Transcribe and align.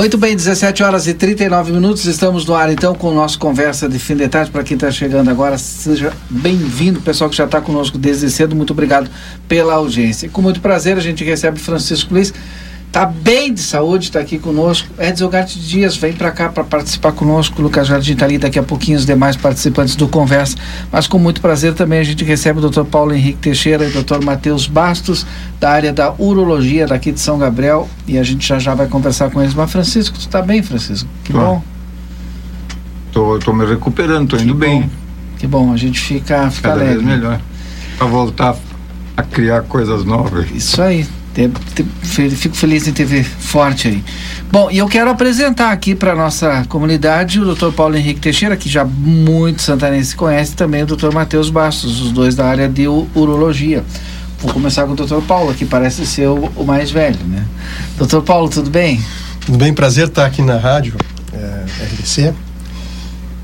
Muito 0.00 0.16
bem, 0.16 0.34
17 0.34 0.82
horas 0.82 1.06
e 1.06 1.12
39 1.12 1.72
minutos. 1.72 2.06
Estamos 2.06 2.46
no 2.46 2.54
ar 2.54 2.72
então 2.72 2.94
com 2.94 3.08
o 3.08 3.14
nosso 3.14 3.38
conversa 3.38 3.86
de 3.86 3.98
fim 3.98 4.16
de 4.16 4.26
tarde. 4.28 4.50
Para 4.50 4.64
quem 4.64 4.74
está 4.74 4.90
chegando 4.90 5.28
agora, 5.28 5.58
seja 5.58 6.10
bem-vindo. 6.30 7.02
Pessoal 7.02 7.28
que 7.28 7.36
já 7.36 7.44
está 7.44 7.60
conosco 7.60 7.98
desde 7.98 8.30
cedo, 8.30 8.56
muito 8.56 8.72
obrigado 8.72 9.10
pela 9.46 9.74
audiência. 9.74 10.26
Com 10.30 10.40
muito 10.40 10.58
prazer, 10.58 10.96
a 10.96 11.00
gente 11.00 11.22
recebe 11.22 11.58
Francisco 11.58 12.14
Luiz 12.14 12.32
Tá 12.92 13.06
bem 13.06 13.54
de 13.54 13.60
saúde, 13.60 14.06
está 14.06 14.18
aqui 14.18 14.36
conosco. 14.36 14.88
Edson 14.98 15.28
Garte 15.28 15.60
Dias 15.60 15.96
vem 15.96 16.12
para 16.12 16.32
cá 16.32 16.48
para 16.48 16.64
participar 16.64 17.12
conosco. 17.12 17.62
Lucas 17.62 17.86
Jardim 17.86 18.14
está 18.14 18.24
ali 18.24 18.36
daqui 18.36 18.58
a 18.58 18.64
pouquinho 18.64 18.98
os 18.98 19.06
demais 19.06 19.36
participantes 19.36 19.94
do 19.94 20.08
Conversa. 20.08 20.56
Mas 20.90 21.06
com 21.06 21.16
muito 21.16 21.40
prazer 21.40 21.74
também 21.74 22.00
a 22.00 22.04
gente 22.04 22.24
recebe 22.24 22.58
o 22.58 22.68
Dr. 22.68 22.82
Paulo 22.82 23.14
Henrique 23.14 23.38
Teixeira 23.38 23.84
e 23.84 23.96
o 23.96 24.02
Dr. 24.02 24.24
Matheus 24.24 24.66
Bastos, 24.66 25.24
da 25.60 25.70
área 25.70 25.92
da 25.92 26.12
urologia 26.18 26.84
daqui 26.84 27.12
de 27.12 27.20
São 27.20 27.38
Gabriel. 27.38 27.88
E 28.08 28.18
a 28.18 28.24
gente 28.24 28.44
já 28.46 28.58
já 28.58 28.74
vai 28.74 28.88
conversar 28.88 29.30
com 29.30 29.40
eles. 29.40 29.54
Mas 29.54 29.70
Francisco, 29.70 30.16
tu 30.18 30.22
está 30.22 30.42
bem, 30.42 30.60
Francisco? 30.60 31.08
Que 31.22 31.32
bom. 31.32 31.62
Tô, 33.12 33.38
tô 33.38 33.52
me 33.52 33.64
recuperando, 33.66 34.30
tô 34.30 34.36
indo 34.36 34.52
que 34.52 34.58
bem. 34.58 34.82
Bom. 34.82 34.88
Que 35.38 35.46
bom, 35.46 35.72
a 35.72 35.76
gente 35.76 36.00
fica, 36.00 36.50
fica 36.50 36.70
Cada 36.70 36.80
leve. 36.80 36.94
vez 36.94 37.06
melhor. 37.06 37.40
Para 37.96 38.06
voltar 38.08 38.56
a 39.16 39.22
criar 39.22 39.62
coisas 39.62 40.04
novas. 40.04 40.50
Isso 40.50 40.82
aí. 40.82 41.06
Fico 42.36 42.56
feliz 42.56 42.88
em 42.88 42.92
te 42.92 43.04
ver 43.04 43.24
forte 43.24 43.88
aí. 43.88 44.04
Bom, 44.50 44.68
e 44.70 44.78
eu 44.78 44.88
quero 44.88 45.10
apresentar 45.10 45.70
aqui 45.70 45.94
para 45.94 46.14
nossa 46.14 46.64
comunidade 46.68 47.40
o 47.40 47.54
Dr. 47.54 47.70
Paulo 47.70 47.96
Henrique 47.96 48.20
Teixeira, 48.20 48.56
que 48.56 48.68
já 48.68 48.84
muito 48.84 49.62
santanense 49.62 50.16
conhece, 50.16 50.56
também 50.56 50.82
o 50.82 50.86
Dr. 50.86 51.12
Matheus 51.12 51.48
Bastos, 51.48 52.00
os 52.00 52.10
dois 52.10 52.34
da 52.34 52.46
área 52.46 52.68
de 52.68 52.88
urologia. 52.88 53.84
Vou 54.40 54.52
começar 54.52 54.86
com 54.86 54.92
o 54.92 54.96
Dr. 54.96 55.20
Paulo, 55.26 55.54
que 55.54 55.64
parece 55.64 56.04
ser 56.04 56.26
o, 56.26 56.50
o 56.56 56.64
mais 56.64 56.90
velho, 56.90 57.18
né? 57.26 57.46
Dr. 57.96 58.20
Paulo, 58.22 58.48
tudo 58.48 58.70
bem? 58.70 59.00
Tudo 59.44 59.56
bem, 59.56 59.72
prazer 59.72 60.08
estar 60.08 60.26
aqui 60.26 60.42
na 60.42 60.56
rádio 60.56 60.94
é, 61.32 61.84
RDC. 61.84 62.34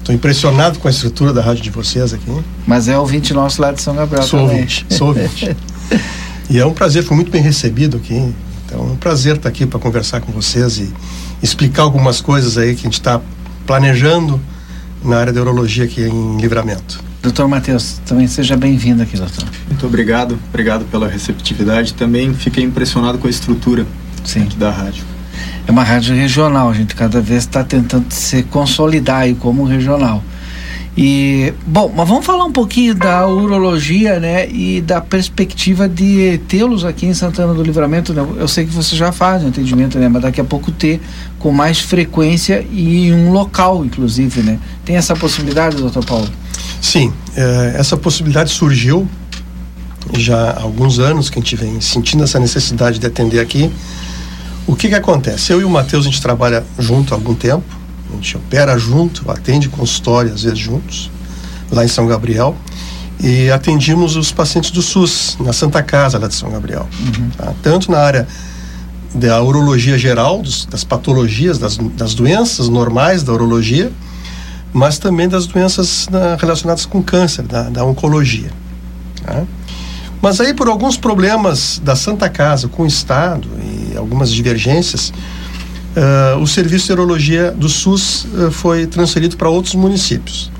Estou 0.01 0.15
impressionado 0.15 0.79
com 0.79 0.89
a 0.89 0.91
estrutura 0.91 1.33
da 1.33 1.43
rádio 1.43 1.63
de 1.63 1.71
vocês 1.71 2.13
aqui. 2.13 2.31
Mas 2.67 2.89
é 2.89 2.99
ouvinte 2.99 3.33
nosso 3.35 3.61
lá 3.61 3.73
de 3.73 3.83
São 3.83 3.95
Gabriel 3.95 4.23
sou 4.23 4.41
também. 4.41 4.57
Ouvinte, 4.57 4.87
sou 4.89 5.09
ouvinte. 5.09 5.57
E 6.49 6.59
é 6.59 6.67
um 6.67 6.73
prazer, 6.73 7.03
fui 7.03 7.17
muito 7.17 7.31
bem 7.31 7.43
recebido 7.43 7.97
aqui. 7.97 8.33
Então 8.65 8.81
é 8.81 8.93
um 8.93 8.97
prazer 8.97 9.37
estar 9.37 9.49
aqui 9.49 9.67
para 9.67 9.79
conversar 9.79 10.21
com 10.21 10.33
vocês 10.33 10.79
e 10.79 10.93
explicar 11.43 11.83
algumas 11.83 12.21
coisas 12.21 12.59
aí 12.59 12.75
que 12.75 12.81
a 12.81 12.85
gente 12.85 12.95
está 12.95 13.21
planejando 13.67 14.41
na 15.05 15.19
área 15.19 15.33
da 15.33 15.41
urologia 15.41 15.85
aqui 15.85 16.03
em 16.03 16.37
Livramento. 16.39 17.05
Doutor 17.23 17.49
Matheus, 17.49 18.01
também 18.07 18.29
seja 18.29 18.57
bem-vindo 18.57 19.03
aqui, 19.03 19.17
doutor. 19.17 19.45
Muito 19.69 19.85
obrigado, 19.87 20.39
obrigado 20.49 20.85
pela 20.85 21.09
receptividade. 21.09 21.95
Também 21.95 22.33
fiquei 22.33 22.63
impressionado 22.63 23.19
com 23.19 23.27
a 23.27 23.31
estrutura 23.31 23.85
Sim. 24.25 24.43
aqui 24.43 24.57
da 24.57 24.71
rádio. 24.71 25.05
É 25.67 25.73
uma 25.73 25.83
rádio 25.83 26.15
regional, 26.15 26.71
a 26.71 26.73
gente 26.73 26.95
cada 26.95 27.21
vez 27.21 27.43
está 27.43 27.65
tentando 27.65 28.07
se 28.11 28.45
consolidar 28.45 29.23
aí 29.23 29.35
como 29.35 29.65
regional. 29.65 30.23
E, 30.97 31.53
bom, 31.67 31.93
mas 31.95 32.09
vamos 32.09 32.25
falar 32.25 32.45
um 32.45 32.53
pouquinho 32.53 32.95
da 32.95 33.29
urologia, 33.29 34.19
né, 34.19 34.49
e 34.49 34.81
da 34.81 34.99
perspectiva 34.99 35.87
de 35.87 36.41
tê-los 36.49 36.87
aqui 36.87 37.05
em 37.05 37.13
Santana 37.13 37.53
do 37.53 37.63
Livramento, 37.63 38.15
né? 38.15 38.27
Eu 38.39 38.49
sei 38.49 38.65
que 38.65 38.73
você 38.73 38.97
já 38.97 39.13
faz 39.13 39.45
um 39.45 39.49
atendimento, 39.49 39.99
né, 39.99 40.09
mas 40.09 40.23
daqui 40.23 40.41
a 40.41 40.45
pouco 40.45 40.73
ter 40.73 41.01
com 41.39 41.53
mais 41.53 41.81
frequência 41.81 42.65
e 42.73 43.09
em 43.09 43.13
um 43.13 43.31
local, 43.31 43.85
inclusive, 43.85 44.41
né? 44.41 44.59
Tem 44.87 44.97
essa 44.97 45.15
possibilidade, 45.15 45.77
doutor 45.77 46.03
Paulo? 46.03 46.29
Sim, 46.81 47.13
é, 47.37 47.75
essa 47.77 47.97
possibilidade 47.99 48.51
surgiu 48.51 49.07
já 50.15 50.53
há 50.53 50.63
alguns 50.63 50.99
anos 50.99 51.29
que 51.29 51.39
a 51.39 51.43
gente 51.43 51.57
vem 51.57 51.79
sentindo 51.81 52.25
essa 52.25 52.41
necessidade 52.41 52.99
de 52.99 53.07
atender 53.07 53.41
aqui. 53.41 53.71
O 54.67 54.75
que 54.75 54.89
que 54.89 54.95
acontece? 54.95 55.53
Eu 55.53 55.61
e 55.61 55.65
o 55.65 55.71
Matheus, 55.71 56.07
a 56.07 56.09
gente 56.09 56.23
trabalha 56.23 56.65
junto 56.79 57.13
há 57.13 57.17
algum 57.17 57.35
tempo, 57.35 57.65
a 58.17 58.23
gente 58.23 58.37
opera 58.37 58.79
junto, 58.79 59.31
atende 59.31 59.69
consultório 59.69 60.33
às 60.33 60.43
vezes 60.43 60.59
juntos, 60.59 61.11
lá 61.71 61.85
em 61.85 61.89
São 61.89 62.07
Gabriel. 62.07 62.57
E 63.19 63.51
atendimos 63.51 64.15
os 64.15 64.31
pacientes 64.31 64.71
do 64.71 64.83
SUS, 64.83 65.39
na 65.41 65.53
Santa 65.53 65.83
Casa 65.83 66.19
lá 66.19 66.29
de 66.29 66.35
São 66.35 66.51
Gabriel. 66.51 66.87
Uhum. 67.01 67.31
Tá? 67.31 67.55
Tanto 67.63 67.91
na 67.91 67.99
área 67.99 68.29
da 69.15 69.43
urologia 69.43 69.97
geral, 69.97 70.43
dos, 70.43 70.67
das 70.67 70.85
patologias, 70.85 71.59
das, 71.59 71.79
das, 71.79 72.15
doenças 72.15 72.69
normais 72.69 73.23
da 73.23 73.33
urologia, 73.33 73.91
mas 74.73 74.99
também 74.99 75.29
das 75.29 75.47
doenças 75.47 76.07
na, 76.11 76.37
relacionadas 76.37 76.85
com 76.85 77.03
câncer, 77.03 77.43
da, 77.45 77.71
da 77.71 77.85
oncologia. 77.85 78.51
Tá? 79.25 79.45
Mas 80.21 80.41
aí, 80.41 80.53
por 80.53 80.69
alguns 80.69 80.97
problemas 80.97 81.81
da 81.83 81.97
Santa 81.97 82.29
Casa 82.29 82.69
com 82.69 82.83
o 82.83 82.87
Estado 82.87 83.49
e 83.63 83.97
algumas 83.97 84.31
divergências, 84.31 85.13
Uh, 85.97 86.39
o 86.43 86.47
serviço 86.47 86.89
de 86.89 86.93
urologia 86.93 87.51
do 87.53 87.71
SUS 87.71 88.27
uh, 88.27 88.51
foi 88.51 88.87
transferido 88.87 89.35
para 89.35 89.49
outros 89.49 89.75
municípios. 89.75 90.53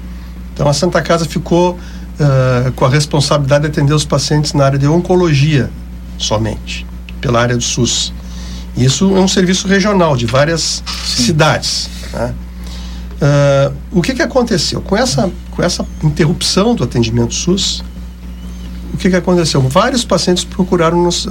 Então 0.55 0.67
a 0.67 0.73
Santa 0.73 1.03
Casa 1.03 1.27
ficou 1.27 1.73
uh, 1.73 2.73
com 2.73 2.87
a 2.87 2.89
responsabilidade 2.89 3.65
de 3.65 3.69
atender 3.69 3.93
os 3.93 4.07
pacientes 4.07 4.55
na 4.55 4.65
área 4.65 4.79
de 4.79 4.87
oncologia 4.87 5.69
somente, 6.17 6.87
pela 7.21 7.39
área 7.39 7.55
do 7.55 7.63
SUS. 7.63 8.15
Isso 8.75 9.15
é 9.15 9.21
um 9.21 9.29
serviço 9.29 9.69
regional 9.69 10.17
de 10.17 10.25
várias 10.25 10.83
Sim. 11.05 11.25
cidades. 11.25 11.91
Né? 12.15 12.35
o 13.93 14.03
que, 14.03 14.15
que 14.15 14.23
aconteceu? 14.23 14.81
Com 14.83 14.97
essa, 14.97 15.31
com 15.51 15.63
essa 15.63 15.87
interrupção 16.03 16.75
do 16.75 16.85
atendimento 16.85 17.35
SUS, 17.35 17.83
o 18.93 18.97
que, 18.97 19.11
que 19.11 19.17
aconteceu? 19.17 19.61
Vários 19.63 20.05
pacientes 20.05 20.45
procuraram 20.45 21.03
nos, 21.03 21.27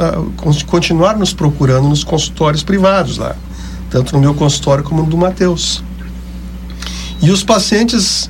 continuaram 0.67 1.19
nos 1.19 1.33
procurando 1.33 1.87
nos 1.87 2.03
consultórios 2.03 2.63
privados 2.63 3.17
lá 3.17 3.35
tanto 3.95 4.13
no 4.13 4.19
meu 4.19 4.33
consultório 4.33 4.83
como 4.83 5.03
no 5.03 5.09
do 5.09 5.15
Matheus. 5.15 5.81
E 7.21 7.31
os 7.31 7.45
pacientes 7.45 8.29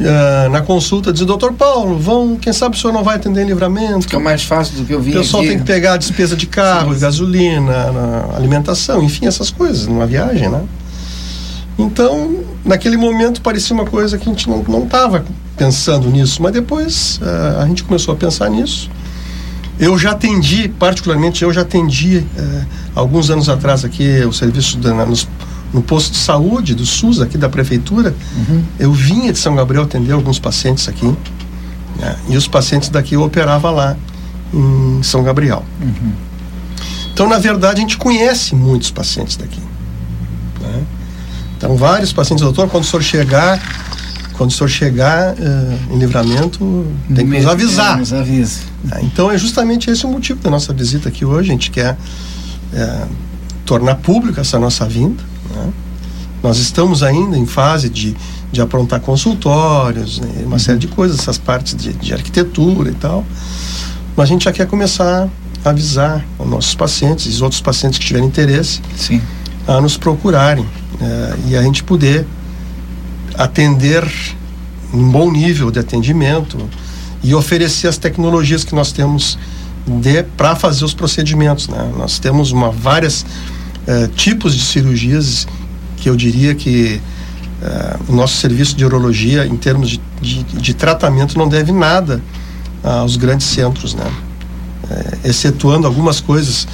uh, 0.00 0.48
na 0.50 0.62
consulta 0.62 1.12
dizem, 1.12 1.26
doutor 1.26 1.52
Paulo, 1.52 1.98
vão, 1.98 2.36
quem 2.36 2.50
sabe 2.50 2.76
o 2.76 2.80
senhor 2.80 2.94
não 2.94 3.04
vai 3.04 3.16
atender 3.16 3.42
em 3.42 3.46
livramento? 3.46 4.04
Fica 4.04 4.18
mais 4.18 4.42
fácil 4.42 4.78
do 4.78 4.86
que 4.86 4.94
eu 4.94 5.00
vi. 5.00 5.10
O 5.10 5.20
pessoal 5.20 5.42
aqui. 5.42 5.50
tem 5.50 5.58
que 5.58 5.66
pegar 5.66 5.92
a 5.92 5.96
despesa 5.98 6.34
de 6.34 6.46
carro, 6.46 6.94
Sim. 6.94 7.00
gasolina, 7.00 7.92
alimentação, 8.34 9.02
enfim, 9.02 9.26
essas 9.26 9.50
coisas, 9.50 9.86
numa 9.86 10.06
viagem, 10.06 10.48
né? 10.48 10.62
Então, 11.78 12.42
naquele 12.64 12.96
momento 12.96 13.42
parecia 13.42 13.74
uma 13.74 13.84
coisa 13.84 14.16
que 14.16 14.26
a 14.26 14.32
gente 14.32 14.48
não 14.48 14.84
estava 14.84 15.26
pensando 15.58 16.08
nisso, 16.08 16.42
mas 16.42 16.52
depois 16.52 17.20
uh, 17.22 17.60
a 17.60 17.66
gente 17.66 17.84
começou 17.84 18.14
a 18.14 18.16
pensar 18.16 18.48
nisso. 18.48 18.90
Eu 19.80 19.98
já 19.98 20.10
atendi, 20.10 20.68
particularmente 20.68 21.42
eu 21.42 21.50
já 21.52 21.62
atendi 21.62 22.18
uh, 22.18 22.66
alguns 22.94 23.30
anos 23.30 23.48
atrás 23.48 23.82
aqui 23.82 24.22
o 24.26 24.32
serviço 24.32 24.76
da, 24.76 24.92
na, 24.92 25.06
nos, 25.06 25.26
no 25.72 25.80
posto 25.80 26.12
de 26.12 26.18
saúde 26.18 26.74
do 26.74 26.84
SUS 26.84 27.18
aqui 27.18 27.38
da 27.38 27.48
prefeitura. 27.48 28.14
Uhum. 28.36 28.62
Eu 28.78 28.92
vinha 28.92 29.32
de 29.32 29.38
São 29.38 29.56
Gabriel 29.56 29.84
atender 29.84 30.12
alguns 30.12 30.38
pacientes 30.38 30.86
aqui 30.86 31.06
né? 31.98 32.14
e 32.28 32.36
os 32.36 32.46
pacientes 32.46 32.90
daqui 32.90 33.14
eu 33.14 33.22
operava 33.22 33.70
lá 33.70 33.96
em 34.52 35.02
São 35.02 35.22
Gabriel. 35.22 35.64
Uhum. 35.80 36.12
Então, 37.12 37.26
na 37.26 37.38
verdade, 37.38 37.78
a 37.78 37.80
gente 37.80 37.96
conhece 37.96 38.54
muitos 38.54 38.90
pacientes 38.90 39.36
daqui. 39.36 39.60
Né? 40.60 40.82
Então, 41.56 41.74
vários 41.74 42.12
pacientes, 42.12 42.42
doutor, 42.44 42.68
quando 42.68 42.84
o 42.84 42.86
senhor 42.86 43.02
chegar, 43.02 43.58
quando 44.40 44.52
o 44.52 44.54
senhor 44.54 44.70
chegar 44.70 45.34
uh, 45.34 45.94
em 45.94 45.98
livramento, 45.98 46.86
tem 47.14 47.28
que 47.28 47.36
nos 47.36 47.46
avisar. 47.46 47.98
Nos 47.98 48.10
avisa. 48.10 48.60
Então 49.02 49.30
é 49.30 49.36
justamente 49.36 49.90
esse 49.90 50.06
o 50.06 50.08
motivo 50.08 50.40
da 50.40 50.48
nossa 50.48 50.72
visita 50.72 51.10
aqui 51.10 51.26
hoje. 51.26 51.50
A 51.50 51.52
gente 51.52 51.70
quer 51.70 51.94
é, 52.72 53.02
tornar 53.66 53.96
pública 53.96 54.40
essa 54.40 54.58
nossa 54.58 54.86
vinda. 54.88 55.22
Né? 55.54 55.72
Nós 56.42 56.56
estamos 56.56 57.02
ainda 57.02 57.36
em 57.36 57.44
fase 57.44 57.90
de, 57.90 58.16
de 58.50 58.62
aprontar 58.62 59.00
consultórios, 59.00 60.20
né? 60.20 60.42
uma 60.46 60.58
série 60.58 60.78
de 60.78 60.88
coisas, 60.88 61.18
essas 61.18 61.36
partes 61.36 61.76
de, 61.76 61.92
de 61.92 62.14
arquitetura 62.14 62.88
e 62.88 62.94
tal. 62.94 63.26
Mas 64.16 64.30
a 64.30 64.32
gente 64.32 64.44
já 64.44 64.52
quer 64.52 64.66
começar 64.66 65.28
a 65.62 65.68
avisar 65.68 66.24
os 66.38 66.48
nossos 66.48 66.74
pacientes 66.74 67.26
e 67.26 67.28
os 67.28 67.42
outros 67.42 67.60
pacientes 67.60 67.98
que 67.98 68.06
tiverem 68.06 68.26
interesse 68.26 68.80
Sim. 68.96 69.20
a 69.68 69.82
nos 69.82 69.98
procurarem 69.98 70.64
é, 70.98 71.34
e 71.50 71.56
a 71.56 71.62
gente 71.62 71.84
poder 71.84 72.26
atender 73.36 74.06
um 74.92 75.08
bom 75.10 75.30
nível 75.30 75.70
de 75.70 75.78
atendimento 75.78 76.58
e 77.22 77.34
oferecer 77.34 77.88
as 77.88 77.98
tecnologias 77.98 78.64
que 78.64 78.74
nós 78.74 78.92
temos 78.92 79.38
para 80.36 80.56
fazer 80.56 80.84
os 80.84 80.94
procedimentos. 80.94 81.68
Né? 81.68 81.92
Nós 81.96 82.18
temos 82.18 82.52
uma, 82.52 82.70
vários 82.70 83.24
eh, 83.86 84.08
tipos 84.14 84.54
de 84.54 84.62
cirurgias 84.62 85.46
que 85.96 86.08
eu 86.08 86.16
diria 86.16 86.54
que 86.54 87.00
eh, 87.62 87.96
o 88.08 88.12
nosso 88.12 88.36
serviço 88.36 88.76
de 88.76 88.84
urologia, 88.84 89.46
em 89.46 89.56
termos 89.56 89.90
de, 89.90 90.00
de, 90.20 90.42
de 90.42 90.74
tratamento, 90.74 91.36
não 91.38 91.48
deve 91.48 91.72
nada 91.72 92.22
aos 92.82 93.16
grandes 93.16 93.46
centros, 93.46 93.94
né? 93.94 94.10
Eh, 94.90 95.18
excetuando 95.24 95.86
algumas 95.86 96.20
coisas 96.20 96.66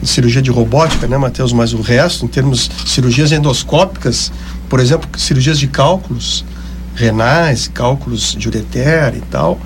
de 0.00 0.08
cirurgia 0.08 0.42
de 0.42 0.50
robótica, 0.50 1.06
né, 1.06 1.16
Matheus? 1.16 1.52
Mas 1.52 1.72
o 1.72 1.80
resto, 1.80 2.24
em 2.24 2.28
termos 2.28 2.68
de 2.68 2.90
cirurgias 2.90 3.32
endoscópicas, 3.32 4.30
por 4.68 4.80
exemplo, 4.80 5.08
cirurgias 5.18 5.58
de 5.58 5.68
cálculos 5.68 6.44
renais, 6.94 7.68
cálculos 7.68 8.34
de 8.36 8.48
ureter 8.48 9.14
e 9.16 9.20
tal, 9.30 9.58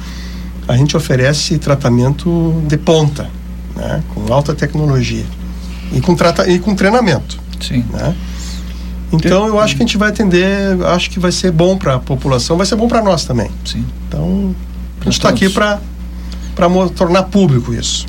a 0.69 0.77
gente 0.77 0.97
oferece 0.97 1.59
tratamento 1.59 2.63
de 2.67 2.77
ponta, 2.77 3.29
né, 3.75 4.03
com 4.15 4.33
alta 4.33 4.55
tecnologia 4.55 5.25
e 5.93 6.01
com, 6.01 6.15
trata 6.15 6.49
e 6.49 6.59
com 6.59 6.75
treinamento. 6.75 7.41
Sim. 7.61 7.85
Né? 7.91 8.15
Então 9.13 9.47
eu 9.47 9.59
acho 9.59 9.77
que 9.77 9.83
a 9.83 9.87
gente 9.87 9.99
vai 9.99 10.09
atender, 10.09 10.83
acho 10.87 11.11
que 11.11 11.19
vai 11.19 11.33
ser 11.33 11.51
bom 11.53 11.77
para 11.77 11.95
a 11.95 11.99
população, 11.99 12.57
vai 12.57 12.67
ser 12.67 12.77
bom 12.77 12.89
para 12.89 13.03
nós 13.03 13.25
também. 13.25 13.51
Sim. 13.65 13.85
Então 14.09 14.55
a 15.01 15.05
gente 15.05 15.15
está 15.15 15.29
aqui 15.29 15.49
para 15.49 15.81
para 16.55 16.69
tornar 16.91 17.25
público 17.25 17.73
isso. 17.73 18.07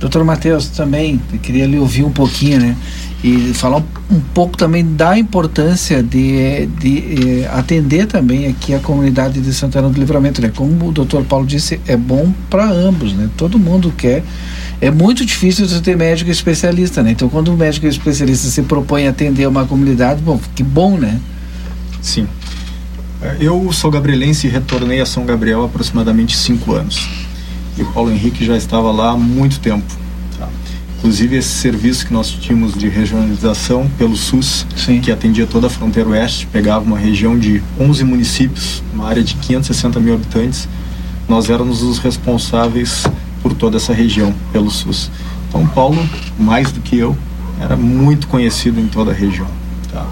Doutor 0.00 0.24
Matheus, 0.24 0.68
também 0.68 1.20
queria 1.42 1.66
lhe 1.66 1.78
ouvir 1.78 2.04
um 2.04 2.10
pouquinho, 2.10 2.58
né? 2.58 2.76
E 3.22 3.54
falar 3.54 3.82
um, 4.10 4.20
pouco 4.34 4.56
também 4.56 4.84
da 4.84 5.16
importância 5.16 6.02
de, 6.02 6.66
de 6.66 7.42
eh, 7.42 7.50
atender 7.52 8.06
também 8.06 8.48
aqui 8.48 8.74
a 8.74 8.80
comunidade 8.80 9.40
de 9.40 9.54
Santana 9.54 9.88
do 9.88 9.98
Livramento, 9.98 10.42
né? 10.42 10.50
Como 10.54 10.88
o 10.88 10.92
doutor 10.92 11.24
Paulo 11.24 11.46
disse, 11.46 11.80
é 11.86 11.96
bom 11.96 12.32
para 12.50 12.68
ambos, 12.68 13.12
né? 13.12 13.30
Todo 13.36 13.60
mundo 13.60 13.94
quer. 13.96 14.24
É 14.80 14.90
muito 14.90 15.24
difícil 15.24 15.68
você 15.68 15.80
ter 15.80 15.96
médico 15.96 16.30
especialista, 16.30 17.00
né? 17.00 17.12
Então, 17.12 17.28
quando 17.28 17.54
o 17.54 17.56
médico 17.56 17.86
especialista 17.86 18.48
se 18.48 18.62
propõe 18.62 19.06
a 19.06 19.10
atender 19.10 19.46
uma 19.46 19.64
comunidade, 19.66 20.20
bom, 20.20 20.40
que 20.56 20.64
bom, 20.64 20.98
né? 20.98 21.20
Sim. 22.00 22.26
Eu 23.38 23.72
sou 23.72 23.88
gabrielense 23.88 24.48
e 24.48 24.50
retornei 24.50 25.00
a 25.00 25.06
São 25.06 25.24
Gabriel 25.24 25.62
há 25.62 25.66
aproximadamente 25.66 26.36
cinco 26.36 26.74
anos 26.74 27.08
e 27.76 27.82
o 27.82 27.86
Paulo 27.86 28.10
Henrique 28.10 28.44
já 28.44 28.56
estava 28.56 28.90
lá 28.90 29.10
há 29.10 29.16
muito 29.16 29.60
tempo. 29.60 30.01
Inclusive 31.02 31.34
esse 31.34 31.48
serviço 31.48 32.06
que 32.06 32.12
nós 32.12 32.30
tínhamos 32.30 32.74
de 32.74 32.88
regionalização 32.88 33.90
pelo 33.98 34.14
SUS, 34.16 34.64
Sim. 34.76 35.00
que 35.00 35.10
atendia 35.10 35.48
toda 35.48 35.66
a 35.66 35.70
fronteira 35.70 36.08
oeste, 36.10 36.46
pegava 36.46 36.84
uma 36.84 36.96
região 36.96 37.36
de 37.36 37.60
11 37.76 38.04
municípios, 38.04 38.84
uma 38.94 39.08
área 39.08 39.20
de 39.20 39.34
560 39.34 39.98
mil 39.98 40.14
habitantes, 40.14 40.68
nós 41.28 41.50
éramos 41.50 41.82
os 41.82 41.98
responsáveis 41.98 43.04
por 43.42 43.52
toda 43.52 43.78
essa 43.78 43.92
região 43.92 44.32
pelo 44.52 44.70
SUS. 44.70 45.10
Então 45.48 45.66
Paulo, 45.66 46.00
mais 46.38 46.70
do 46.70 46.80
que 46.80 46.98
eu, 46.98 47.16
era 47.60 47.76
muito 47.76 48.28
conhecido 48.28 48.78
em 48.78 48.86
toda 48.86 49.10
a 49.10 49.14
região. 49.14 49.48
Tá? 49.90 50.06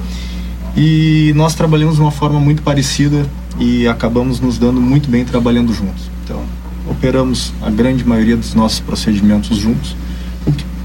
E 0.77 1.33
nós 1.37 1.55
trabalhamos 1.55 1.95
de 1.95 2.01
uma 2.01 2.11
forma 2.11 2.41
muito 2.41 2.63
parecida 2.63 3.25
e 3.61 3.87
acabamos 3.87 4.41
nos 4.41 4.59
dando 4.59 4.81
muito 4.81 5.09
bem 5.09 5.25
trabalhando 5.25 5.73
juntos. 5.73 6.11
Então, 6.25 6.43
operamos 6.89 7.53
a 7.63 7.71
grande 7.71 8.05
maioria 8.05 8.37
dos 8.37 8.55
nossos 8.55 8.81
procedimentos 8.81 9.57
juntos, 9.57 9.95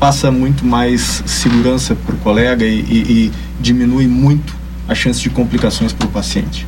passa 0.06 0.30
muito 0.30 0.64
mais 0.64 1.24
segurança 1.26 1.96
para 1.96 2.14
o 2.14 2.18
colega 2.20 2.64
e, 2.64 2.80
e, 2.80 2.98
e, 3.12 3.32
diminui 3.60 4.06
muito 4.06 4.56
a 4.88 4.94
chance 4.94 5.20
de 5.20 5.32
complicações 5.32 5.92
para 5.94 6.06
o 6.06 6.12
paciente. 6.12 6.68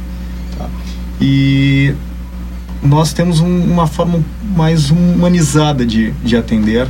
Tá? 0.58 0.68
E 1.22 1.94
nós 2.82 3.14
temos 3.14 3.40
um, 3.40 3.64
uma 3.64 3.86
forma 3.86 4.24
mais 4.56 4.90
humanizada 4.90 5.86
de, 5.86 6.10
de 6.24 6.36
atender 6.36 6.88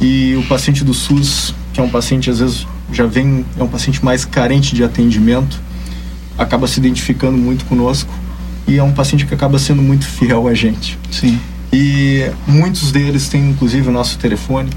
e 0.00 0.36
o 0.36 0.46
paciente 0.46 0.84
do 0.84 0.94
SUS, 0.94 1.52
que 1.72 1.80
é 1.80 1.82
um 1.82 1.90
paciente 1.90 2.30
às 2.30 2.38
vezes 2.38 2.68
já 2.92 3.06
vem, 3.06 3.44
é 3.58 3.62
um 3.64 3.66
paciente 3.66 4.04
mais 4.04 4.24
carente 4.24 4.76
de 4.76 4.84
atendimento, 4.84 5.60
acaba 6.38 6.68
se 6.68 6.78
identificando 6.78 7.36
muito 7.36 7.64
conosco 7.64 8.14
e 8.68 8.78
é 8.78 8.82
um 8.84 8.92
paciente 8.92 9.26
que 9.26 9.34
acaba 9.34 9.58
sendo 9.58 9.82
muito 9.82 10.06
fiel 10.06 10.46
a 10.46 10.54
gente. 10.54 10.96
Sim. 11.10 11.36
E 11.72 12.30
muitos 12.46 12.92
deles 12.92 13.28
têm 13.28 13.50
inclusive 13.50 13.88
o 13.88 13.92
nosso 13.92 14.16
telefone. 14.20 14.70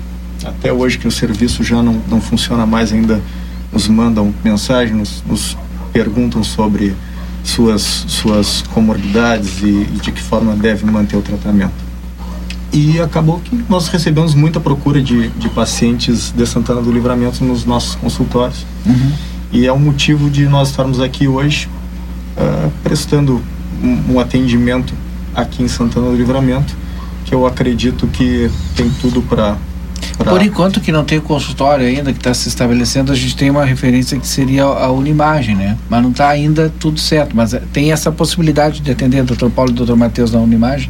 Até 0.47 0.71
hoje 0.71 0.97
que 0.97 1.07
o 1.07 1.11
serviço 1.11 1.63
já 1.63 1.81
não, 1.81 2.01
não 2.07 2.21
funciona 2.21 2.65
mais 2.65 2.93
ainda, 2.93 3.21
nos 3.71 3.87
mandam 3.87 4.33
mensagem, 4.43 4.95
nos, 4.95 5.23
nos 5.27 5.57
perguntam 5.91 6.43
sobre 6.43 6.95
suas, 7.43 7.81
suas 7.81 8.61
comorbidades 8.73 9.61
e, 9.61 9.65
e, 9.65 9.99
de 10.01 10.11
que 10.11 10.21
forma 10.21 10.55
deve 10.55 10.85
manter 10.85 11.17
o 11.17 11.21
tratamento. 11.21 11.87
E 12.71 12.99
acabou 12.99 13.39
que 13.39 13.63
nós 13.69 13.87
recebemos 13.87 14.33
muita 14.33 14.59
procura 14.59 15.01
de, 15.01 15.29
de 15.29 15.49
pacientes 15.49 16.31
de 16.31 16.45
Santana 16.45 16.81
do 16.81 16.91
Livramento 16.91 17.43
nos 17.43 17.65
nossos 17.65 17.95
consultórios. 17.95 18.65
Uhum. 18.85 19.11
E 19.51 19.65
é 19.65 19.71
o 19.71 19.79
motivo 19.79 20.29
de 20.29 20.47
nós 20.47 20.69
estarmos 20.69 20.99
aqui 20.99 21.27
hoje 21.27 21.69
uh, 22.37 22.71
prestando 22.83 23.41
um, 23.81 24.15
um 24.15 24.19
atendimento 24.19 24.93
aqui 25.33 25.63
em 25.63 25.67
Santana 25.67 26.09
do 26.09 26.15
Livramento 26.15 26.75
que 27.27 27.35
eu 27.35 27.45
acredito 27.45 28.07
que 28.07 28.49
tem 28.75 28.89
tudo 29.01 29.21
para 29.21 29.57
Pra... 30.17 30.31
Por 30.31 30.41
enquanto 30.41 30.81
que 30.81 30.91
não 30.91 31.03
tem 31.03 31.19
consultório 31.19 31.85
ainda 31.85 32.11
que 32.11 32.19
está 32.19 32.33
se 32.33 32.47
estabelecendo, 32.47 33.11
a 33.11 33.15
gente 33.15 33.35
tem 33.35 33.49
uma 33.49 33.63
referência 33.63 34.19
que 34.19 34.27
seria 34.27 34.63
a 34.63 34.91
Unimagem, 34.91 35.55
né? 35.55 35.77
Mas 35.89 36.01
não 36.01 36.11
está 36.11 36.29
ainda 36.29 36.71
tudo 36.79 36.99
certo. 36.99 37.35
Mas 37.35 37.53
eh, 37.53 37.61
tem 37.71 37.91
essa 37.91 38.11
possibilidade 38.11 38.79
de 38.79 38.91
atender 38.91 39.21
o 39.21 39.25
Dr. 39.25 39.49
Paulo 39.49 39.71
e 39.71 39.81
o 39.81 39.85
Dr. 39.85 39.95
Matheus 39.95 40.31
na 40.31 40.39
Unimagem? 40.39 40.89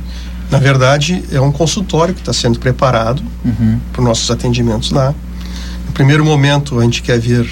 Na 0.50 0.60
verdade, 0.60 1.24
é 1.32 1.42
um 1.42 1.52
consultório 1.52 2.14
que 2.14 2.22
está 2.22 2.32
sendo 2.32 2.58
preparado 2.60 3.22
uhum. 3.44 3.80
para 3.92 4.02
os 4.02 4.08
nossos 4.08 4.32
atendimentos 4.32 4.92
lá. 4.92 5.14
No 5.86 5.92
primeiro 5.92 6.24
momento, 6.24 6.80
a 6.80 6.84
gente 6.84 7.02
quer 7.02 7.20
vir 7.20 7.46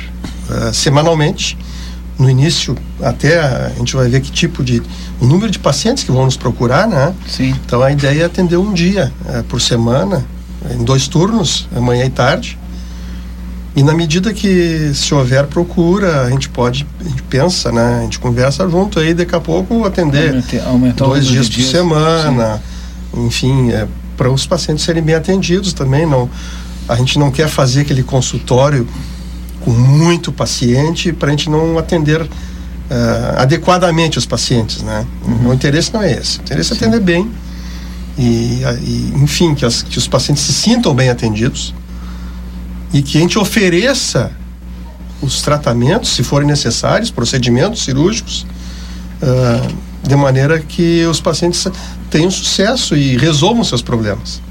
uh, 0.50 0.74
semanalmente. 0.74 1.58
No 2.18 2.30
início, 2.30 2.78
até 3.02 3.42
a 3.42 3.74
gente 3.78 3.94
vai 3.94 4.08
ver 4.08 4.22
que 4.22 4.32
tipo 4.32 4.64
de. 4.64 4.82
o 5.20 5.26
número 5.26 5.52
de 5.52 5.60
pacientes 5.60 6.06
que 6.06 6.12
vão 6.12 6.24
nos 6.24 6.38
procurar, 6.38 6.88
né? 6.88 7.14
Sim. 7.28 7.54
Então 7.66 7.82
a 7.82 7.92
ideia 7.92 8.22
é 8.22 8.26
atender 8.26 8.56
um 8.56 8.74
dia 8.74 9.12
uh, 9.26 9.44
por 9.44 9.60
semana, 9.60 10.26
em 10.72 10.84
dois 10.84 11.08
turnos, 11.08 11.68
manhã 11.72 12.06
e 12.06 12.10
tarde. 12.10 12.58
E 13.76 13.84
na 13.84 13.94
medida 13.94 14.34
que 14.34 14.92
se 14.94 15.14
houver 15.14 15.46
procura, 15.48 16.22
a 16.22 16.30
gente 16.30 16.48
pode, 16.48 16.88
a 17.02 17.04
gente 17.04 17.22
pensa, 17.24 17.74
né? 17.74 18.00
A 18.00 18.02
gente 18.04 18.20
conversa 18.20 18.68
junto 18.70 19.00
aí, 19.00 19.14
daqui 19.14 19.36
a 19.36 19.40
pouco 19.40 19.86
atender 19.86 20.30
Aumentar, 20.30 20.68
aumentar 20.68 21.06
dois 21.06 21.26
dias 21.26 21.50
dias, 21.50 21.68
por 21.68 21.72
semana. 21.72 22.62
Sim. 23.14 23.26
Enfim, 23.26 23.72
é, 23.72 23.86
para 24.16 24.32
os 24.32 24.48
pacientes 24.48 24.86
serem 24.86 25.04
bem 25.04 25.16
atendidos 25.16 25.74
também. 25.74 26.06
Não, 26.06 26.30
a 26.88 26.96
gente 26.96 27.20
não 27.20 27.30
quer 27.30 27.50
fazer 27.50 27.82
aquele 27.82 28.02
consultório 28.02 28.88
com 29.60 29.72
muito 29.72 30.32
paciente 30.32 31.12
para 31.12 31.28
a 31.28 31.32
gente 31.32 31.50
não 31.50 31.78
atender 31.78 32.22
uh, 32.22 32.28
adequadamente 33.38 34.18
os 34.18 34.26
pacientes, 34.26 34.84
né? 34.84 35.06
Uhum. 35.28 35.50
O 35.50 35.54
interesse 35.54 35.94
não 35.94 36.02
é 36.02 36.14
esse. 36.14 36.40
O 36.40 36.42
interesse 36.44 36.72
é 36.72 36.76
atender 36.78 37.02
bem 37.02 37.30
e, 38.18 38.62
e 38.82 39.14
enfim, 39.16 39.54
que, 39.54 39.66
as, 39.66 39.82
que 39.82 39.98
os 39.98 40.08
pacientes 40.08 40.44
se 40.44 40.54
sintam 40.54 40.94
bem 40.94 41.10
atendidos 41.10 41.74
e 42.94 43.02
que 43.02 43.18
a 43.18 43.22
gente 43.22 43.38
ofereça 43.38 44.32
os 45.22 45.42
tratamentos, 45.42 46.16
se 46.16 46.24
forem 46.24 46.48
necessários, 46.48 47.12
procedimentos 47.12 47.84
cirúrgicos, 47.84 48.46
uh, 49.22 50.08
de 50.08 50.16
maneira 50.16 50.60
que 50.60 51.06
os 51.06 51.20
pacientes 51.20 51.68
tenham 52.10 52.30
sucesso 52.30 52.96
e 52.96 53.18
resolvam 53.18 53.64
seus 53.64 53.82
problemas. 53.82 54.42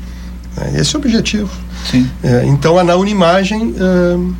Esse 0.74 0.94
é 0.94 0.98
o 0.98 1.00
objetivo. 1.00 1.50
Sim. 1.90 2.02
Uh, 2.22 2.46
então, 2.46 2.78
a 2.78 2.84
na 2.84 2.96
Unimagem, 2.96 3.70
uh, 3.70 4.34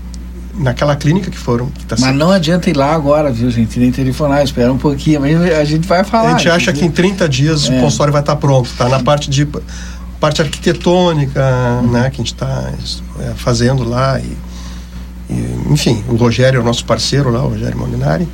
naquela 0.56 0.96
clínica 0.96 1.30
que 1.30 1.38
foram. 1.38 1.66
Que 1.66 1.84
tá 1.84 1.96
mas 1.98 2.14
não 2.14 2.30
adianta 2.30 2.70
ir 2.70 2.76
lá 2.76 2.94
agora, 2.94 3.30
viu, 3.30 3.50
gente? 3.50 3.78
Nem 3.78 3.90
telefonar, 3.90 4.42
espera 4.42 4.72
um 4.72 4.78
pouquinho, 4.78 5.20
mas 5.20 5.40
a 5.52 5.64
gente 5.64 5.86
vai 5.86 6.04
falar. 6.04 6.34
A 6.34 6.38
gente 6.38 6.48
acha 6.48 6.72
que 6.72 6.84
em 6.84 6.90
30 6.90 7.28
dias 7.28 7.68
é. 7.68 7.76
o 7.76 7.80
consultório 7.80 8.12
vai 8.12 8.22
estar 8.22 8.36
pronto, 8.36 8.70
tá? 8.76 8.88
Na 8.88 9.02
parte 9.02 9.28
de 9.28 9.46
parte 10.20 10.40
arquitetônica, 10.40 11.40
uhum. 11.82 11.90
né, 11.90 12.10
que 12.10 12.16
a 12.16 12.24
gente 12.24 12.32
está 12.32 12.72
é, 13.20 13.34
fazendo 13.36 13.84
lá 13.84 14.18
e, 14.18 14.36
e, 15.28 15.58
enfim, 15.70 16.02
o 16.08 16.16
Rogério 16.16 16.58
é 16.58 16.60
o 16.60 16.64
nosso 16.64 16.84
parceiro 16.86 17.30
lá, 17.30 17.44
o 17.44 17.50
Rogério 17.50 17.76
Molinari. 17.76 18.26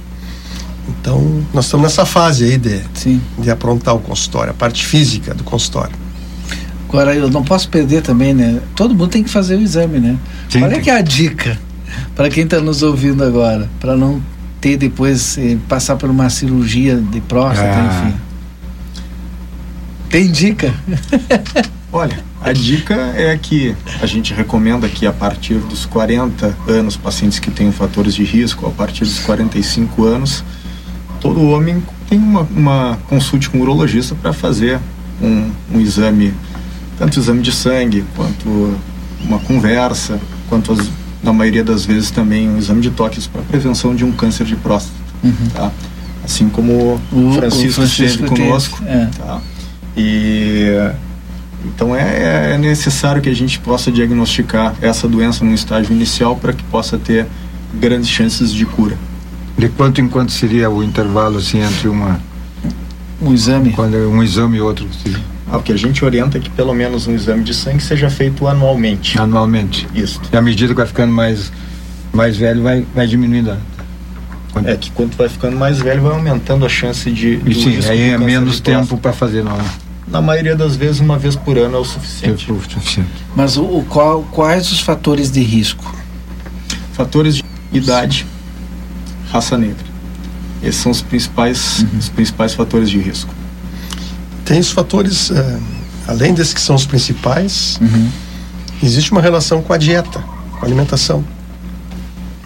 Então, 0.88 1.42
nós 1.52 1.64
estamos 1.64 1.84
nessa 1.84 2.06
fase 2.06 2.44
aí 2.44 2.58
de, 2.58 2.80
Sim. 2.94 3.20
de 3.38 3.50
aprontar 3.50 3.94
o 3.94 3.98
consultório, 3.98 4.50
a 4.50 4.54
parte 4.54 4.86
física 4.86 5.34
do 5.34 5.42
consultório. 5.42 5.94
Agora, 6.88 7.14
eu 7.14 7.30
não 7.30 7.42
posso 7.42 7.68
perder 7.68 8.02
também, 8.02 8.34
né? 8.34 8.60
Todo 8.74 8.94
mundo 8.94 9.10
tem 9.10 9.22
que 9.22 9.30
fazer 9.30 9.56
o 9.56 9.60
exame, 9.60 9.98
né? 9.98 10.16
Sim, 10.48 10.62
Olha 10.62 10.80
que 10.80 10.90
é 10.90 10.96
a 10.96 11.00
dica 11.00 11.58
para 12.14 12.28
quem 12.28 12.44
está 12.44 12.60
nos 12.60 12.82
ouvindo 12.82 13.22
agora, 13.24 13.68
para 13.78 13.96
não 13.96 14.22
ter 14.60 14.76
depois 14.76 15.38
eh, 15.38 15.56
passar 15.68 15.96
por 15.96 16.10
uma 16.10 16.28
cirurgia 16.28 16.96
de 16.96 17.20
próstata, 17.20 17.68
ah. 17.68 18.08
enfim. 18.08 18.16
Tem 20.10 20.30
dica? 20.30 20.74
Olha, 21.92 22.22
a 22.42 22.52
dica 22.52 22.94
é 23.16 23.36
que 23.36 23.74
a 24.00 24.06
gente 24.06 24.32
recomenda 24.32 24.88
que 24.88 25.06
a 25.06 25.12
partir 25.12 25.54
dos 25.54 25.86
40 25.86 26.56
anos, 26.68 26.96
pacientes 26.96 27.38
que 27.38 27.50
têm 27.50 27.72
fatores 27.72 28.14
de 28.14 28.24
risco, 28.24 28.66
a 28.66 28.70
partir 28.70 29.04
dos 29.04 29.18
45 29.20 30.04
anos, 30.04 30.44
todo 31.20 31.42
homem 31.42 31.82
tem 32.08 32.18
uma, 32.18 32.42
uma 32.42 32.98
consulte 33.08 33.50
com 33.50 33.58
um 33.58 33.60
urologista 33.62 34.14
para 34.14 34.32
fazer 34.32 34.80
um, 35.20 35.50
um, 35.72 35.80
exame, 35.80 36.32
tanto 36.98 37.18
exame 37.18 37.42
de 37.42 37.52
sangue, 37.52 38.04
quanto 38.16 38.78
uma 39.22 39.38
conversa, 39.38 40.20
quanto 40.48 40.72
as, 40.72 40.90
na 41.22 41.32
maioria 41.32 41.64
das 41.64 41.84
vezes 41.84 42.10
também 42.10 42.48
um 42.48 42.58
exame 42.58 42.80
de 42.80 42.90
toques 42.90 43.26
para 43.26 43.42
prevenção 43.42 43.94
de 43.94 44.04
um 44.04 44.12
câncer 44.12 44.44
de 44.44 44.56
próstata. 44.56 44.96
Uhum. 45.22 45.48
Tá? 45.52 45.70
Assim 46.24 46.48
como 46.48 47.00
o 47.12 47.32
Francisco, 47.32 47.82
esteve 47.82 48.24
conosco. 48.24 48.82
É. 48.86 49.08
Tá? 49.18 49.40
E 49.96 50.66
então 51.64 51.94
é, 51.94 52.54
é, 52.54 52.58
necessário 52.58 53.20
que 53.20 53.28
a 53.28 53.34
gente 53.34 53.58
possa 53.58 53.92
diagnosticar 53.92 54.74
essa 54.80 55.06
doença 55.06 55.44
num 55.44 55.52
estágio 55.52 55.92
inicial 55.92 56.36
para 56.36 56.52
que 56.52 56.62
possa 56.64 56.98
ter 56.98 57.26
grandes 57.74 58.08
chances 58.08 58.52
de 58.52 58.64
cura. 58.64 58.96
De 59.58 59.68
quanto 59.68 60.00
em 60.00 60.08
quanto 60.08 60.32
seria 60.32 60.70
o 60.70 60.82
intervalo 60.82 61.38
assim 61.38 61.60
entre 61.60 61.88
uma 61.88 62.20
um 63.20 63.34
exame? 63.34 63.72
Quando 63.72 63.96
é 63.96 64.06
um 64.06 64.22
exame 64.22 64.56
e 64.56 64.60
outro? 64.60 64.88
Ah, 65.06 65.18
o 65.56 65.62
que 65.62 65.72
a 65.72 65.76
gente 65.76 66.04
orienta 66.04 66.38
é 66.38 66.40
que 66.40 66.50
pelo 66.50 66.72
menos 66.74 67.06
um 67.06 67.14
exame 67.14 67.42
de 67.42 67.54
sangue 67.54 67.82
seja 67.82 68.08
feito 68.08 68.46
anualmente. 68.46 69.18
Anualmente. 69.18 69.86
Isso. 69.94 70.20
E 70.32 70.36
à 70.36 70.40
medida 70.40 70.72
que 70.72 70.78
vai 70.78 70.86
ficando 70.86 71.12
mais 71.12 71.52
mais 72.12 72.36
velho 72.36 72.62
vai 72.62 72.86
vai 72.94 73.06
diminuindo. 73.06 73.56
Quando... 74.52 74.68
É 74.68 74.76
que 74.76 74.90
quando 74.90 75.16
vai 75.16 75.28
ficando 75.28 75.56
mais 75.56 75.78
velho 75.78 76.02
vai 76.02 76.12
aumentando 76.12 76.64
a 76.64 76.68
chance 76.68 77.10
de. 77.10 77.40
E 77.46 77.54
sim, 77.54 77.78
aí 77.88 78.10
é 78.10 78.18
menos 78.18 78.60
tempo 78.60 78.96
para 78.96 79.12
fazer 79.12 79.44
não. 79.44 79.58
Na 80.06 80.20
maioria 80.20 80.56
das 80.56 80.74
vezes 80.74 81.00
uma 81.00 81.16
vez 81.16 81.36
por 81.36 81.56
ano 81.56 81.76
é 81.76 81.78
o 81.78 81.84
suficiente. 81.84 82.50
É 82.50 82.52
o 82.52 82.60
suficiente. 82.60 83.08
Mas 83.34 83.56
o, 83.56 83.62
o 83.62 83.84
qual, 83.84 84.22
quais 84.32 84.70
os 84.72 84.80
fatores 84.80 85.30
de 85.30 85.40
risco? 85.40 85.94
Fatores 86.94 87.36
de 87.36 87.44
idade, 87.72 88.26
raça 89.30 89.56
negra. 89.56 89.86
Esses 90.62 90.82
são 90.82 90.90
os 90.90 91.00
principais, 91.00 91.80
uhum. 91.80 91.98
os 91.98 92.08
principais 92.08 92.54
fatores 92.54 92.90
de 92.90 92.98
risco. 92.98 93.32
Tem 94.50 94.58
os 94.58 94.72
fatores, 94.72 95.30
uh, 95.30 95.62
além 96.08 96.34
desses 96.34 96.52
que 96.52 96.60
são 96.60 96.74
os 96.74 96.84
principais, 96.84 97.78
uhum. 97.80 98.10
existe 98.82 99.12
uma 99.12 99.22
relação 99.22 99.62
com 99.62 99.72
a 99.72 99.76
dieta, 99.76 100.18
com 100.58 100.64
a 100.64 100.64
alimentação. 100.64 101.24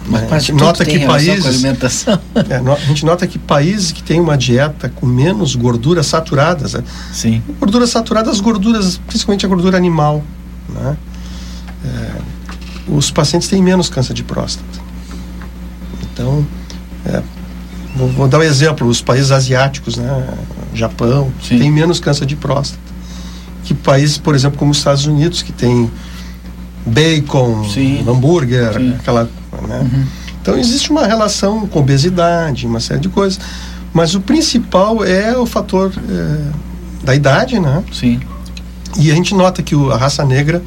Mas 0.05 0.31
a 0.31 0.37
gente 0.37 0.53
nota 0.53 0.85
que 0.85 1.03
países. 1.03 1.63
É, 2.47 2.59
no, 2.59 2.73
a 2.73 2.79
gente 2.79 3.03
nota 3.03 3.25
que 3.25 3.39
países 3.39 3.91
que 3.91 4.03
têm 4.03 4.21
uma 4.21 4.37
dieta 4.37 4.87
com 4.87 5.07
menos 5.07 5.55
gorduras 5.55 6.05
saturadas, 6.05 6.73
né? 6.73 6.83
sim, 7.11 7.41
gorduras 7.59 7.89
saturadas, 7.89 8.39
gorduras, 8.39 9.01
principalmente 9.07 9.43
a 9.43 9.49
gordura 9.49 9.75
animal, 9.75 10.23
né? 10.69 10.95
É, 11.83 12.11
os 12.87 13.09
pacientes 13.09 13.47
têm 13.47 13.63
menos 13.63 13.89
câncer 13.89 14.13
de 14.13 14.23
próstata. 14.23 14.79
Então, 16.03 16.45
é, 17.03 17.23
vou, 17.95 18.09
vou, 18.09 18.27
dar 18.27 18.37
um 18.37 18.43
exemplo: 18.43 18.87
os 18.87 19.01
países 19.01 19.31
asiáticos, 19.31 19.97
né? 19.97 20.07
Japão, 20.75 21.31
Sim. 21.41 21.59
tem 21.59 21.71
menos 21.71 21.99
câncer 21.99 22.25
de 22.25 22.35
próstata. 22.35 22.81
Que 23.63 23.73
países, 23.73 24.17
por 24.17 24.35
exemplo, 24.35 24.57
como 24.57 24.71
os 24.71 24.77
Estados 24.77 25.05
Unidos, 25.05 25.41
que 25.41 25.51
tem 25.51 25.89
bacon, 26.85 27.67
Sim. 27.69 28.05
hambúrguer, 28.07 28.73
Sim. 28.73 28.95
aquela. 28.99 29.29
Né? 29.67 29.79
Uhum. 29.79 30.05
Então 30.41 30.57
existe 30.57 30.91
uma 30.91 31.07
relação 31.07 31.65
com 31.65 31.79
obesidade, 31.79 32.67
uma 32.67 32.79
série 32.79 32.99
de 32.99 33.09
coisas. 33.09 33.39
Mas 33.93 34.13
o 34.13 34.21
principal 34.21 35.03
é 35.03 35.35
o 35.37 35.45
fator 35.45 35.91
é, 36.09 37.05
da 37.05 37.15
idade, 37.15 37.59
né? 37.59 37.83
Sim. 37.91 38.19
E 38.97 39.11
a 39.11 39.15
gente 39.15 39.33
nota 39.33 39.63
que 39.63 39.75
o, 39.75 39.91
a 39.91 39.97
raça 39.97 40.23
negra 40.23 40.61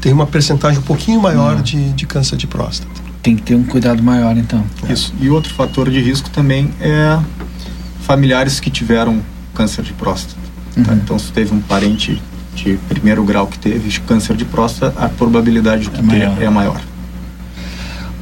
tem 0.00 0.12
uma 0.12 0.26
percentagem 0.26 0.78
um 0.78 0.82
pouquinho 0.82 1.20
maior 1.20 1.56
uhum. 1.56 1.62
de, 1.62 1.92
de 1.92 2.06
câncer 2.06 2.36
de 2.36 2.46
próstata 2.46 3.06
tem 3.26 3.34
que 3.34 3.42
ter 3.42 3.56
um 3.56 3.64
cuidado 3.64 4.00
maior, 4.04 4.36
então. 4.36 4.64
Isso. 4.88 5.12
E 5.20 5.28
outro 5.28 5.52
fator 5.52 5.90
de 5.90 6.00
risco 6.00 6.30
também 6.30 6.70
é 6.80 7.18
familiares 8.06 8.60
que 8.60 8.70
tiveram 8.70 9.20
câncer 9.52 9.82
de 9.82 9.92
próstata. 9.92 10.40
Tá? 10.74 10.78
Uhum. 10.78 10.84
Tá? 10.84 10.94
Então, 10.94 11.18
se 11.18 11.32
teve 11.32 11.52
um 11.52 11.60
parente 11.60 12.22
de 12.54 12.78
primeiro 12.88 13.22
grau 13.24 13.46
que 13.46 13.58
teve 13.58 14.00
câncer 14.00 14.36
de 14.36 14.44
próstata, 14.44 14.98
a 14.98 15.08
probabilidade 15.08 15.88
de 15.88 15.98
é 15.98 16.02
maior. 16.02 16.42
é 16.42 16.48
maior. 16.48 16.80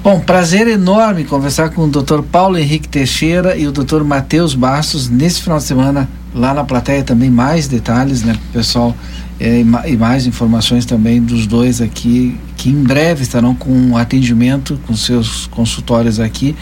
Bom, 0.02 0.20
prazer 0.20 0.66
enorme 0.66 1.24
conversar 1.24 1.70
com 1.70 1.82
o 1.82 1.88
Dr. 1.88 2.20
Paulo 2.30 2.58
Henrique 2.58 2.88
Teixeira 2.88 3.56
e 3.56 3.66
o 3.66 3.72
Dr. 3.72 4.02
Matheus 4.02 4.54
Bastos 4.54 5.08
nesse 5.08 5.40
final 5.40 5.58
de 5.58 5.64
semana 5.64 6.08
lá 6.34 6.52
na 6.52 6.64
plateia 6.64 7.02
também 7.02 7.30
mais 7.30 7.68
detalhes, 7.68 8.22
né, 8.22 8.36
pessoal 8.52 8.94
é, 9.38 9.60
e 9.60 9.96
mais 9.96 10.26
informações 10.26 10.84
também 10.84 11.22
dos 11.22 11.46
dois 11.46 11.80
aqui, 11.80 12.38
que 12.56 12.68
em 12.68 12.82
breve 12.82 13.22
estarão 13.22 13.54
com 13.54 13.96
atendimento 13.96 14.78
com 14.86 14.94
seus 14.94 15.46
consultórios 15.46 16.20
aqui. 16.20 16.54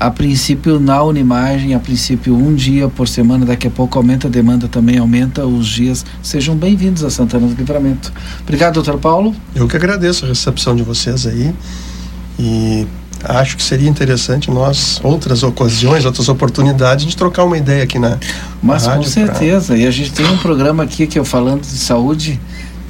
A 0.00 0.10
princípio 0.10 0.80
na 0.80 1.02
Unimagem, 1.02 1.74
a 1.74 1.78
princípio 1.78 2.34
um 2.34 2.54
dia 2.54 2.88
por 2.88 3.06
semana, 3.06 3.44
daqui 3.44 3.66
a 3.66 3.70
pouco 3.70 3.98
aumenta 3.98 4.28
a 4.28 4.30
demanda 4.30 4.66
também, 4.66 4.96
aumenta 4.96 5.44
os 5.44 5.66
dias. 5.68 6.06
Sejam 6.22 6.56
bem-vindos 6.56 7.04
a 7.04 7.10
Santana 7.10 7.46
do 7.46 7.54
Livramento. 7.54 8.10
Obrigado, 8.40 8.72
doutor 8.72 8.96
Paulo. 8.96 9.36
Eu 9.54 9.68
que 9.68 9.76
agradeço 9.76 10.24
a 10.24 10.28
recepção 10.28 10.74
de 10.74 10.82
vocês 10.82 11.26
aí 11.26 11.54
e 12.38 12.86
acho 13.22 13.58
que 13.58 13.62
seria 13.62 13.90
interessante 13.90 14.50
nós, 14.50 14.98
outras 15.04 15.42
ocasiões, 15.42 16.06
outras 16.06 16.30
oportunidades, 16.30 17.04
de 17.04 17.14
trocar 17.14 17.44
uma 17.44 17.58
ideia 17.58 17.82
aqui 17.82 17.98
na 17.98 18.16
Mas 18.62 18.86
na 18.86 18.96
com 18.96 19.02
certeza, 19.02 19.74
pra... 19.74 19.76
e 19.76 19.86
a 19.86 19.90
gente 19.90 20.12
tem 20.12 20.24
um 20.24 20.38
programa 20.38 20.82
aqui 20.82 21.06
que 21.06 21.18
eu 21.18 21.26
falando 21.26 21.60
de 21.60 21.76
saúde 21.76 22.40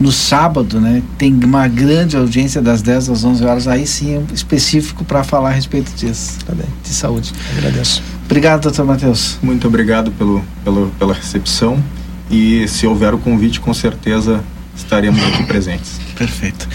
no 0.01 0.11
sábado, 0.11 0.81
né? 0.81 1.03
Tem 1.19 1.33
uma 1.45 1.69
grande 1.69 2.17
audiência 2.17 2.63
das 2.63 2.81
10 2.81 3.11
às 3.11 3.23
11 3.23 3.45
horas, 3.45 3.69
aí 3.69 3.87
sim 3.87 4.25
específico 4.33 5.05
para 5.05 5.23
falar 5.23 5.51
a 5.51 5.53
respeito 5.53 5.93
disso. 5.95 6.39
Tá 6.47 6.55
bem. 6.55 6.67
De 6.83 6.89
saúde. 6.89 7.33
Agradeço. 7.59 8.03
Obrigado, 8.25 8.63
doutor 8.63 8.87
Matheus. 8.87 9.39
Muito 9.43 9.69
obrigado 9.69 10.11
pelo, 10.13 10.43
pelo, 10.65 10.91
pela 10.99 11.13
recepção 11.13 11.83
e 12.31 12.67
se 12.67 12.87
houver 12.87 13.13
o 13.13 13.19
convite, 13.19 13.61
com 13.61 13.75
certeza 13.75 14.43
estaremos 14.75 15.23
aqui 15.23 15.43
presentes. 15.45 16.01
Perfeito. 16.17 16.67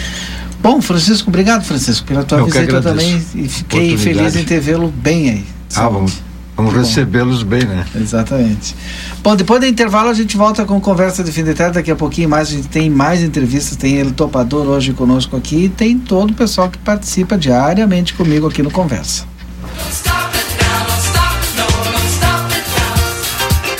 Bom, 0.62 0.80
Francisco, 0.80 1.28
obrigado, 1.28 1.64
Francisco, 1.64 2.06
pela 2.06 2.24
tua 2.24 2.38
Eu 2.38 2.46
visita 2.46 2.80
também. 2.80 3.22
E 3.34 3.48
fiquei 3.48 3.96
feliz 3.96 4.36
em 4.36 4.44
ter 4.44 4.60
vê-lo 4.60 4.88
bem 4.88 5.30
aí. 5.30 5.44
Ah, 5.74 5.88
vamos, 5.88 6.22
vamos 6.56 6.74
recebê-los 6.74 7.42
bem, 7.42 7.64
né? 7.64 7.84
Exatamente. 7.94 8.74
Bom, 9.22 9.36
depois 9.36 9.60
do 9.60 9.66
intervalo 9.66 10.08
a 10.08 10.14
gente 10.14 10.36
volta 10.36 10.64
com 10.64 10.80
conversa 10.80 11.22
de 11.22 11.30
fim 11.30 11.44
de 11.44 11.54
tarde. 11.54 11.74
Daqui 11.74 11.90
a 11.90 11.96
pouquinho 11.96 12.28
mais 12.28 12.48
a 12.48 12.52
gente 12.52 12.68
tem 12.68 12.88
mais 12.88 13.22
entrevistas. 13.22 13.76
Tem 13.76 13.94
ele 13.96 14.12
topador 14.12 14.66
hoje 14.66 14.92
conosco 14.92 15.36
aqui 15.36 15.64
e 15.64 15.68
tem 15.68 15.98
todo 15.98 16.30
o 16.30 16.34
pessoal 16.34 16.70
que 16.70 16.78
participa 16.78 17.36
diariamente 17.36 18.14
comigo 18.14 18.48
aqui 18.48 18.62
no 18.62 18.70
Conversa. 18.70 19.24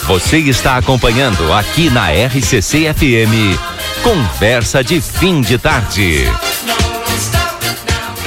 Você 0.07 0.39
está 0.39 0.77
acompanhando 0.77 1.53
aqui 1.53 1.91
na 1.91 2.11
RCC 2.11 2.95
FM. 2.95 3.59
Conversa 4.05 4.85
de 4.85 5.01
fim 5.01 5.41
de 5.41 5.59
tarde. 5.59 6.27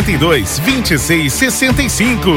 42 0.00 0.58
26 0.60 1.32
65. 1.32 2.30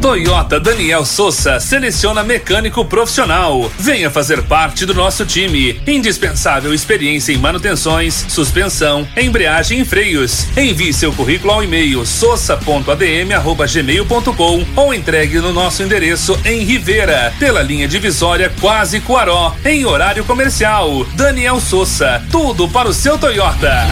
Toyota 0.00 0.60
Daniel 0.60 1.04
Souza 1.04 1.60
seleciona 1.60 2.22
mecânico 2.22 2.84
profissional. 2.84 3.68
Venha 3.78 4.10
fazer 4.10 4.42
parte 4.44 4.86
do 4.86 4.94
nosso 4.94 5.26
time. 5.26 5.82
Indispensável 5.86 6.72
experiência 6.72 7.32
em 7.32 7.36
manutenções, 7.36 8.24
suspensão, 8.28 9.04
embreagem 9.16 9.80
e 9.80 9.84
freios. 9.84 10.46
Envie 10.56 10.94
seu 10.94 11.12
currículo 11.12 11.52
ao 11.52 11.64
e-mail 11.64 12.06
sousa.adm@gmail.com 12.06 14.64
ou 14.76 14.94
entregue 14.94 15.40
no 15.40 15.52
nosso 15.52 15.82
endereço 15.82 16.40
em 16.44 16.60
Rivera, 16.60 17.34
pela 17.38 17.60
linha 17.60 17.88
divisória 17.88 18.52
Quase 18.60 19.00
Cuaró, 19.00 19.52
em 19.64 19.84
horário 19.84 20.24
comercial. 20.24 21.04
Daniel 21.14 21.60
Souza, 21.60 22.22
tudo 22.30 22.68
para 22.68 22.88
o 22.88 22.94
seu 22.94 23.18
Toyota. 23.18 23.88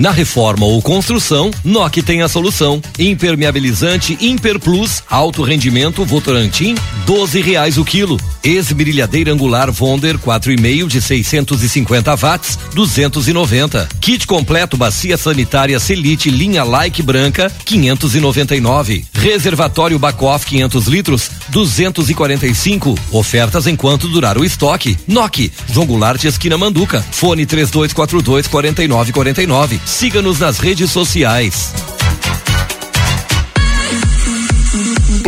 Na 0.00 0.12
reforma 0.12 0.64
ou 0.64 0.80
construção, 0.80 1.50
NOC 1.62 2.02
tem 2.02 2.22
a 2.22 2.28
solução. 2.28 2.80
Impermeabilizante 2.98 4.16
Imper 4.18 4.58
Plus, 4.58 5.02
alto 5.10 5.42
rendimento 5.42 6.06
Votorantim, 6.06 6.74
12 7.04 7.42
reais 7.42 7.76
o 7.76 7.84
quilo. 7.84 8.18
Esmerilhadeira 8.42 9.30
angular 9.30 9.70
Vonder 9.70 10.16
4,5 10.16 10.86
de 10.86 11.02
650 11.02 12.16
watts, 12.16 12.58
290. 12.72 13.86
Kit 14.00 14.26
completo 14.26 14.74
bacia 14.74 15.18
sanitária 15.18 15.78
Selite 15.78 16.30
linha 16.30 16.64
Like 16.64 17.02
branca, 17.02 17.52
599. 17.66 19.04
Reservatório 19.12 19.98
Bacoff 19.98 20.46
500 20.46 20.86
litros, 20.86 21.30
245. 21.50 22.98
Ofertas 23.12 23.66
enquanto 23.66 24.08
durar 24.08 24.38
o 24.38 24.46
estoque. 24.46 24.96
NOC, 25.06 25.52
João 25.70 25.86
Goulart 25.86 26.24
esquina 26.24 26.56
Manduca. 26.56 27.04
Fone 27.12 27.44
3242 27.44 28.46
4949. 28.46 29.89
Siga-nos 29.90 30.38
nas 30.38 30.58
redes 30.58 30.90
sociais. 30.92 31.74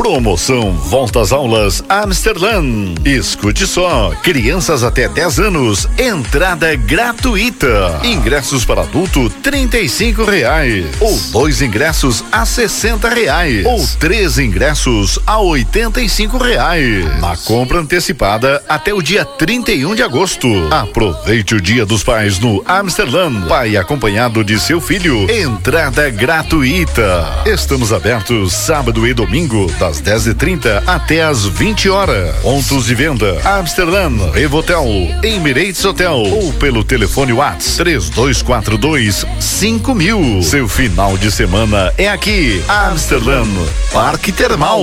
Promoção 0.02 0.72
Volta 0.72 1.20
às 1.20 1.30
Aulas 1.30 1.80
Amsterdã. 1.88 2.60
Escute 3.04 3.68
só, 3.68 4.10
crianças 4.20 4.82
até 4.82 5.08
10 5.08 5.38
anos, 5.38 5.88
entrada 5.96 6.74
gratuita. 6.74 8.00
Ingressos 8.02 8.64
para 8.64 8.82
adulto 8.82 9.30
trinta 9.30 9.78
e 9.78 9.88
cinco 9.88 10.24
reais. 10.24 10.86
Ou 10.98 11.16
dois 11.30 11.62
ingressos 11.62 12.24
a 12.32 12.44
sessenta 12.44 13.08
reais. 13.10 13.64
Ou 13.64 13.86
três 14.00 14.38
ingressos 14.40 15.20
a 15.24 15.38
oitenta 15.38 16.00
e 16.00 16.08
cinco 16.08 16.36
reais. 16.36 17.20
Na 17.20 17.36
compra 17.36 17.78
antecipada 17.78 18.60
até 18.68 18.92
o 18.92 19.00
dia 19.00 19.24
31 19.24 19.94
de 19.94 20.02
agosto. 20.02 20.48
Aproveite 20.72 21.54
o 21.54 21.60
Dia 21.60 21.86
dos 21.86 22.02
Pais 22.02 22.40
no 22.40 22.60
Amsterdã. 22.66 23.30
Pai 23.42 23.76
acompanhado 23.76 24.42
de 24.42 24.58
seu 24.58 24.80
filho. 24.80 25.30
Entrada 25.30 26.10
gratuita. 26.10 27.44
Estamos 27.46 27.92
abertos 27.92 28.52
sábado 28.52 29.06
e 29.06 29.14
domingo 29.14 29.70
das 29.78 29.91
das 29.92 30.00
10 30.00 30.26
e 30.28 30.34
30 30.34 30.84
até 30.86 31.22
as 31.22 31.44
20 31.44 31.90
horas. 31.90 32.34
Pontos 32.36 32.86
de 32.86 32.94
venda: 32.94 33.38
Amsterdã, 33.44 34.08
Revotel, 34.32 34.86
Emirates 35.22 35.84
Hotel 35.84 36.14
ou 36.14 36.52
pelo 36.54 36.82
telefone 36.82 37.32
Whats 37.32 37.76
3242 37.76 39.26
5000. 39.38 40.42
Seu 40.42 40.66
final 40.66 41.18
de 41.18 41.30
semana 41.30 41.92
é 41.98 42.08
aqui, 42.08 42.62
Amsterdã, 42.68 43.44
Parque 43.92 44.32
Termal. 44.32 44.82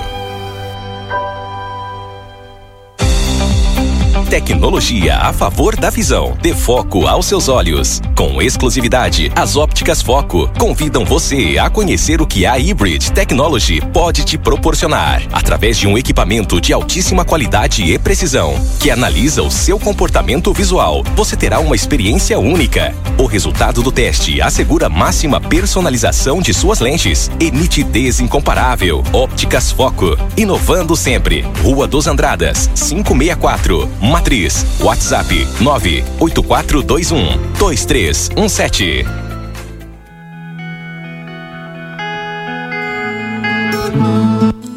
Tecnologia 4.31 5.17
a 5.17 5.33
favor 5.33 5.75
da 5.75 5.89
visão. 5.89 6.37
Dê 6.41 6.53
foco 6.55 7.05
aos 7.05 7.25
seus 7.25 7.49
olhos. 7.49 7.99
Com 8.15 8.41
exclusividade, 8.41 9.29
as 9.35 9.57
ópticas 9.57 10.01
Foco 10.01 10.49
convidam 10.57 11.03
você 11.03 11.57
a 11.57 11.69
conhecer 11.69 12.21
o 12.21 12.25
que 12.25 12.45
a 12.45 12.53
Hybrid 12.53 13.11
Technology 13.11 13.81
pode 13.91 14.23
te 14.23 14.37
proporcionar. 14.37 15.21
Através 15.33 15.77
de 15.77 15.85
um 15.85 15.97
equipamento 15.97 16.61
de 16.61 16.71
altíssima 16.71 17.25
qualidade 17.25 17.83
e 17.83 17.99
precisão, 17.99 18.55
que 18.79 18.89
analisa 18.89 19.43
o 19.43 19.51
seu 19.51 19.77
comportamento 19.77 20.53
visual, 20.53 21.03
você 21.13 21.35
terá 21.35 21.59
uma 21.59 21.75
experiência 21.75 22.39
única. 22.39 22.95
O 23.17 23.25
resultado 23.25 23.83
do 23.83 23.91
teste 23.91 24.41
assegura 24.41 24.87
máxima 24.87 25.41
personalização 25.41 26.41
de 26.41 26.53
suas 26.53 26.79
lentes 26.79 27.29
e 27.37 27.51
nitidez 27.51 28.21
incomparável. 28.21 29.03
Ópticas 29.11 29.73
Foco, 29.73 30.17
inovando 30.37 30.95
sempre. 30.95 31.45
Rua 31.61 31.85
dos 31.85 32.07
Andradas, 32.07 32.69
564. 32.75 33.89
Matriz. 34.21 34.63
WhatsApp 34.79 35.33
98421 35.59 37.53
2317. 37.57 39.03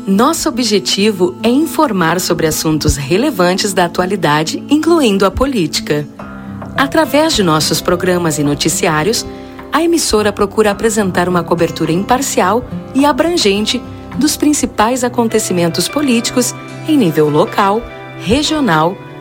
Nosso 0.07 0.48
objetivo 0.48 1.37
é 1.42 1.50
informar 1.50 2.20
sobre 2.20 2.46
assuntos 2.46 2.96
relevantes 2.96 3.74
da 3.74 3.85
atualidade, 3.85 4.64
incluindo 4.70 5.26
a 5.26 5.30
política. 5.30 6.09
Através 6.74 7.35
de 7.35 7.42
nossos 7.42 7.83
programas 7.83 8.38
e 8.38 8.42
noticiários, 8.42 9.26
a 9.70 9.83
emissora 9.83 10.33
procura 10.33 10.70
apresentar 10.70 11.28
uma 11.28 11.44
cobertura 11.44 11.92
imparcial 11.92 12.64
e 12.94 13.04
abrangente 13.04 13.78
dos 14.18 14.38
principais 14.38 15.04
acontecimentos 15.04 15.87
políticos 15.87 16.54
em 16.88 16.96
nível 16.96 17.28
local, 17.28 17.83
regional, 18.20 18.96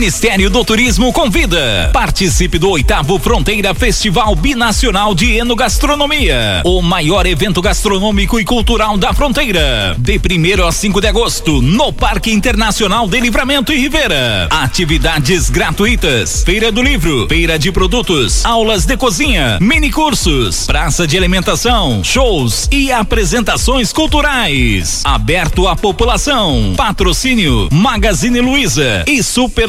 Ministério 0.00 0.48
do 0.48 0.64
Turismo 0.64 1.12
convida. 1.12 1.90
Participe 1.92 2.58
do 2.58 2.70
oitavo 2.70 3.18
Fronteira 3.18 3.74
Festival 3.74 4.34
Binacional 4.34 5.14
de 5.14 5.36
Enogastronomia, 5.36 6.62
o 6.64 6.80
maior 6.80 7.26
evento 7.26 7.60
gastronômico 7.60 8.40
e 8.40 8.44
cultural 8.46 8.96
da 8.96 9.12
fronteira. 9.12 9.94
De 9.98 10.18
1 10.18 10.66
a 10.66 10.72
5 10.72 11.02
de 11.02 11.06
agosto, 11.06 11.60
no 11.60 11.92
Parque 11.92 12.32
Internacional 12.32 13.06
de 13.06 13.20
Livramento 13.20 13.74
e 13.74 13.76
Rivera. 13.76 14.48
Atividades 14.50 15.50
gratuitas: 15.50 16.44
Feira 16.44 16.72
do 16.72 16.80
Livro, 16.80 17.28
Feira 17.28 17.58
de 17.58 17.70
Produtos, 17.70 18.42
aulas 18.46 18.86
de 18.86 18.96
cozinha, 18.96 19.58
mini 19.60 19.90
cursos, 19.90 20.64
praça 20.64 21.06
de 21.06 21.18
alimentação, 21.18 22.02
shows 22.02 22.70
e 22.72 22.90
apresentações 22.90 23.92
culturais. 23.92 25.02
Aberto 25.04 25.68
à 25.68 25.76
população. 25.76 26.72
Patrocínio 26.74 27.68
Magazine 27.70 28.40
Luiza 28.40 29.04
e 29.06 29.22
Super 29.22 29.68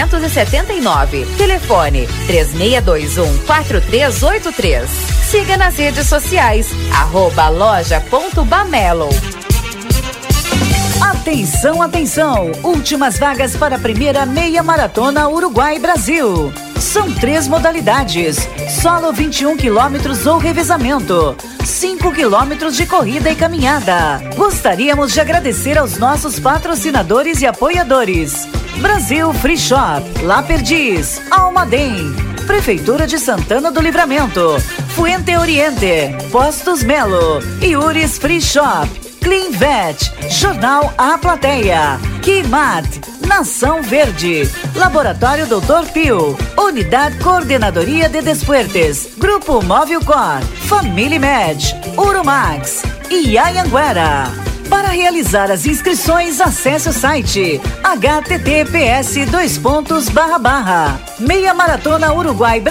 379. 0.07 1.25
Telefone 1.37 2.07
3621 2.27 3.37
4383. 3.45 4.89
Siga 5.29 5.57
nas 5.57 5.77
redes 5.77 6.07
sociais, 6.07 6.67
arroba 6.93 7.49
loja.bamelo. 7.49 9.09
Atenção, 11.01 11.81
atenção! 11.81 12.51
Últimas 12.63 13.17
vagas 13.17 13.55
para 13.55 13.75
a 13.75 13.79
primeira 13.79 14.25
meia 14.25 14.61
maratona 14.61 15.29
Uruguai-Brasil. 15.29 16.51
São 16.81 17.13
três 17.13 17.47
modalidades: 17.47 18.37
solo 18.81 19.13
21 19.13 19.55
quilômetros 19.55 20.25
ou 20.25 20.39
revezamento, 20.39 21.37
5 21.63 22.11
quilômetros 22.11 22.75
de 22.75 22.87
corrida 22.87 23.31
e 23.31 23.35
caminhada. 23.35 24.19
Gostaríamos 24.35 25.13
de 25.13 25.21
agradecer 25.21 25.77
aos 25.77 25.99
nossos 25.99 26.39
patrocinadores 26.39 27.39
e 27.41 27.45
apoiadores. 27.45 28.47
Brasil 28.79 29.31
Free 29.33 29.57
Shop, 29.57 30.03
La 30.23 30.41
Perdiz, 30.41 31.21
Almaden, 31.29 32.15
Prefeitura 32.47 33.05
de 33.05 33.19
Santana 33.19 33.71
do 33.71 33.79
Livramento, 33.79 34.59
Fuente 34.95 35.37
Oriente, 35.37 36.09
Postos 36.31 36.81
Melo, 36.83 37.41
Iures 37.61 38.17
Free 38.17 38.41
Shop, 38.41 38.89
Clean 39.21 39.51
Vet, 39.51 40.11
Jornal 40.29 40.91
A 40.97 41.15
Plateia, 41.19 41.99
Kimat, 42.23 43.10
Nação 43.27 43.81
Verde, 43.81 44.49
Laboratório 44.75 45.47
Doutor 45.47 45.85
Pio, 45.87 46.37
Unidade 46.57 47.17
Coordenadoria 47.19 48.09
de 48.09 48.21
Despuertes, 48.21 49.09
Grupo 49.17 49.61
Móvel 49.63 50.01
Cor, 50.03 50.41
Família 50.67 51.19
Med, 51.19 51.59
Urumax. 51.97 52.83
E 53.09 53.37
Ayanguera. 53.37 54.50
Para 54.71 54.87
realizar 54.87 55.51
as 55.51 55.65
inscrições, 55.65 56.39
acesse 56.39 56.87
o 56.87 56.93
site 56.93 57.59
https 57.83 59.29
dois 59.29 59.57
pontos 59.57 60.07
barra 60.07 60.39
barra 60.39 61.01
meia 61.19 61.53
maratona 61.53 62.13
uruguai 62.13 62.61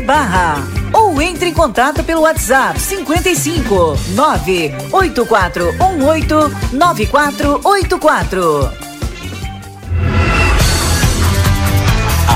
barra 0.00 0.66
ou 0.90 1.20
entre 1.20 1.50
em 1.50 1.52
contato 1.52 2.02
pelo 2.02 2.22
WhatsApp 2.22 2.80
55 2.80 3.94
98418 4.14 6.50
9484. 6.72 8.85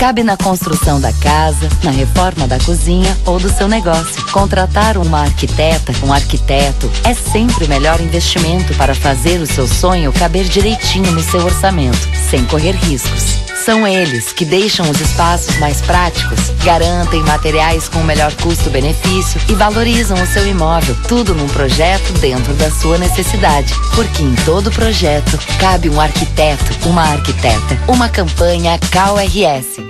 Cabe 0.00 0.24
na 0.24 0.34
construção 0.34 0.98
da 0.98 1.12
casa, 1.12 1.68
na 1.84 1.90
reforma 1.90 2.48
da 2.48 2.58
cozinha 2.58 3.14
ou 3.26 3.38
do 3.38 3.50
seu 3.50 3.68
negócio. 3.68 4.24
Contratar 4.32 4.96
uma 4.96 5.20
arquiteta, 5.20 5.92
um 6.02 6.10
arquiteto, 6.10 6.90
é 7.04 7.12
sempre 7.12 7.66
o 7.66 7.68
melhor 7.68 8.00
investimento 8.00 8.72
para 8.76 8.94
fazer 8.94 9.42
o 9.42 9.46
seu 9.46 9.68
sonho 9.68 10.10
caber 10.10 10.44
direitinho 10.44 11.12
no 11.12 11.20
seu 11.20 11.44
orçamento, 11.44 12.08
sem 12.30 12.42
correr 12.46 12.72
riscos. 12.76 13.40
São 13.62 13.86
eles 13.86 14.32
que 14.32 14.46
deixam 14.46 14.88
os 14.88 14.98
espaços 14.98 15.58
mais 15.58 15.82
práticos, 15.82 16.48
garantem 16.64 17.22
materiais 17.22 17.86
com 17.86 17.98
o 17.98 18.04
melhor 18.04 18.32
custo-benefício 18.36 19.38
e 19.50 19.54
valorizam 19.54 20.16
o 20.20 20.26
seu 20.26 20.46
imóvel. 20.46 20.96
Tudo 21.06 21.34
num 21.34 21.46
projeto 21.48 22.10
dentro 22.20 22.54
da 22.54 22.70
sua 22.70 22.96
necessidade. 22.96 23.74
Porque 23.94 24.22
em 24.22 24.34
todo 24.46 24.72
projeto 24.72 25.38
cabe 25.58 25.90
um 25.90 26.00
arquiteto, 26.00 26.88
uma 26.88 27.02
arquiteta. 27.02 27.78
Uma 27.86 28.08
campanha 28.08 28.78
KRS. 28.78 29.89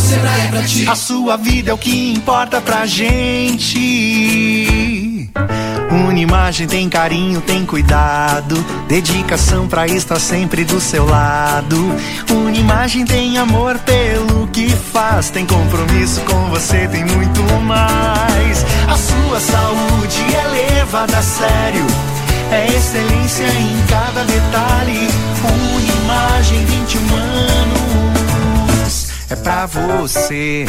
Sebrae 0.00 0.40
é 0.40 0.48
pra 0.48 0.62
ti. 0.62 0.88
A 0.88 0.94
sua 0.94 1.36
vida 1.36 1.70
é 1.70 1.74
o 1.74 1.78
que 1.78 2.12
importa 2.12 2.60
pra 2.60 2.86
gente. 2.86 3.76
Unimagem 5.90 6.66
tem 6.66 6.88
carinho, 6.88 7.40
tem 7.40 7.64
cuidado, 7.64 8.56
dedicação 8.88 9.66
pra 9.68 9.86
estar 9.86 10.18
sempre 10.18 10.64
do 10.64 10.80
seu 10.80 11.06
lado. 11.06 11.76
Unimagem 12.30 13.04
tem 13.04 13.38
amor 13.38 13.78
pelo 13.78 14.48
que 14.48 14.68
faz, 14.68 15.30
tem 15.30 15.46
compromisso 15.46 16.20
com 16.22 16.50
você, 16.50 16.88
tem 16.88 17.04
muito 17.04 17.42
mais. 17.62 18.64
A 18.88 18.96
sua 18.96 19.40
saúde 19.40 20.24
é 20.34 20.74
levada 20.74 21.18
a 21.18 21.22
sério, 21.22 21.86
é 22.50 22.66
excelência 22.66 23.44
em 23.44 23.86
cada 23.88 24.24
detalhe. 24.24 25.08
Unimagem 25.44 26.64
21 26.64 27.14
anos 27.14 27.55
é 29.30 29.36
pra 29.36 29.66
você. 29.66 30.64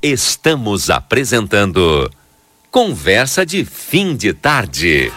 Estamos 0.00 0.90
apresentando 0.90 2.10
Conversa 2.70 3.44
de 3.44 3.64
Fim 3.64 4.14
de 4.14 4.32
Tarde. 4.32 5.12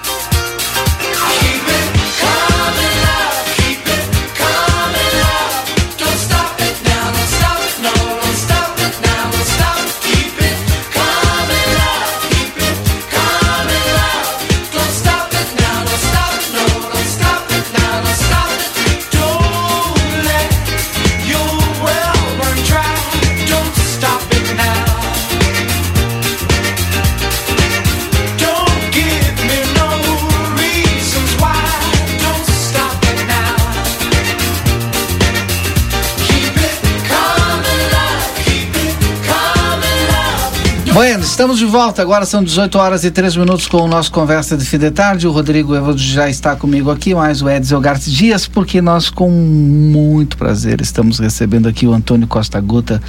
Estamos 41.42 41.58
de 41.58 41.66
volta. 41.66 42.04
Agora 42.04 42.24
são 42.24 42.44
18 42.44 42.78
horas 42.78 43.04
e 43.04 43.10
3 43.10 43.36
minutos 43.36 43.66
com 43.66 43.78
o 43.78 43.88
nosso 43.88 44.12
Conversa 44.12 44.56
de 44.56 44.64
Fim 44.64 44.78
de 44.78 44.92
Tarde. 44.92 45.28
O 45.28 45.32
Rodrigo 45.32 45.76
Evandro 45.76 45.98
já 45.98 46.30
está 46.30 46.56
comigo 46.56 46.92
aqui, 46.92 47.16
mais 47.16 47.42
o 47.42 47.50
Edson 47.50 47.82
Gartes 47.82 48.14
Dias, 48.14 48.46
porque 48.46 48.80
nós, 48.80 49.10
com 49.10 49.28
muito 49.28 50.38
prazer, 50.38 50.80
estamos 50.82 51.18
recebendo 51.18 51.68
aqui 51.68 51.88
o 51.88 51.94
Antônio 51.94 52.28
Costa 52.28 52.62
Guta, 52.62 53.02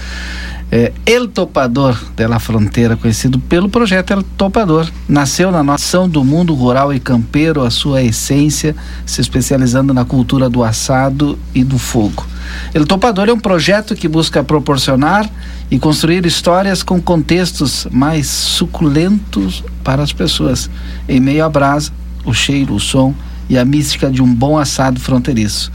é, 0.72 0.90
El 1.04 1.28
Topador 1.28 2.02
da 2.16 2.38
Fronteira, 2.38 2.96
conhecido 2.96 3.38
pelo 3.38 3.68
projeto 3.68 4.14
El 4.14 4.22
Topador. 4.22 4.90
Nasceu 5.06 5.50
na 5.52 5.62
nação 5.62 6.08
do 6.08 6.24
mundo 6.24 6.54
rural 6.54 6.94
e 6.94 6.98
campeiro, 6.98 7.62
a 7.62 7.70
sua 7.70 8.02
essência, 8.02 8.74
se 9.04 9.20
especializando 9.20 9.92
na 9.92 10.06
cultura 10.06 10.48
do 10.48 10.64
assado 10.64 11.38
e 11.54 11.62
do 11.62 11.78
fogo. 11.78 12.26
El 12.72 12.86
Topador 12.86 13.28
é 13.28 13.32
um 13.34 13.38
projeto 13.38 13.94
que 13.94 14.08
busca 14.08 14.42
proporcionar 14.42 15.28
e 15.70 15.78
construir 15.78 16.24
histórias 16.24 16.82
com 16.82 17.00
contextos 17.02 17.86
mais 17.90 18.26
suculentos 18.26 19.62
para 19.84 20.02
as 20.02 20.12
pessoas, 20.12 20.70
em 21.06 21.20
meio 21.20 21.44
à 21.44 21.50
brasa, 21.50 21.92
o 22.24 22.32
cheiro, 22.32 22.74
o 22.74 22.80
som 22.80 23.14
e 23.46 23.58
a 23.58 23.64
mística 23.64 24.10
de 24.10 24.22
um 24.22 24.34
bom 24.34 24.56
assado 24.56 24.98
fronteiriço. 24.98 25.70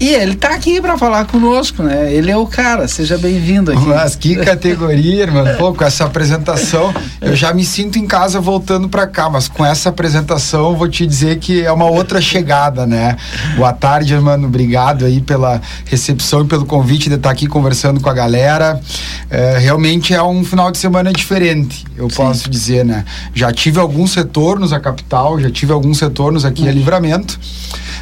E 0.00 0.10
ele 0.10 0.36
tá 0.36 0.54
aqui 0.54 0.80
para 0.80 0.96
falar 0.96 1.24
conosco, 1.24 1.82
né? 1.82 2.12
Ele 2.12 2.30
é 2.30 2.36
o 2.36 2.46
cara, 2.46 2.86
seja 2.86 3.18
bem-vindo 3.18 3.72
aqui. 3.72 3.84
Mas 3.84 4.14
que 4.14 4.36
categoria, 4.36 5.22
irmão. 5.22 5.44
Pô, 5.58 5.74
com 5.74 5.84
essa 5.84 6.04
apresentação, 6.04 6.94
eu 7.20 7.34
já 7.34 7.52
me 7.52 7.64
sinto 7.64 7.98
em 7.98 8.06
casa 8.06 8.40
voltando 8.40 8.88
para 8.88 9.08
cá, 9.08 9.28
mas 9.28 9.48
com 9.48 9.66
essa 9.66 9.88
apresentação, 9.88 10.76
vou 10.76 10.88
te 10.88 11.04
dizer 11.04 11.40
que 11.40 11.64
é 11.64 11.72
uma 11.72 11.86
outra 11.86 12.20
chegada, 12.20 12.86
né? 12.86 13.16
Boa 13.56 13.72
tarde, 13.72 14.14
mano. 14.14 14.46
Obrigado 14.46 15.04
aí 15.04 15.20
pela 15.20 15.60
recepção 15.84 16.42
e 16.42 16.44
pelo 16.44 16.64
convite 16.64 17.08
de 17.08 17.16
estar 17.16 17.30
aqui 17.30 17.48
conversando 17.48 18.00
com 18.00 18.08
a 18.08 18.14
galera. 18.14 18.80
É, 19.28 19.58
realmente 19.58 20.14
é 20.14 20.22
um 20.22 20.44
final 20.44 20.70
de 20.70 20.78
semana 20.78 21.12
diferente, 21.12 21.84
eu 21.96 22.08
Sim. 22.08 22.16
posso 22.16 22.48
dizer, 22.48 22.84
né? 22.84 23.04
Já 23.34 23.52
tive 23.52 23.80
alguns 23.80 24.14
retornos 24.14 24.72
à 24.72 24.78
capital, 24.78 25.40
já 25.40 25.50
tive 25.50 25.72
alguns 25.72 26.00
retornos 26.00 26.44
aqui 26.44 26.62
uhum. 26.62 26.68
a 26.68 26.72
Livramento, 26.72 27.38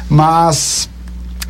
mas 0.07 0.87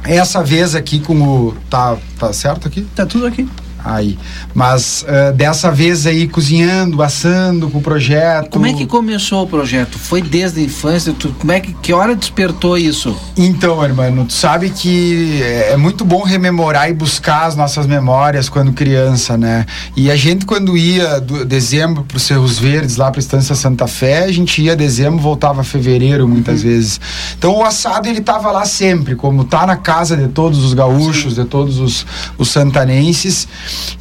essa 0.04 0.44
vez 0.44 0.76
aqui 0.76 1.00
com 1.00 1.22
o. 1.22 1.56
Tá, 1.70 1.98
tá 2.20 2.32
certo 2.32 2.68
aqui? 2.68 2.88
Tá 2.96 3.06
tudo 3.06 3.26
aqui 3.26 3.48
aí. 3.84 4.18
Mas 4.54 5.04
uh, 5.04 5.34
dessa 5.34 5.72
vez 5.72 6.06
aí 6.06 6.28
cozinhando, 6.28 7.02
assando 7.02 7.70
com 7.70 7.78
o 7.78 7.82
projeto. 7.82 8.50
Como 8.50 8.66
é 8.66 8.74
que 8.74 8.86
começou 8.86 9.44
o 9.44 9.48
projeto? 9.48 9.98
Foi 9.98 10.22
desde 10.22 10.62
a 10.62 10.64
infância? 10.64 11.14
Tu, 11.18 11.30
como 11.40 11.52
é 11.52 11.60
que, 11.60 11.74
que 11.74 11.94
hora 11.94 12.16
despertou 12.16 12.78
isso? 12.78 13.16
Então, 13.36 13.84
irmão, 13.84 14.26
tu 14.26 14.34
sabe 14.34 14.70
que 14.70 15.42
é 15.44 15.78
muito 15.78 16.04
bom 16.04 16.24
rememorar 16.24 16.90
e 16.90 16.94
buscar 16.94 17.46
as 17.46 17.56
nossas 17.56 17.86
memórias 17.86 18.50
quando 18.50 18.74
criança, 18.74 19.38
né? 19.38 19.66
E 19.96 20.10
a 20.12 20.16
gente 20.16 20.46
quando 20.46 20.78
ia 20.78 21.20
do 21.20 21.46
dezembro 21.46 22.04
para 22.04 22.18
os 22.18 22.24
Cerros 22.24 22.58
Verdes, 22.58 22.98
lá 22.98 23.12
para 23.12 23.20
a 23.20 23.22
Estância 23.22 23.56
Santa 23.56 23.88
Fé, 23.88 24.24
a 24.24 24.32
gente 24.32 24.62
ia 24.62 24.76
dezembro, 24.76 25.20
voltava 25.20 25.64
fevereiro 25.64 26.28
muitas 26.28 26.62
uhum. 26.62 26.70
vezes. 26.70 27.00
Então 27.38 27.58
o 27.58 27.64
assado 27.64 28.08
ele 28.08 28.22
tava 28.22 28.52
lá 28.52 28.66
sempre, 28.66 29.16
como 29.16 29.44
tá 29.44 29.66
na 29.66 29.76
casa 29.76 30.16
de 30.16 30.28
todos 30.28 30.64
os 30.64 30.74
gaúchos, 30.74 31.36
Sim. 31.36 31.44
de 31.44 31.48
todos 31.48 31.80
os, 31.80 32.06
os 32.38 32.50
santanenses. 32.50 33.48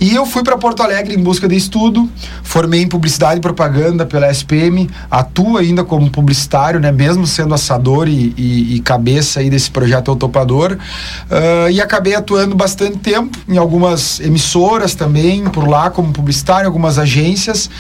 E 0.01 0.15
eu 0.15 0.27
fui 0.27 0.43
para 0.43 0.57
Porto 0.57 0.83
Alegre 0.83 1.15
em 1.15 1.23
busca 1.23 1.49
de 1.49 1.57
estudo, 1.57 2.09
formei 2.43 2.83
em 2.83 2.89
publicidade 2.89 3.39
e 3.39 3.41
propaganda 3.41 4.05
pela 4.05 4.31
SPM, 4.31 4.89
atuo 5.11 5.57
ainda 5.57 5.85
como 5.85 6.11
publicitário, 6.11 6.79
né, 6.81 6.93
mesmo 6.93 7.27
sendo 7.27 7.55
assador 7.55 8.09
e, 8.09 8.35
e, 8.37 8.77
e 8.77 8.81
cabeça 8.81 9.41
aí 9.41 9.51
desse 9.51 9.71
projeto 9.71 10.11
Eu 10.11 10.17
Topador, 10.17 10.73
uh, 10.73 11.71
e 11.71 11.81
acabei 11.81 12.15
atuando 12.15 12.55
bastante 12.55 12.99
tempo 12.99 13.39
em 13.49 13.57
algumas 13.57 14.21
emissoras 14.21 14.95
também, 14.95 15.45
por 15.45 15.67
lá 15.69 15.91
como 15.91 16.13
publicitário, 16.13 16.67
algumas 16.67 16.99
agências. 16.99 17.71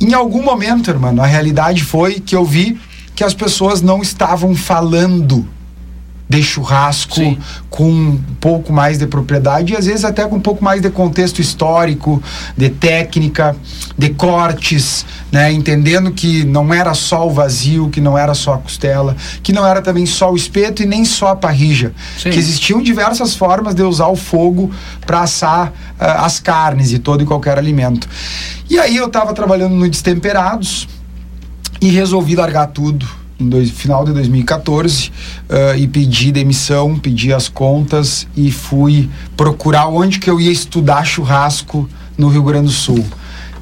Em 0.00 0.14
algum 0.14 0.42
momento, 0.42 0.90
irmão, 0.90 1.22
a 1.22 1.26
realidade 1.26 1.82
foi 1.84 2.20
que 2.20 2.34
eu 2.34 2.44
vi 2.44 2.78
que 3.14 3.22
as 3.22 3.34
pessoas 3.34 3.80
não 3.80 4.02
estavam 4.02 4.54
falando 4.54 5.46
de 6.28 6.42
churrasco 6.42 7.16
Sim. 7.16 7.38
com 7.68 7.90
um 7.90 8.20
pouco 8.40 8.72
mais 8.72 8.98
de 8.98 9.06
propriedade 9.06 9.72
e 9.72 9.76
às 9.76 9.86
vezes 9.86 10.04
até 10.04 10.26
com 10.26 10.36
um 10.36 10.40
pouco 10.40 10.64
mais 10.64 10.80
de 10.80 10.88
contexto 10.90 11.40
histórico, 11.40 12.22
de 12.56 12.70
técnica, 12.70 13.54
de 13.96 14.10
cortes, 14.10 15.04
né? 15.30 15.52
entendendo 15.52 16.10
que 16.12 16.44
não 16.44 16.72
era 16.72 16.94
só 16.94 17.26
o 17.26 17.30
vazio, 17.30 17.90
que 17.90 18.00
não 18.00 18.16
era 18.16 18.34
só 18.34 18.54
a 18.54 18.58
costela, 18.58 19.16
que 19.42 19.52
não 19.52 19.66
era 19.66 19.82
também 19.82 20.06
só 20.06 20.32
o 20.32 20.36
espeto 20.36 20.82
e 20.82 20.86
nem 20.86 21.04
só 21.04 21.28
a 21.28 21.36
parrija, 21.36 21.92
Sim. 22.18 22.30
que 22.30 22.38
existiam 22.38 22.82
diversas 22.82 23.34
formas 23.34 23.74
de 23.74 23.82
usar 23.82 24.08
o 24.08 24.16
fogo 24.16 24.70
para 25.04 25.20
assar 25.20 25.68
uh, 25.68 26.24
as 26.24 26.40
carnes 26.40 26.92
e 26.92 26.98
todo 26.98 27.22
e 27.22 27.26
qualquer 27.26 27.58
alimento. 27.58 28.08
E 28.70 28.78
aí 28.78 28.96
eu 28.96 29.06
estava 29.06 29.34
trabalhando 29.34 29.74
no 29.74 29.88
Destemperados 29.88 30.88
e 31.80 31.88
resolvi 31.88 32.34
largar 32.34 32.68
tudo 32.68 33.23
em 33.38 33.48
dois, 33.48 33.70
final 33.70 34.04
de 34.04 34.12
2014 34.12 35.08
uh, 35.08 35.76
e 35.76 35.86
pedi 35.86 36.30
demissão, 36.30 36.98
pedi 36.98 37.32
as 37.32 37.48
contas 37.48 38.26
e 38.36 38.50
fui 38.50 39.08
procurar 39.36 39.88
onde 39.88 40.18
que 40.18 40.30
eu 40.30 40.40
ia 40.40 40.52
estudar 40.52 41.04
churrasco 41.04 41.88
no 42.16 42.28
Rio 42.28 42.42
Grande 42.42 42.66
do 42.66 42.72
Sul. 42.72 43.04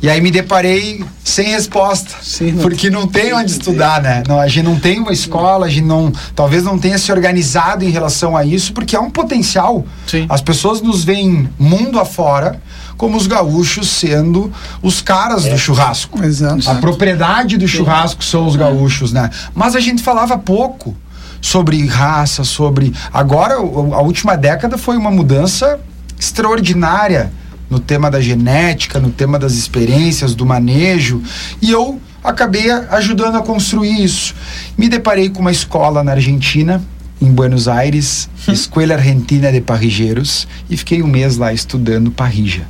E 0.02 0.10
aí 0.10 0.20
me 0.20 0.32
deparei 0.32 1.04
sem 1.22 1.50
resposta, 1.50 2.16
Sim, 2.20 2.50
não 2.52 2.62
porque 2.62 2.90
não 2.90 3.06
tem 3.06 3.32
onde 3.32 3.52
estudar, 3.52 4.02
né? 4.02 4.24
Não, 4.26 4.40
a 4.40 4.48
gente 4.48 4.64
não 4.64 4.76
tem 4.76 4.98
uma 4.98 5.12
escola, 5.12 5.66
a 5.66 5.68
gente 5.68 5.86
não, 5.86 6.12
talvez 6.34 6.64
não 6.64 6.76
tenha 6.76 6.98
se 6.98 7.12
organizado 7.12 7.84
em 7.84 7.88
relação 7.88 8.36
a 8.36 8.44
isso, 8.44 8.72
porque 8.72 8.96
é 8.96 9.00
um 9.00 9.08
potencial. 9.08 9.86
Sim. 10.08 10.26
As 10.28 10.42
pessoas 10.42 10.82
nos 10.82 11.04
veem 11.04 11.48
mundo 11.56 12.00
afora 12.00 12.60
como 12.96 13.16
os 13.16 13.28
gaúchos 13.28 13.88
sendo 13.88 14.52
os 14.82 15.00
caras 15.00 15.46
é. 15.46 15.50
do 15.50 15.58
churrasco. 15.58 16.20
Exato. 16.24 16.68
A 16.68 16.74
propriedade 16.74 17.56
do 17.56 17.68
churrasco 17.68 18.24
são 18.24 18.44
os 18.46 18.56
gaúchos, 18.56 19.12
né? 19.12 19.30
Mas 19.54 19.76
a 19.76 19.80
gente 19.80 20.02
falava 20.02 20.36
pouco 20.36 20.96
sobre 21.40 21.86
raça, 21.86 22.42
sobre. 22.42 22.92
Agora, 23.12 23.54
a 23.54 24.02
última 24.02 24.36
década 24.36 24.76
foi 24.76 24.96
uma 24.96 25.12
mudança 25.12 25.78
extraordinária 26.18 27.32
no 27.72 27.80
tema 27.80 28.10
da 28.10 28.20
genética, 28.20 29.00
no 29.00 29.08
tema 29.08 29.38
das 29.38 29.54
experiências, 29.54 30.34
do 30.34 30.44
manejo, 30.44 31.22
e 31.62 31.70
eu 31.70 31.98
acabei 32.22 32.70
ajudando 32.70 33.36
a 33.36 33.42
construir 33.42 34.04
isso. 34.04 34.34
Me 34.76 34.90
deparei 34.90 35.30
com 35.30 35.40
uma 35.40 35.50
escola 35.50 36.04
na 36.04 36.12
Argentina, 36.12 36.84
em 37.18 37.32
Buenos 37.32 37.68
Aires, 37.68 38.28
Escola 38.46 38.92
Argentina 38.92 39.50
de 39.50 39.62
Parrilleiros, 39.62 40.46
e 40.68 40.76
fiquei 40.76 41.02
um 41.02 41.06
mês 41.06 41.38
lá 41.38 41.50
estudando 41.50 42.10
parrija 42.10 42.68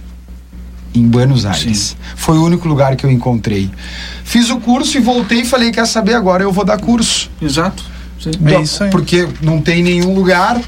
em 0.95 1.03
Buenos 1.03 1.45
Aires. 1.45 1.79
Sim. 1.79 1.97
Foi 2.15 2.38
o 2.38 2.45
único 2.45 2.69
lugar 2.69 2.95
que 2.95 3.05
eu 3.05 3.11
encontrei. 3.11 3.69
Fiz 4.23 4.51
o 4.51 4.61
curso 4.61 4.97
e 4.97 5.01
voltei 5.01 5.41
e 5.41 5.45
falei: 5.45 5.73
quer 5.73 5.87
saber 5.87 6.15
agora? 6.15 6.45
Eu 6.45 6.53
vou 6.53 6.65
dar 6.65 6.79
curso. 6.79 7.29
Exato. 7.41 7.83
Sim. 8.21 8.31
É 8.47 8.61
isso 8.61 8.85
aí. 8.85 8.91
Porque 8.91 9.27
não 9.41 9.61
tem 9.61 9.83
nenhum 9.83 10.15
lugar. 10.15 10.61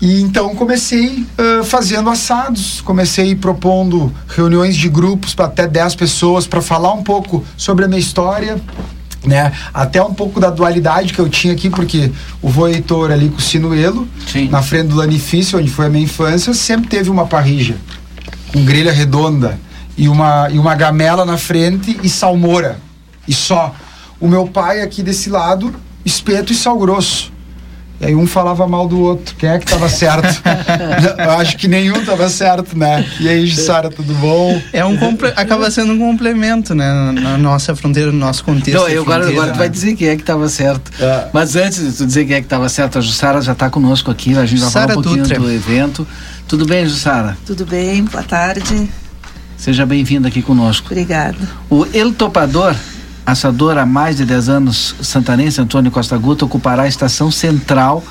E 0.00 0.20
então 0.20 0.54
comecei 0.54 1.26
uh, 1.38 1.64
fazendo 1.64 2.10
assados, 2.10 2.80
comecei 2.82 3.34
propondo 3.34 4.12
reuniões 4.28 4.76
de 4.76 4.88
grupos 4.88 5.34
para 5.34 5.46
até 5.46 5.66
10 5.66 5.94
pessoas 5.94 6.46
para 6.46 6.60
falar 6.60 6.92
um 6.92 7.02
pouco 7.02 7.44
sobre 7.56 7.84
a 7.86 7.88
minha 7.88 8.00
história, 8.00 8.60
né? 9.24 9.52
Até 9.72 10.02
um 10.02 10.12
pouco 10.12 10.38
da 10.38 10.50
dualidade 10.50 11.14
que 11.14 11.18
eu 11.18 11.28
tinha 11.28 11.54
aqui, 11.54 11.70
porque 11.70 12.12
o 12.42 12.48
vô 12.48 12.68
Heitor 12.68 13.10
ali 13.10 13.30
com 13.30 13.38
o 13.38 13.40
Sinuelo, 13.40 14.06
Sim. 14.30 14.48
na 14.48 14.62
frente 14.62 14.88
do 14.88 14.96
Lanifício, 14.96 15.58
onde 15.58 15.70
foi 15.70 15.86
a 15.86 15.88
minha 15.88 16.04
infância, 16.04 16.52
sempre 16.52 16.88
teve 16.88 17.08
uma 17.08 17.26
parrija 17.26 17.76
com 18.52 18.64
grelha 18.64 18.92
redonda 18.92 19.58
e 19.96 20.08
uma, 20.08 20.48
e 20.50 20.58
uma 20.58 20.74
gamela 20.74 21.24
na 21.24 21.38
frente 21.38 21.98
e 22.02 22.08
salmoura. 22.08 22.78
E 23.26 23.32
só. 23.32 23.74
O 24.20 24.28
meu 24.28 24.46
pai 24.46 24.80
aqui 24.80 25.02
desse 25.02 25.28
lado, 25.28 25.74
espeto 26.04 26.52
e 26.52 26.56
sal 26.56 26.78
grosso. 26.78 27.32
E 28.00 28.06
aí 28.06 28.14
um 28.14 28.26
falava 28.26 28.66
mal 28.66 28.86
do 28.86 29.00
outro. 29.00 29.34
Quem 29.36 29.48
é 29.48 29.58
que 29.58 29.64
estava 29.64 29.88
certo? 29.88 30.42
Eu 31.18 31.30
acho 31.32 31.56
que 31.56 31.66
nenhum 31.66 31.96
estava 31.96 32.28
certo, 32.28 32.76
né? 32.76 33.06
E 33.18 33.28
aí, 33.28 33.46
Jussara, 33.46 33.88
tudo 33.88 34.12
bom? 34.14 34.60
É 34.72 34.84
um 34.84 34.96
acaba 35.34 35.70
sendo 35.70 35.94
um 35.94 35.98
complemento, 35.98 36.74
né? 36.74 36.92
Na 37.12 37.38
nossa 37.38 37.74
fronteira, 37.74 38.12
no 38.12 38.18
nosso 38.18 38.44
contexto. 38.44 38.78
Não, 38.78 38.88
eu 38.88 39.02
agora, 39.02 39.28
agora 39.28 39.52
tu 39.52 39.58
vai 39.58 39.68
dizer 39.68 39.94
quem 39.94 40.08
é 40.08 40.16
que 40.16 40.22
estava 40.22 40.48
certo. 40.48 40.90
É. 41.00 41.28
Mas 41.32 41.56
antes 41.56 41.80
de 41.80 41.96
tu 41.96 42.06
dizer 42.06 42.26
quem 42.26 42.36
é 42.36 42.40
que 42.40 42.46
estava 42.46 42.68
certo, 42.68 42.98
a 42.98 43.00
Jussara 43.00 43.40
já 43.40 43.52
está 43.52 43.70
conosco 43.70 44.10
aqui. 44.10 44.36
A 44.36 44.44
gente 44.44 44.60
vai 44.60 44.70
falar 44.70 44.90
um 44.90 45.02
pouquinho 45.02 45.22
Dutra. 45.22 45.38
do 45.38 45.50
evento. 45.50 46.06
Tudo 46.46 46.66
bem, 46.66 46.86
Jussara? 46.86 47.36
Tudo 47.46 47.64
bem, 47.64 48.04
boa 48.04 48.22
tarde. 48.22 48.90
Seja 49.56 49.86
bem-vinda 49.86 50.28
aqui 50.28 50.42
conosco. 50.42 50.88
Obrigada. 50.90 51.38
O 51.70 51.86
El 51.94 52.12
Topador 52.12 52.76
assador 53.26 53.76
há 53.76 53.84
mais 53.84 54.16
de 54.16 54.24
10 54.24 54.48
anos, 54.48 54.94
santanense 55.02 55.60
Antônio 55.60 55.90
Costa 55.90 56.16
Guta, 56.16 56.44
ocupará 56.44 56.84
a 56.84 56.88
estação 56.88 57.30
central 57.30 58.02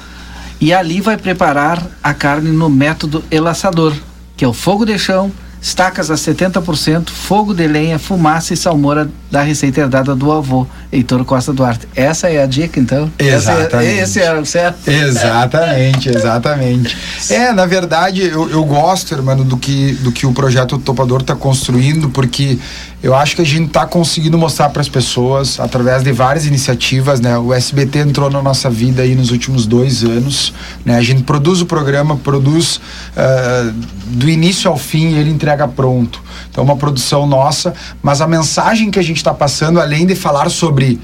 e 0.59 0.73
ali 0.73 0.99
vai 0.99 1.15
preparar 1.15 1.81
a 2.03 2.13
carne 2.13 2.51
no 2.51 2.69
método 2.69 3.23
elassador, 3.31 3.93
que 4.35 4.43
é 4.43 4.47
o 4.47 4.53
fogo 4.53 4.85
de 4.85 4.99
chão, 4.99 5.31
estacas 5.61 6.11
a 6.11 6.15
70%, 6.15 7.09
fogo 7.09 7.53
de 7.53 7.65
lenha, 7.67 7.97
fumaça 7.97 8.53
e 8.53 8.57
salmoura 8.57 9.09
da 9.35 9.41
receita 9.41 9.81
herdada 9.81 10.15
do 10.15 10.31
avô, 10.31 10.65
Heitor 10.89 11.25
Costa 11.25 11.51
Duarte. 11.51 11.89
Essa 11.93 12.29
é 12.29 12.41
a 12.41 12.45
dica, 12.45 12.79
então? 12.79 13.11
Exatamente. 13.19 13.91
É, 13.91 14.01
esse 14.01 14.21
é 14.21 14.33
o 14.33 14.45
certo? 14.45 14.87
Exatamente, 14.87 16.07
exatamente. 16.07 16.97
É, 17.29 17.51
na 17.51 17.65
verdade, 17.65 18.21
eu, 18.21 18.49
eu 18.49 18.63
gosto, 18.63 19.13
irmão, 19.13 19.35
do 19.35 19.57
que, 19.57 19.91
do 19.95 20.09
que 20.09 20.25
o 20.25 20.31
projeto 20.31 20.77
Topador 20.77 21.19
está 21.19 21.35
construindo, 21.35 22.09
porque 22.11 22.57
eu 23.03 23.13
acho 23.13 23.35
que 23.35 23.41
a 23.41 23.45
gente 23.45 23.67
está 23.67 23.85
conseguindo 23.85 24.37
mostrar 24.37 24.69
para 24.69 24.81
as 24.81 24.89
pessoas, 24.89 25.59
através 25.59 26.01
de 26.01 26.11
várias 26.11 26.45
iniciativas, 26.45 27.19
né? 27.19 27.37
O 27.37 27.53
SBT 27.53 27.99
entrou 27.99 28.31
na 28.31 28.41
nossa 28.41 28.69
vida 28.69 29.03
aí 29.03 29.13
nos 29.13 29.31
últimos 29.31 29.67
dois 29.67 30.03
anos, 30.03 30.53
né? 30.83 30.95
A 30.95 31.01
gente 31.01 31.23
produz 31.23 31.61
o 31.61 31.65
programa, 31.65 32.15
produz 32.15 32.77
uh, 32.77 33.71
do 34.07 34.29
início 34.29 34.71
ao 34.71 34.77
fim, 34.77 35.13
ele 35.17 35.29
entrega 35.29 35.67
pronto. 35.67 36.23
Então, 36.49 36.63
é 36.63 36.65
uma 36.65 36.77
produção 36.77 37.27
nossa, 37.27 37.73
mas 38.01 38.21
a 38.21 38.27
mensagem 38.27 38.89
que 38.89 38.97
a 38.97 39.03
gente 39.03 39.17
está 39.25 39.33
passando, 39.33 39.79
além 39.81 40.05
de 40.05 40.15
falar 40.15 40.49
sobre 40.49 40.99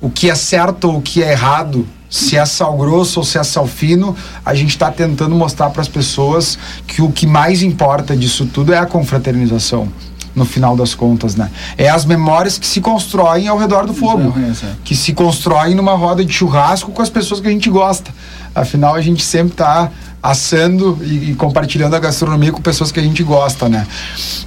o 0.00 0.10
que 0.10 0.30
é 0.30 0.34
certo 0.34 0.84
ou 0.84 0.98
o 0.98 1.02
que 1.02 1.22
é 1.22 1.32
errado, 1.32 1.86
se 2.10 2.36
é 2.36 2.44
sal 2.44 2.76
grosso 2.76 3.20
ou 3.20 3.24
se 3.24 3.38
é 3.38 3.42
sal 3.42 3.66
fino, 3.66 4.14
a 4.44 4.54
gente 4.54 4.70
está 4.70 4.90
tentando 4.90 5.34
mostrar 5.34 5.70
para 5.70 5.80
as 5.80 5.88
pessoas 5.88 6.58
que 6.86 7.00
o 7.00 7.10
que 7.10 7.26
mais 7.26 7.62
importa 7.62 8.14
disso 8.14 8.46
tudo 8.46 8.72
é 8.72 8.78
a 8.78 8.86
confraternização 8.86 9.88
no 10.34 10.44
final 10.44 10.76
das 10.76 10.94
contas, 10.94 11.36
né? 11.36 11.50
É 11.78 11.88
as 11.88 12.04
memórias 12.04 12.58
que 12.58 12.66
se 12.66 12.80
constroem 12.80 13.48
ao 13.48 13.56
redor 13.56 13.86
do 13.86 13.94
fogo, 13.94 14.34
é, 14.36 14.72
que 14.84 14.94
se 14.94 15.12
constroem 15.12 15.74
numa 15.74 15.94
roda 15.94 16.24
de 16.24 16.32
churrasco 16.32 16.90
com 16.90 17.00
as 17.00 17.08
pessoas 17.08 17.40
que 17.40 17.46
a 17.46 17.50
gente 17.50 17.70
gosta. 17.70 18.12
Afinal, 18.54 18.94
a 18.94 19.00
gente 19.00 19.24
sempre 19.24 19.52
está 19.52 19.90
assando 20.24 20.98
e, 21.02 21.32
e, 21.32 21.34
compartilhando 21.34 21.94
a 21.94 21.98
gastronomia 21.98 22.50
com 22.50 22.62
pessoas 22.62 22.90
que 22.90 22.98
a 22.98 23.02
gente 23.02 23.22
gosta, 23.22 23.68
né? 23.68 23.86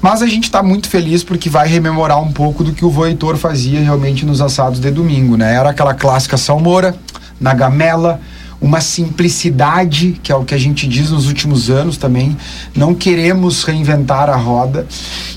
Mas 0.01 0.23
a 0.23 0.25
gente 0.25 0.45
está 0.45 0.63
muito 0.63 0.89
feliz 0.89 1.23
porque 1.23 1.51
vai 1.51 1.67
rememorar 1.67 2.19
um 2.19 2.31
pouco 2.31 2.63
do 2.63 2.73
que 2.73 2.83
o 2.83 2.89
Voitor 2.89 3.37
fazia 3.37 3.79
realmente 3.79 4.25
nos 4.25 4.41
assados 4.41 4.79
de 4.79 4.89
domingo, 4.89 5.37
né? 5.37 5.53
Era 5.53 5.69
aquela 5.69 5.93
clássica 5.93 6.35
salmoura, 6.35 6.97
na 7.39 7.53
gamela, 7.53 8.19
uma 8.59 8.81
simplicidade, 8.81 10.19
que 10.23 10.31
é 10.31 10.35
o 10.35 10.43
que 10.43 10.55
a 10.55 10.57
gente 10.57 10.87
diz 10.87 11.11
nos 11.11 11.27
últimos 11.27 11.69
anos 11.69 11.95
também. 11.95 12.35
Não 12.75 12.95
queremos 12.95 13.63
reinventar 13.63 14.31
a 14.31 14.35
roda. 14.35 14.87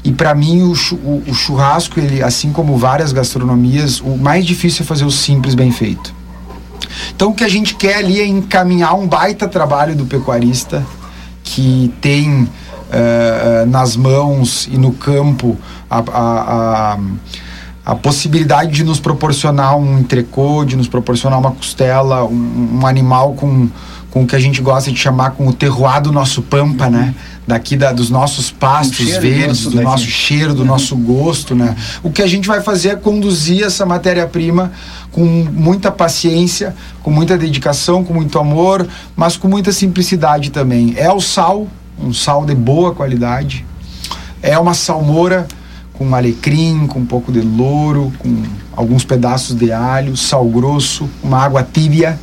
E 0.02 0.10
para 0.10 0.34
mim, 0.34 0.62
o, 0.62 0.72
o, 0.72 1.22
o, 1.28 1.34
churrasco, 1.34 2.00
ele, 2.00 2.22
assim 2.22 2.50
como 2.50 2.78
várias 2.78 3.12
gastronomias, 3.12 4.00
o 4.00 4.16
mais 4.16 4.46
difícil 4.46 4.84
é 4.84 4.86
fazer 4.86 5.04
o 5.04 5.10
simples 5.10 5.54
bem 5.54 5.70
feito. 5.70 6.18
Então, 7.14 7.30
o 7.30 7.34
que 7.34 7.44
a 7.44 7.48
gente 7.48 7.74
quer 7.74 7.96
ali 7.96 8.20
é 8.20 8.26
encaminhar 8.26 8.94
um 8.94 9.06
baita 9.06 9.48
trabalho 9.48 9.94
do 9.94 10.06
pecuarista 10.06 10.84
que 11.42 11.92
tem 12.00 12.44
uh, 12.44 13.66
nas 13.68 13.96
mãos 13.96 14.68
e 14.70 14.78
no 14.78 14.92
campo 14.92 15.56
a, 15.88 15.98
a, 15.98 16.92
a 16.94 16.98
a 17.84 17.94
possibilidade 17.94 18.70
de 18.70 18.84
nos 18.84 19.00
proporcionar 19.00 19.76
um 19.76 19.98
entrecô, 19.98 20.64
de 20.64 20.76
nos 20.76 20.86
proporcionar 20.86 21.38
uma 21.38 21.50
costela, 21.50 22.24
um, 22.24 22.78
um 22.80 22.86
animal 22.86 23.32
com, 23.32 23.68
com 24.10 24.24
o 24.24 24.26
que 24.26 24.34
a 24.34 24.38
gente 24.38 24.60
gosta 24.60 24.90
de 24.90 24.98
chamar 24.98 25.30
com 25.30 25.46
o 25.46 25.52
terroir 25.52 26.02
do 26.02 26.10
nosso 26.10 26.42
pampa, 26.42 26.86
uhum. 26.86 26.90
né? 26.90 27.14
Daqui 27.46 27.76
da, 27.76 27.92
dos 27.92 28.10
nossos 28.10 28.50
pastos 28.50 29.08
verdes, 29.16 29.64
do, 29.64 29.70
do 29.70 29.82
nosso 29.82 30.06
cheiro, 30.06 30.52
do 30.54 30.60
uhum. 30.60 30.68
nosso 30.68 30.96
gosto, 30.96 31.54
né? 31.54 31.76
O 32.02 32.10
que 32.10 32.22
a 32.22 32.26
gente 32.26 32.46
vai 32.46 32.60
fazer 32.60 32.90
é 32.90 32.96
conduzir 32.96 33.64
essa 33.64 33.86
matéria-prima 33.86 34.72
com 35.10 35.24
muita 35.24 35.90
paciência, 35.90 36.74
com 37.02 37.10
muita 37.10 37.36
dedicação, 37.38 38.04
com 38.04 38.12
muito 38.12 38.38
amor, 38.38 38.86
mas 39.16 39.36
com 39.36 39.48
muita 39.48 39.72
simplicidade 39.72 40.50
também. 40.50 40.94
É 40.96 41.10
o 41.10 41.20
sal, 41.20 41.66
um 41.98 42.12
sal 42.12 42.44
de 42.44 42.54
boa 42.54 42.94
qualidade. 42.94 43.64
É 44.42 44.58
uma 44.58 44.74
salmoura 44.74 45.46
com 45.92 46.14
alecrim, 46.14 46.86
com 46.86 47.00
um 47.00 47.06
pouco 47.06 47.30
de 47.30 47.40
louro, 47.40 48.12
com 48.18 48.42
alguns 48.74 49.04
pedaços 49.04 49.54
de 49.54 49.70
alho, 49.70 50.16
sal 50.16 50.46
grosso, 50.46 51.08
uma 51.22 51.38
água 51.38 51.62
tibia. 51.62 52.18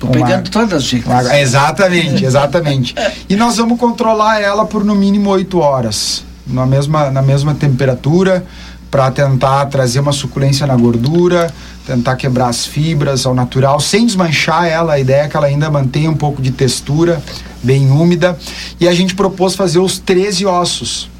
Tô 0.00 0.06
pegando 0.08 0.48
todas 0.48 0.72
as 0.72 0.84
dicas. 0.84 1.30
Exatamente, 1.30 2.24
exatamente. 2.24 2.94
e 3.28 3.36
nós 3.36 3.58
vamos 3.58 3.78
controlar 3.78 4.40
ela 4.40 4.64
por 4.64 4.82
no 4.82 4.94
mínimo 4.94 5.28
8 5.28 5.58
horas, 5.58 6.24
na 6.46 6.64
mesma, 6.64 7.10
na 7.10 7.20
mesma 7.20 7.54
temperatura, 7.54 8.42
para 8.90 9.10
tentar 9.10 9.66
trazer 9.66 10.00
uma 10.00 10.10
suculência 10.10 10.66
na 10.66 10.74
gordura, 10.74 11.52
tentar 11.86 12.16
quebrar 12.16 12.48
as 12.48 12.64
fibras 12.64 13.26
ao 13.26 13.34
natural, 13.34 13.78
sem 13.78 14.06
desmanchar 14.06 14.64
ela. 14.64 14.94
A 14.94 14.98
ideia 14.98 15.24
é 15.24 15.28
que 15.28 15.36
ela 15.36 15.46
ainda 15.46 15.70
mantenha 15.70 16.10
um 16.10 16.16
pouco 16.16 16.40
de 16.40 16.50
textura, 16.50 17.22
bem 17.62 17.90
úmida. 17.90 18.38
E 18.80 18.88
a 18.88 18.94
gente 18.94 19.14
propôs 19.14 19.54
fazer 19.54 19.80
os 19.80 19.98
13 19.98 20.46
ossos, 20.46 21.10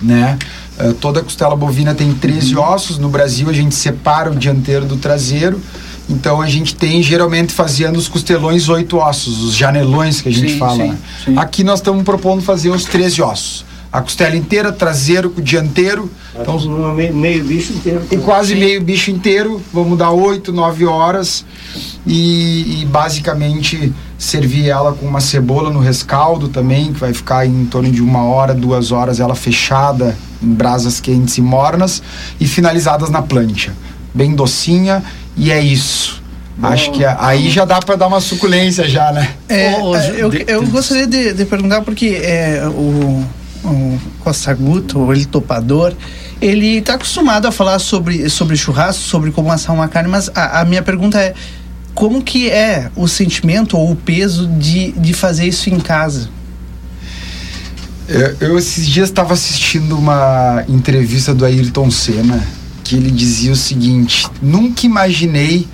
né? 0.00 0.38
Uh, 0.80 0.94
toda 0.94 1.20
costela 1.20 1.56
bovina 1.56 1.96
tem 1.96 2.14
13 2.14 2.54
uhum. 2.54 2.62
ossos. 2.62 2.96
No 2.96 3.08
Brasil, 3.08 3.50
a 3.50 3.52
gente 3.52 3.74
separa 3.74 4.30
o 4.30 4.36
dianteiro 4.36 4.84
do 4.84 4.96
traseiro. 4.96 5.60
Então, 6.08 6.40
a 6.40 6.48
gente 6.48 6.74
tem, 6.74 7.02
geralmente, 7.02 7.52
fazendo 7.52 7.96
os 7.96 8.08
costelões, 8.08 8.68
oito 8.68 8.96
ossos, 8.96 9.42
os 9.42 9.54
janelões 9.54 10.20
que 10.20 10.28
a 10.28 10.32
gente 10.32 10.52
sim, 10.52 10.58
fala. 10.58 10.76
Sim, 10.76 10.98
sim. 11.24 11.38
Aqui 11.38 11.62
nós 11.62 11.80
estamos 11.80 12.02
propondo 12.02 12.42
fazer 12.42 12.70
os 12.70 12.84
13 12.84 13.22
ossos. 13.22 13.64
A 13.90 14.02
costela 14.02 14.36
inteira, 14.36 14.70
traseiro 14.70 15.30
com 15.30 15.40
dianteiro. 15.40 16.10
Então, 16.38 16.58
meio, 16.94 17.14
meio 17.14 17.44
bicho 17.44 17.72
inteiro. 17.72 18.04
Tem 18.08 18.20
quase 18.20 18.54
meio 18.54 18.82
bicho 18.82 19.10
inteiro. 19.10 19.62
Vamos 19.72 19.96
dar 19.96 20.10
8, 20.10 20.52
9 20.52 20.84
horas. 20.84 21.44
E, 22.06 22.82
e 22.82 22.84
basicamente 22.84 23.92
servir 24.18 24.68
ela 24.68 24.92
com 24.92 25.06
uma 25.06 25.20
cebola 25.20 25.70
no 25.70 25.78
rescaldo 25.78 26.48
também, 26.48 26.92
que 26.92 27.00
vai 27.00 27.14
ficar 27.14 27.46
em 27.46 27.64
torno 27.66 27.90
de 27.90 28.02
uma 28.02 28.24
hora, 28.24 28.52
duas 28.52 28.92
horas, 28.92 29.20
ela 29.20 29.34
fechada 29.34 30.16
em 30.42 30.52
brasas 30.52 31.00
quentes 31.00 31.38
e 31.38 31.40
mornas 31.40 32.02
e 32.40 32.46
finalizadas 32.46 33.10
na 33.10 33.22
plancha. 33.22 33.72
Bem 34.12 34.34
docinha 34.34 35.02
e 35.38 35.52
é 35.52 35.60
isso. 35.60 36.20
Bom, 36.56 36.66
Acho 36.66 36.90
que 36.90 37.04
aí 37.04 37.48
já 37.50 37.64
dá 37.64 37.78
para 37.78 37.94
dar 37.94 38.08
uma 38.08 38.20
suculência 38.20 38.88
já, 38.88 39.12
né? 39.12 39.30
É, 39.48 39.66
é 39.66 39.80
eu, 40.16 40.32
eu 40.32 40.66
gostaria 40.66 41.06
de, 41.06 41.32
de 41.32 41.44
perguntar 41.44 41.82
porque 41.82 42.20
é, 42.20 42.66
o, 42.66 43.24
o 43.64 43.98
Costa 44.18 44.52
Guto, 44.54 44.98
o 44.98 45.12
ele 45.12 45.24
topador, 45.24 45.94
ele 46.42 46.78
está 46.78 46.94
acostumado 46.94 47.46
a 47.46 47.52
falar 47.52 47.78
sobre, 47.78 48.28
sobre 48.28 48.56
churrasco, 48.56 49.04
sobre 49.04 49.30
como 49.30 49.52
assar 49.52 49.72
uma 49.72 49.86
carne, 49.86 50.10
mas 50.10 50.28
a, 50.34 50.60
a 50.60 50.64
minha 50.64 50.82
pergunta 50.82 51.20
é 51.20 51.32
como 51.94 52.22
que 52.22 52.50
é 52.50 52.90
o 52.96 53.06
sentimento 53.06 53.78
ou 53.78 53.92
o 53.92 53.96
peso 53.96 54.48
de, 54.48 54.90
de 54.92 55.12
fazer 55.12 55.46
isso 55.46 55.70
em 55.70 55.78
casa? 55.78 56.28
Eu, 58.08 58.36
eu 58.40 58.58
esses 58.58 58.88
dias 58.88 59.10
estava 59.10 59.34
assistindo 59.34 59.96
uma 59.96 60.64
entrevista 60.68 61.32
do 61.32 61.44
Ayrton 61.44 61.88
Senna 61.88 62.57
que 62.88 62.96
ele 62.96 63.10
dizia 63.10 63.52
o 63.52 63.56
seguinte: 63.56 64.26
nunca 64.40 64.86
imaginei 64.86 65.68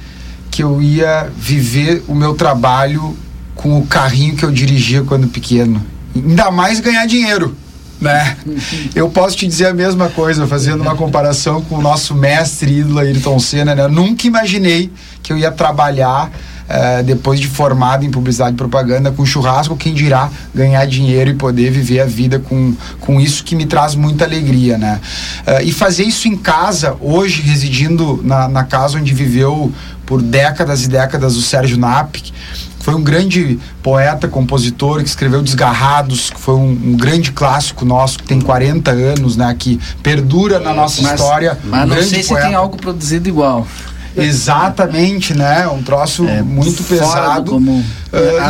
que 0.51 0.65
eu 0.65 0.83
ia 0.83 1.31
viver 1.37 2.03
o 2.09 2.15
meu 2.15 2.35
trabalho 2.35 3.17
com 3.55 3.79
o 3.79 3.87
carrinho 3.87 4.37
que 4.37 4.45
eu 4.45 4.51
dirigia 4.51 5.05
quando 5.05 5.29
pequeno. 5.29 5.81
Ainda 6.15 6.51
mais 6.51 6.81
ganhar 6.81 7.07
dinheiro. 7.07 7.57
Né? 8.01 8.37
Eu 8.95 9.09
posso 9.09 9.37
te 9.37 9.47
dizer 9.47 9.67
a 9.67 9.75
mesma 9.75 10.09
coisa, 10.09 10.47
fazendo 10.47 10.81
uma 10.81 10.95
comparação 10.95 11.63
com 11.63 11.77
o 11.77 11.83
nosso 11.83 12.15
mestre 12.15 12.81
ídolo 12.81 12.99
Ayrton 12.99 13.39
Senna. 13.39 13.75
Né? 13.75 13.83
Eu 13.83 13.91
nunca 13.91 14.27
imaginei 14.27 14.91
que 15.23 15.33
eu 15.33 15.39
ia 15.39 15.51
trabalhar 15.51 16.31
uh, 16.65 17.03
depois 17.03 17.41
de 17.41 17.49
formado 17.49 18.05
em 18.05 18.11
publicidade 18.11 18.55
e 18.55 18.57
propaganda 18.57 19.11
com 19.11 19.25
churrasco, 19.25 19.77
quem 19.77 19.95
dirá 19.95 20.31
ganhar 20.55 20.85
dinheiro 20.87 21.31
e 21.31 21.35
poder 21.35 21.71
viver 21.71 22.01
a 22.01 22.07
vida 22.07 22.39
com, 22.39 22.75
com 23.01 23.21
isso 23.21 23.45
que 23.45 23.57
me 23.57 23.67
traz 23.67 23.95
muita 23.95 24.25
alegria, 24.25 24.77
né? 24.77 25.01
Uh, 25.47 25.63
e 25.65 25.73
fazer 25.73 26.05
isso 26.05 26.29
em 26.29 26.37
casa, 26.37 26.97
hoje 27.01 27.43
residindo 27.43 28.21
na, 28.23 28.49
na 28.49 28.65
casa 28.65 28.99
onde 28.99 29.15
viveu 29.15 29.73
por 30.05 30.21
décadas 30.21 30.85
e 30.85 30.89
décadas 30.89 31.37
o 31.37 31.43
Sérgio 31.43 31.79
Napik, 31.79 32.33
foi 32.85 32.95
um 32.95 33.03
grande 33.03 33.59
poeta, 33.83 34.29
compositor 34.29 35.03
que 35.03 35.09
escreveu 35.09 35.43
Desgarrados, 35.43 36.29
que 36.29 36.39
foi 36.39 36.55
um, 36.55 36.69
um, 36.69 36.97
grande 36.99 37.33
clássico 37.33 37.83
nosso, 37.83 38.19
que 38.19 38.25
tem 38.25 38.39
40 38.39 38.91
anos, 38.91 39.39
né? 39.39 39.57
Que 39.59 39.81
perdura 40.03 40.59
na 40.59 40.75
nossa 40.75 41.01
mas, 41.01 41.19
história. 41.19 41.59
Mas 41.65 41.85
um 41.85 41.87
não 41.87 42.03
sei 42.03 42.23
poeta. 42.23 42.43
se 42.43 42.47
tem 42.47 42.55
algo 42.55 42.77
produzido 42.77 43.27
igual. 43.27 43.67
Exatamente, 44.15 45.33
né? 45.33 45.67
Um 45.67 45.83
troço 45.83 46.29
é, 46.29 46.43
muito 46.43 46.85
pesado. 46.85 47.57
Uh, 47.57 47.83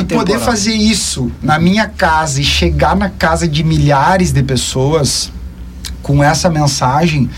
e 0.01 0.05
poder 0.05 0.41
fazer 0.41 0.75
isso 0.75 1.31
na 1.41 1.57
minha 1.61 1.87
casa 1.87 2.41
e 2.41 2.45
chegar 2.45 2.97
na 2.97 3.09
casa 3.09 3.47
de 3.47 3.63
milhares 3.63 4.33
de 4.33 4.43
pessoas 4.43 5.31
com 6.03 6.25
essa 6.25 6.51
mensagem 6.51 7.31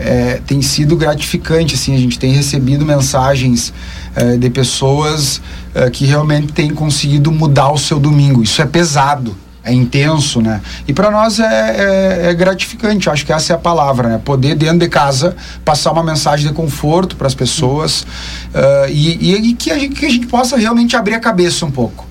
é, 0.00 0.40
tem 0.46 0.62
sido 0.62 0.96
gratificante. 0.96 1.74
Assim, 1.74 1.94
a 1.94 1.98
gente 1.98 2.18
tem 2.18 2.32
recebido 2.32 2.84
mensagens 2.84 3.72
é, 4.16 4.36
de 4.36 4.50
pessoas 4.50 5.40
é, 5.74 5.88
que 5.90 6.04
realmente 6.06 6.52
têm 6.52 6.70
conseguido 6.70 7.30
mudar 7.30 7.70
o 7.70 7.78
seu 7.78 8.00
domingo. 8.00 8.42
Isso 8.42 8.60
é 8.62 8.66
pesado 8.66 9.36
é 9.62 9.72
intenso, 9.72 10.40
né? 10.40 10.60
E 10.88 10.92
para 10.92 11.10
nós 11.10 11.38
é, 11.38 11.44
é, 11.44 12.30
é, 12.30 12.34
gratificante, 12.34 13.10
acho 13.10 13.26
que 13.26 13.32
essa 13.32 13.52
é 13.52 13.56
a 13.56 13.58
palavra, 13.58 14.08
né? 14.08 14.20
Poder 14.24 14.54
dentro 14.54 14.78
de 14.78 14.88
casa 14.88 15.36
passar 15.64 15.92
uma 15.92 16.02
mensagem 16.02 16.48
de 16.48 16.54
conforto 16.54 17.14
para 17.14 17.26
as 17.26 17.34
pessoas 17.34 18.02
uh, 18.02 18.88
e, 18.88 19.32
e, 19.32 19.50
e, 19.50 19.54
que, 19.54 19.70
a 19.70 19.78
gente, 19.78 19.94
que 19.94 20.06
a 20.06 20.10
gente 20.10 20.26
possa 20.26 20.56
realmente 20.56 20.96
abrir 20.96 21.14
a 21.14 21.20
cabeça 21.20 21.66
um 21.66 21.70
pouco, 21.70 22.06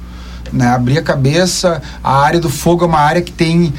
né? 0.54 0.67
Abrir 0.67 0.99
a 0.99 1.02
cabeça, 1.02 1.82
a 2.04 2.19
área 2.21 2.39
do 2.39 2.49
fogo 2.49 2.84
é 2.84 2.88
uma 2.88 2.99
área 2.99 3.21
que 3.21 3.32
tem 3.32 3.73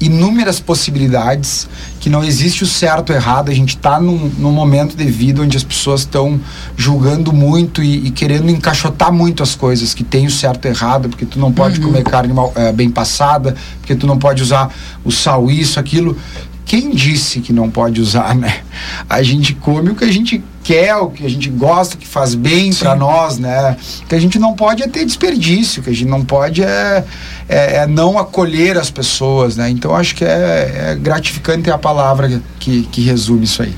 inúmeras 0.00 0.60
possibilidades, 0.60 1.68
que 1.98 2.08
não 2.08 2.22
existe 2.22 2.62
o 2.62 2.66
certo 2.66 3.10
ou 3.10 3.16
errado, 3.16 3.50
a 3.50 3.54
gente 3.54 3.70
está 3.76 3.98
num, 3.98 4.30
num, 4.38 4.52
momento 4.52 4.96
de 4.96 5.04
vida 5.04 5.42
onde 5.42 5.56
as 5.56 5.64
pessoas 5.64 6.00
estão 6.00 6.40
julgando 6.76 7.32
muito 7.32 7.82
e, 7.82 8.06
e, 8.06 8.10
querendo 8.10 8.50
encaixotar 8.50 9.12
muito 9.12 9.42
as 9.42 9.54
coisas, 9.54 9.94
que 9.94 10.04
tem 10.04 10.26
o 10.26 10.30
certo 10.30 10.66
e 10.66 10.68
errado, 10.68 11.08
porque 11.08 11.26
tu 11.26 11.38
não 11.38 11.52
pode 11.52 11.80
uhum. 11.80 11.86
comer 11.86 12.04
carne 12.04 12.32
mal, 12.32 12.52
é, 12.54 12.72
bem 12.72 12.90
passada, 12.90 13.56
porque 13.80 13.94
tu 13.94 14.06
não 14.06 14.18
pode 14.18 14.42
usar 14.42 14.72
o 15.04 15.10
sal, 15.10 15.50
isso, 15.50 15.80
aquilo. 15.80 16.16
Quem 16.64 16.90
disse 16.90 17.40
que 17.40 17.52
não 17.52 17.70
pode 17.70 18.00
usar, 18.00 18.34
né? 18.34 18.62
A 19.08 19.22
gente 19.22 19.54
come 19.54 19.90
o 19.90 19.94
que 19.94 20.04
a 20.04 20.12
gente 20.12 20.42
quer, 20.62 20.96
o 20.96 21.10
que 21.10 21.24
a 21.24 21.28
gente 21.28 21.50
gosta, 21.50 21.96
que 21.96 22.06
faz 22.06 22.34
bem 22.34 22.72
para 22.72 22.96
nós, 22.96 23.38
né? 23.38 23.76
O 24.02 24.06
que 24.06 24.14
a 24.14 24.18
gente 24.18 24.38
não 24.38 24.54
pode 24.54 24.82
é 24.82 24.88
ter 24.88 25.04
desperdício, 25.04 25.80
o 25.80 25.84
que 25.84 25.90
a 25.90 25.92
gente 25.92 26.08
não 26.08 26.24
pode 26.24 26.62
é, 26.62 27.04
é, 27.48 27.76
é 27.76 27.86
não 27.86 28.18
acolher 28.18 28.78
as 28.78 28.90
pessoas, 28.90 29.56
né? 29.56 29.68
Então 29.68 29.94
acho 29.94 30.14
que 30.14 30.24
é, 30.24 30.92
é 30.92 30.94
gratificante 30.94 31.70
a 31.70 31.76
palavra 31.76 32.42
que, 32.58 32.82
que 32.90 33.02
resume 33.02 33.44
isso 33.44 33.62
aí. 33.62 33.74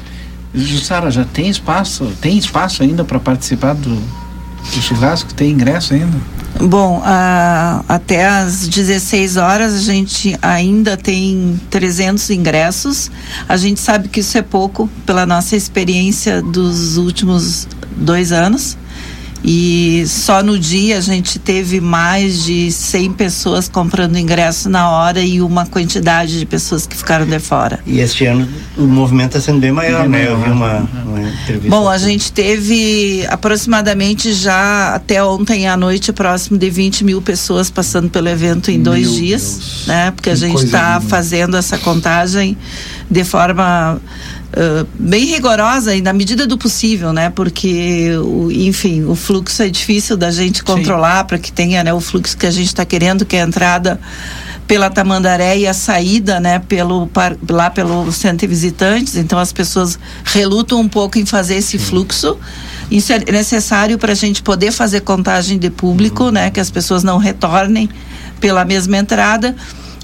Jussara, 0.55 1.11
já 1.11 1.25
tem 1.25 1.49
espaço? 1.49 2.13
Tem 2.21 2.39
espaço 2.39 2.83
ainda 2.83 3.05
para 3.05 3.19
participar 3.19 3.75
do, 3.75 3.97
do 3.97 4.83
churrasco? 4.83 5.35
Tem 5.35 5.51
ingresso 5.51 5.93
ainda? 5.93 6.17
Bom, 6.61 7.03
a, 7.05 7.85
até 7.87 8.27
às 8.27 8.67
16 8.67 9.37
horas 9.37 9.75
a 9.75 9.81
gente 9.81 10.37
ainda 10.41 10.97
tem 10.97 11.61
300 11.71 12.31
ingressos. 12.31 13.11
A 13.49 13.57
gente 13.57 13.79
sabe 13.79 14.09
que 14.09 14.21
isso 14.21 14.39
é 14.39 14.43
pouco 14.43 14.89
pela 15.05 15.27
nossa 15.27 15.55
experiência 15.55 16.41
dos 16.41 16.97
últimos 16.97 17.69
dois 17.97 18.33
anos. 18.33 18.77
E 19.49 20.05
só 20.09 20.43
no 20.43 20.59
dia 20.59 20.99
a 20.99 21.01
gente 21.01 21.39
teve 21.39 21.81
mais 21.81 22.43
de 22.45 22.73
100 22.73 23.13
pessoas 23.13 23.69
comprando 23.69 24.19
ingresso 24.19 24.69
na 24.69 24.91
hora 24.91 25.21
e 25.21 25.41
uma 25.41 25.65
quantidade 25.65 26.37
de 26.41 26.45
pessoas 26.45 26.85
que 26.85 26.97
ficaram 26.97 27.25
de 27.25 27.39
fora. 27.39 27.79
E 27.87 28.01
este 28.01 28.27
ano 28.27 28.49
o 28.77 28.83
movimento 28.83 29.37
está 29.37 29.41
sendo 29.41 29.61
bem 29.61 29.71
maior, 29.71 30.09
né? 30.09 30.27
Eu 30.27 30.37
vi 30.41 30.51
uma, 30.51 30.79
uma 31.07 31.21
entrevista. 31.21 31.69
Bom, 31.71 31.89
a 31.89 31.97
gente 31.97 32.33
teve 32.33 33.25
aproximadamente 33.29 34.33
já 34.33 34.95
até 34.97 35.23
ontem 35.23 35.69
à 35.69 35.77
noite 35.77 36.13
próximo 36.13 36.59
de 36.59 36.69
20 36.69 37.05
mil 37.05 37.23
pessoas 37.23 37.71
passando 37.71 38.11
pelo 38.11 38.29
evento 38.29 38.73
em 38.73 38.83
dois 38.83 39.07
Meu 39.09 39.21
dias, 39.21 39.43
Deus. 39.43 39.87
né? 39.87 40.11
Porque 40.11 40.31
a 40.31 40.33
Que 40.35 40.41
gente 40.41 40.53
coisa 40.55 40.67
está 40.67 41.01
fazendo 41.01 41.57
essa 41.57 41.79
contagem 41.79 42.59
de 43.09 43.23
forma 43.23 44.01
bem 44.99 45.27
rigorosa 45.27 45.95
e 45.95 46.01
na 46.01 46.13
medida 46.13 46.47
do 46.47 46.57
possível, 46.57 47.13
né? 47.13 47.31
Porque, 47.31 48.11
o, 48.19 48.51
enfim, 48.51 49.05
o 49.05 49.15
fluxo 49.15 49.63
é 49.63 49.69
difícil 49.69 50.17
da 50.17 50.31
gente 50.31 50.65
controlar 50.65 51.25
para 51.25 51.39
que 51.39 51.53
tenha 51.53 51.85
né, 51.85 51.93
o 51.93 52.01
fluxo 52.01 52.37
que 52.37 52.47
a 52.47 52.51
gente 52.51 52.69
está 52.69 52.85
querendo, 52.85 53.27
que 53.27 53.37
é 53.37 53.43
a 53.43 53.47
entrada 53.47 54.01
pela 54.67 54.91
Tamandaré 54.91 55.59
e 55.59 55.67
a 55.67 55.75
saída, 55.75 56.41
né, 56.41 56.59
pelo 56.59 57.09
lá 57.49 57.71
pelo 57.71 58.11
centro 58.11 58.39
de 58.39 58.47
visitantes. 58.47 59.17
Então 59.17 59.39
as 59.39 59.53
pessoas 59.53 59.99
relutam 60.25 60.81
um 60.81 60.89
pouco 60.89 61.19
em 61.19 61.27
fazer 61.27 61.57
esse 61.57 61.79
fluxo. 61.79 62.37
Isso 62.91 63.13
é 63.13 63.19
necessário 63.31 63.99
para 63.99 64.13
a 64.13 64.17
gente 64.17 64.43
poder 64.43 64.73
fazer 64.73 65.01
contagem 65.01 65.59
de 65.59 65.71
público, 65.71 66.31
né, 66.31 66.51
que 66.51 66.61
as 66.61 66.71
pessoas 66.71 67.05
não 67.05 67.19
retornem 67.19 67.89
pela 68.41 68.65
mesma 68.65 68.97
entrada. 68.97 69.55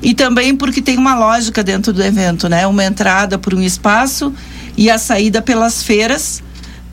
E 0.03 0.15
também 0.15 0.57
porque 0.57 0.83
tem 0.83 0.99
uma 0.99 1.15
lógica 1.15 1.63
dentro 1.63 1.93
do 1.93 2.03
evento, 2.03 2.49
né? 2.49 2.67
Uma 2.67 2.85
entrada 2.85 3.39
por 3.39 3.55
um 3.55 3.63
espaço 3.63 4.33
e 4.77 4.91
a 4.91 4.99
saída 4.99 5.41
pelas 5.41 5.83
feiras, 5.83 6.43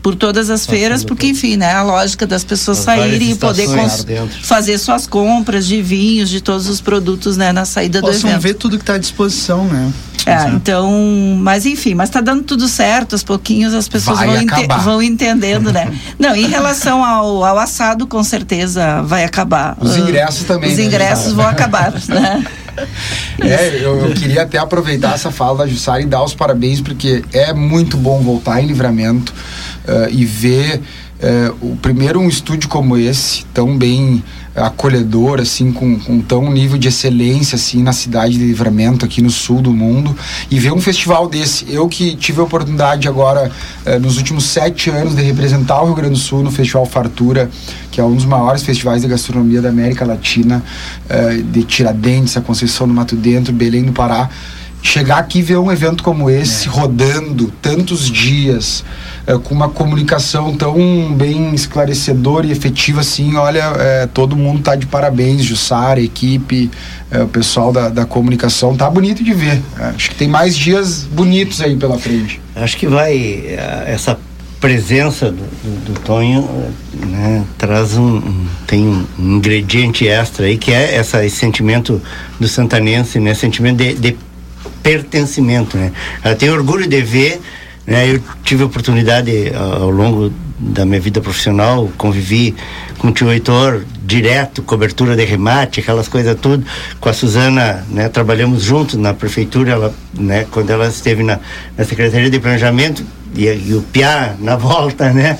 por 0.02 0.14
todas 0.14 0.48
as 0.48 0.64
feiras, 0.64 1.04
porque 1.04 1.26
enfim, 1.26 1.56
né? 1.56 1.72
A 1.74 1.82
lógica 1.82 2.26
das 2.26 2.44
pessoas 2.44 2.78
As 2.78 2.84
saírem 2.84 3.32
e 3.32 3.34
poder 3.34 3.68
fazer 4.42 4.78
suas 4.78 5.06
compras 5.06 5.66
de 5.66 5.82
vinhos, 5.82 6.30
de 6.30 6.40
todos 6.40 6.68
os 6.68 6.80
produtos, 6.80 7.36
né? 7.36 7.52
Na 7.52 7.64
saída 7.64 8.00
do 8.00 8.06
Possam 8.06 8.30
evento. 8.30 8.42
ver 8.42 8.54
tudo 8.54 8.76
que 8.78 8.82
está 8.82 8.94
à 8.94 8.98
disposição, 8.98 9.64
né? 9.64 9.92
É, 10.26 10.48
então, 10.50 10.92
mas 11.40 11.64
enfim, 11.64 11.94
mas 11.94 12.10
tá 12.10 12.20
dando 12.20 12.42
tudo 12.42 12.68
certo, 12.68 13.14
aos 13.14 13.22
pouquinhos 13.22 13.72
as 13.72 13.88
pessoas 13.88 14.18
vão, 14.18 14.36
ente- 14.36 14.66
vão 14.84 15.02
entendendo, 15.02 15.72
né? 15.72 15.90
Não, 16.18 16.36
em 16.36 16.46
relação 16.46 17.02
ao, 17.02 17.42
ao 17.42 17.58
assado, 17.58 18.06
com 18.06 18.22
certeza 18.22 19.00
vai 19.02 19.24
acabar. 19.24 19.76
Os 19.80 19.94
Ah, 19.96 19.98
ingressos 19.98 20.44
também, 20.44 20.70
Os 20.72 20.76
né, 20.78 20.84
ingressos 20.84 21.30
Jussara? 21.30 21.42
vão 21.42 21.46
acabar, 21.48 21.92
né? 22.08 22.44
É, 23.42 23.78
eu, 23.82 23.96
eu 24.06 24.14
queria 24.14 24.42
até 24.42 24.58
aproveitar 24.58 25.14
essa 25.14 25.30
fala 25.30 25.58
da 25.58 25.66
Jussara 25.66 26.02
e 26.02 26.06
dar 26.06 26.22
os 26.22 26.34
parabéns, 26.34 26.80
porque 26.80 27.24
é 27.32 27.54
muito 27.54 27.96
bom 27.96 28.20
voltar 28.20 28.62
em 28.62 28.66
livramento 28.66 29.32
eh, 29.88 30.08
e 30.10 30.24
ver 30.26 30.80
eh, 31.20 31.50
o 31.60 31.74
primeiro 31.76 32.20
um 32.20 32.28
estúdio 32.28 32.68
como 32.68 32.96
esse, 32.96 33.44
tão 33.46 33.76
bem 33.76 34.22
acolhedor, 34.54 35.40
assim, 35.40 35.72
com, 35.72 35.98
com 35.98 36.20
tão 36.20 36.50
nível 36.50 36.76
de 36.76 36.88
excelência, 36.88 37.56
assim, 37.56 37.82
na 37.82 37.92
cidade 37.92 38.34
de 38.34 38.44
livramento, 38.44 39.04
aqui 39.04 39.22
no 39.22 39.30
sul 39.30 39.62
do 39.62 39.72
mundo, 39.72 40.16
e 40.50 40.58
ver 40.58 40.72
um 40.72 40.80
festival 40.80 41.28
desse. 41.28 41.66
Eu 41.72 41.88
que 41.88 42.16
tive 42.16 42.40
a 42.40 42.44
oportunidade 42.44 43.08
agora, 43.08 43.50
eh, 43.84 43.98
nos 43.98 44.16
últimos 44.16 44.44
sete 44.44 44.90
anos, 44.90 45.14
de 45.14 45.22
representar 45.22 45.80
o 45.82 45.86
Rio 45.86 45.94
Grande 45.94 46.14
do 46.14 46.18
Sul 46.18 46.42
no 46.42 46.50
Festival 46.50 46.84
Fartura, 46.84 47.50
que 47.90 48.00
é 48.00 48.04
um 48.04 48.14
dos 48.14 48.24
maiores 48.24 48.62
festivais 48.62 49.02
de 49.02 49.08
gastronomia 49.08 49.62
da 49.62 49.68
América 49.68 50.04
Latina, 50.04 50.62
eh, 51.08 51.42
de 51.44 51.62
Tiradentes, 51.62 52.36
a 52.36 52.40
Conceição 52.40 52.88
do 52.88 52.94
Mato 52.94 53.16
Dentro, 53.16 53.52
Belém 53.52 53.84
do 53.84 53.92
Pará. 53.92 54.28
Chegar 54.82 55.18
aqui 55.18 55.40
e 55.40 55.42
ver 55.42 55.58
um 55.58 55.70
evento 55.70 56.02
como 56.02 56.30
esse, 56.30 56.66
rodando 56.66 57.52
tantos 57.60 58.10
dias, 58.10 58.82
eh, 59.26 59.36
com 59.44 59.54
uma 59.54 59.68
comunicação 59.68 60.56
tão 60.56 61.12
bem 61.14 61.54
esclarecedora 61.54 62.46
e 62.46 62.50
efetiva 62.50 63.02
assim, 63.02 63.36
olha, 63.36 63.72
eh, 63.78 64.08
todo 64.12 64.34
mundo 64.34 64.62
tá 64.62 64.74
de 64.74 64.86
parabéns, 64.86 65.44
Jussara, 65.44 66.00
equipe, 66.00 66.70
eh, 67.10 67.22
o 67.22 67.28
pessoal 67.28 67.70
da, 67.72 67.90
da 67.90 68.06
comunicação, 68.06 68.74
tá 68.74 68.88
bonito 68.88 69.22
de 69.22 69.34
ver. 69.34 69.60
Acho 69.78 70.08
que 70.10 70.14
tem 70.16 70.28
mais 70.28 70.56
dias 70.56 71.04
bonitos 71.04 71.60
aí 71.60 71.76
pela 71.76 71.98
frente. 71.98 72.40
Acho 72.56 72.76
que 72.78 72.86
vai 72.86 73.44
essa 73.86 74.18
presença 74.60 75.30
do, 75.30 75.36
do, 75.42 75.92
do 75.92 76.00
Tonho 76.00 76.48
né, 77.06 77.44
traz 77.56 77.96
um, 77.96 78.16
um- 78.16 78.46
tem 78.66 78.86
um 78.86 79.06
ingrediente 79.36 80.06
extra 80.06 80.44
aí 80.46 80.58
que 80.58 80.70
é 80.72 80.96
essa, 80.96 81.24
esse 81.24 81.36
sentimento 81.36 82.00
do 82.38 82.46
santanense, 82.46 83.18
né, 83.18 83.32
sentimento 83.34 83.78
de, 83.78 83.94
de 83.94 84.16
pertencimento, 84.82 85.76
né. 85.76 85.92
Ela 86.22 86.34
tem 86.34 86.50
orgulho 86.50 86.86
de 86.86 87.00
ver, 87.02 87.40
né, 87.86 88.10
eu 88.10 88.20
tive 88.44 88.62
oportunidade 88.64 89.52
ao 89.54 89.84
ao 89.84 89.90
longo 89.90 90.32
da 90.58 90.84
minha 90.84 91.00
vida 91.00 91.20
profissional, 91.20 91.90
convivi 91.96 92.54
com 92.98 93.08
o 93.08 93.12
tio 93.12 93.32
Heitor 93.32 93.82
direto, 94.04 94.62
cobertura 94.62 95.14
de 95.16 95.24
remate, 95.24 95.80
aquelas 95.80 96.08
coisas 96.08 96.36
tudo, 96.40 96.64
com 97.00 97.08
a 97.08 97.12
Suzana, 97.12 97.84
né, 97.90 98.08
trabalhamos 98.08 98.62
juntos 98.62 98.96
na 98.96 99.12
prefeitura, 99.14 99.72
ela, 99.72 99.94
né, 100.14 100.46
quando 100.50 100.70
ela 100.70 100.88
esteve 100.88 101.22
na, 101.22 101.38
na 101.76 101.84
Secretaria 101.84 102.30
de 102.30 102.40
Planejamento, 102.40 103.04
e, 103.34 103.44
e 103.44 103.74
o 103.74 103.82
Piá 103.82 104.34
na 104.40 104.56
volta, 104.58 105.12
né? 105.12 105.38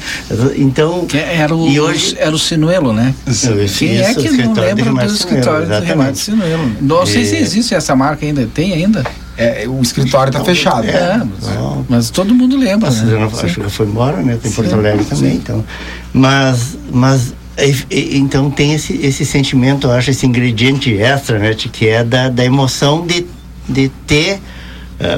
Então. 0.57 1.07
Era 1.13 1.55
o, 1.55 1.69
e 1.69 1.81
hoje, 1.81 2.17
era 2.19 2.35
o 2.35 2.39
Sinuelo, 2.39 2.93
né? 2.93 3.15
Isso, 3.27 3.49
Quem 3.79 3.99
é 3.99 4.15
que 4.15 4.21
o 4.21 4.25
não 4.25 4.31
escritório 4.31 4.55
de 4.55 4.61
lembra 4.61 4.85
do 4.85 4.85
remate 4.85 5.13
escritório 5.13 5.61
Sinuelo, 5.63 5.81
de 5.81 5.87
remate 5.87 6.19
Sinuelo? 6.19 6.73
Não 6.81 7.07
sei 7.07 7.25
se 7.25 7.37
É. 7.37 7.41
existe 7.41 7.75
essa 7.75 7.97
marca 7.97 8.25
ainda. 8.25 8.49
Tem 8.55 8.73
ainda? 8.73 9.05
É, 9.37 9.65
o 9.67 9.81
escritório 9.81 10.33
tá 10.33 10.45
fechado. 10.45 10.87
É, 10.87 11.17
mas, 11.17 11.87
mas 11.89 12.11
todo 12.11 12.35
mundo 12.35 12.57
lembra. 12.57 12.89
A 12.89 12.93
né? 12.93 12.97
Suzana 12.97 13.27
acho 13.27 13.61
que 13.61 13.71
foi 13.71 13.87
embora, 13.87 14.19
né? 14.19 14.39
Tem 14.41 14.51
Sim, 14.51 14.57
Porto 14.57 14.75
Alegre 14.75 15.05
também, 15.05 15.31
sim. 15.33 15.37
então. 15.37 15.65
Mas, 16.13 16.77
mas 16.93 17.35
então 17.91 18.51
tem 18.51 18.75
esse, 18.75 18.95
esse 18.95 19.25
sentimento, 19.27 19.87
eu 19.87 19.93
acho, 19.93 20.11
esse 20.11 20.27
ingrediente 20.27 20.93
extra, 20.97 21.39
né? 21.39 21.55
Que 21.55 21.89
é 21.89 22.03
da, 22.05 22.29
da 22.29 22.45
emoção 22.45 23.07
de, 23.07 23.27
de 23.69 23.89
ter, 24.07 24.41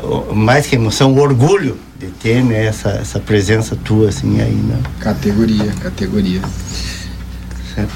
o- 0.03 0.35
mais 0.35 0.67
que 0.67 0.75
emoção, 0.77 1.13
o 1.13 1.19
orgulho 1.21 1.77
de 1.99 2.07
ter 2.09 2.43
né, 2.43 2.67
essa, 2.67 2.91
essa 2.91 3.21
presença 3.21 3.77
tua, 3.77 4.09
assim, 4.09 4.41
aí, 4.41 4.51
né? 4.53 4.79
Categoria, 4.99 5.73
categoria. 5.81 6.41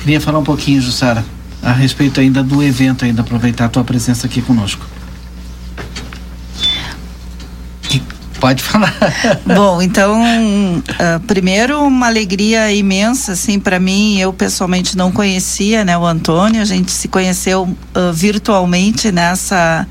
Queria 0.00 0.20
falar 0.20 0.38
um 0.38 0.44
pouquinho, 0.44 0.80
Jussara, 0.80 1.24
a 1.62 1.72
respeito 1.72 2.20
ainda 2.20 2.42
do 2.42 2.62
evento, 2.62 3.04
ainda 3.04 3.22
aproveitar 3.22 3.64
a 3.66 3.68
tua 3.68 3.84
presença 3.84 4.26
aqui 4.26 4.40
conosco. 4.40 4.86
Pode 8.40 8.62
falar. 8.62 8.94
Bom, 9.44 9.80
então, 9.80 10.22
ah, 10.98 11.20
primeiro 11.26 11.80
uma 11.82 12.06
alegria 12.06 12.72
imensa, 12.72 13.32
assim, 13.32 13.58
para 13.58 13.80
mim. 13.80 14.18
Eu 14.18 14.32
pessoalmente 14.32 14.96
não 14.96 15.10
conhecia, 15.10 15.84
né, 15.84 15.96
o 15.96 16.04
Antônio. 16.04 16.60
A 16.60 16.64
gente 16.64 16.90
se 16.90 17.08
conheceu 17.08 17.68
ah, 17.94 18.10
virtualmente 18.12 19.10
nessa 19.10 19.86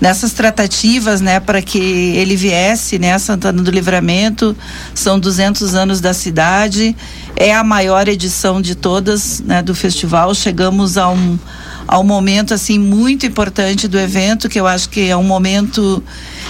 nessas 0.00 0.32
tratativas, 0.32 1.20
né, 1.20 1.40
para 1.40 1.62
que 1.62 1.78
ele 1.78 2.36
viesse, 2.36 2.98
né, 2.98 3.14
a 3.14 3.18
Santana 3.18 3.62
do 3.62 3.70
Livramento. 3.70 4.56
São 4.94 5.18
200 5.18 5.74
anos 5.74 6.00
da 6.00 6.12
cidade. 6.12 6.96
É 7.36 7.54
a 7.54 7.62
maior 7.62 8.08
edição 8.08 8.60
de 8.60 8.74
todas, 8.74 9.40
né, 9.40 9.62
do 9.62 9.74
festival. 9.74 10.34
Chegamos 10.34 10.98
a 10.98 11.08
um 11.08 11.38
ao 11.86 12.02
momento 12.04 12.52
assim 12.54 12.78
muito 12.78 13.26
importante 13.26 13.86
do 13.88 13.98
evento, 13.98 14.48
que 14.48 14.58
eu 14.58 14.66
acho 14.66 14.88
que 14.88 15.08
é 15.08 15.16
um 15.16 15.22
momento 15.22 16.02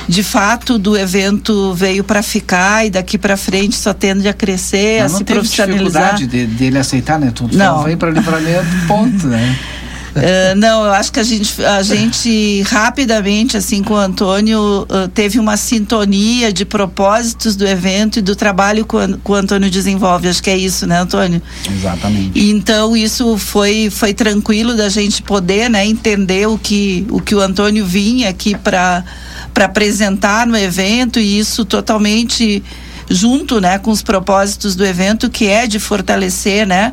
de 0.08 0.22
fato 0.22 0.78
do 0.78 0.96
evento 0.96 1.74
veio 1.74 2.04
para 2.04 2.22
ficar 2.22 2.86
e 2.86 2.90
daqui 2.90 3.18
para 3.18 3.36
frente 3.36 3.76
só 3.76 3.92
tende 3.92 4.28
a 4.28 4.32
crescer, 4.32 5.02
Mas 5.02 5.10
a 5.10 5.12
não 5.12 5.18
se 5.18 5.24
teve 5.24 5.40
profissionalizar. 5.40 6.14
dificuldade 6.14 6.26
de, 6.26 6.46
dele 6.46 6.78
aceitar, 6.78 7.18
né? 7.18 7.30
Tudo 7.34 7.56
Não. 7.56 7.82
veio 7.82 7.96
para 7.96 8.10
livramento, 8.10 8.66
ponto, 8.86 9.26
né? 9.26 9.58
Eh, 10.26 10.54
não, 10.54 10.84
eu 10.84 10.92
acho 10.92 11.12
que 11.12 11.20
a 11.20 11.22
gente, 11.22 11.62
a 11.62 11.82
gente 11.82 12.62
rapidamente, 12.62 13.56
assim, 13.56 13.82
com 13.82 13.94
o 13.94 13.96
Antônio, 13.96 14.86
eh, 14.88 15.08
teve 15.14 15.38
uma 15.38 15.56
sintonia 15.56 16.52
de 16.52 16.64
propósitos 16.64 17.54
do 17.54 17.66
evento 17.66 18.18
e 18.18 18.22
do 18.22 18.34
trabalho 18.34 18.84
que 18.86 18.96
o, 18.96 19.18
que 19.18 19.30
o 19.30 19.34
Antônio 19.34 19.70
desenvolve. 19.70 20.26
Acho 20.28 20.42
que 20.42 20.50
é 20.50 20.56
isso, 20.56 20.86
né, 20.86 21.00
Antônio? 21.00 21.40
Exatamente. 21.70 22.38
E 22.38 22.50
Então 22.50 22.96
isso 22.96 23.36
foi 23.36 23.90
foi 23.90 24.12
tranquilo 24.14 24.74
da 24.74 24.88
gente 24.88 25.22
poder, 25.22 25.68
né, 25.68 25.86
entender 25.86 26.48
o 26.48 26.58
que 26.58 27.06
o 27.10 27.20
que 27.20 27.34
o 27.34 27.40
Antônio 27.40 27.84
vinha 27.84 28.28
aqui 28.30 28.56
para 28.56 29.04
para 29.52 29.66
apresentar 29.66 30.46
no 30.46 30.56
evento 30.56 31.20
e 31.20 31.38
isso 31.38 31.64
totalmente 31.64 32.62
junto, 33.08 33.60
né, 33.60 33.78
com 33.78 33.90
os 33.90 34.02
propósitos 34.02 34.74
do 34.74 34.84
evento 34.84 35.30
que 35.30 35.46
é 35.46 35.66
de 35.66 35.78
fortalecer, 35.78 36.66
né, 36.66 36.92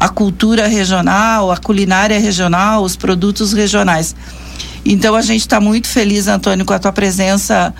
a 0.00 0.08
cultura 0.08 0.66
regional, 0.66 1.52
a 1.52 1.58
culinária 1.58 2.18
regional, 2.18 2.82
os 2.82 2.96
produtos 2.96 3.52
regionais. 3.52 4.16
Então 4.84 5.14
a 5.14 5.20
gente 5.20 5.42
está 5.42 5.60
muito 5.60 5.86
feliz, 5.86 6.26
Antônio, 6.26 6.64
com 6.64 6.72
a 6.72 6.78
tua 6.78 6.92
presença 6.92 7.74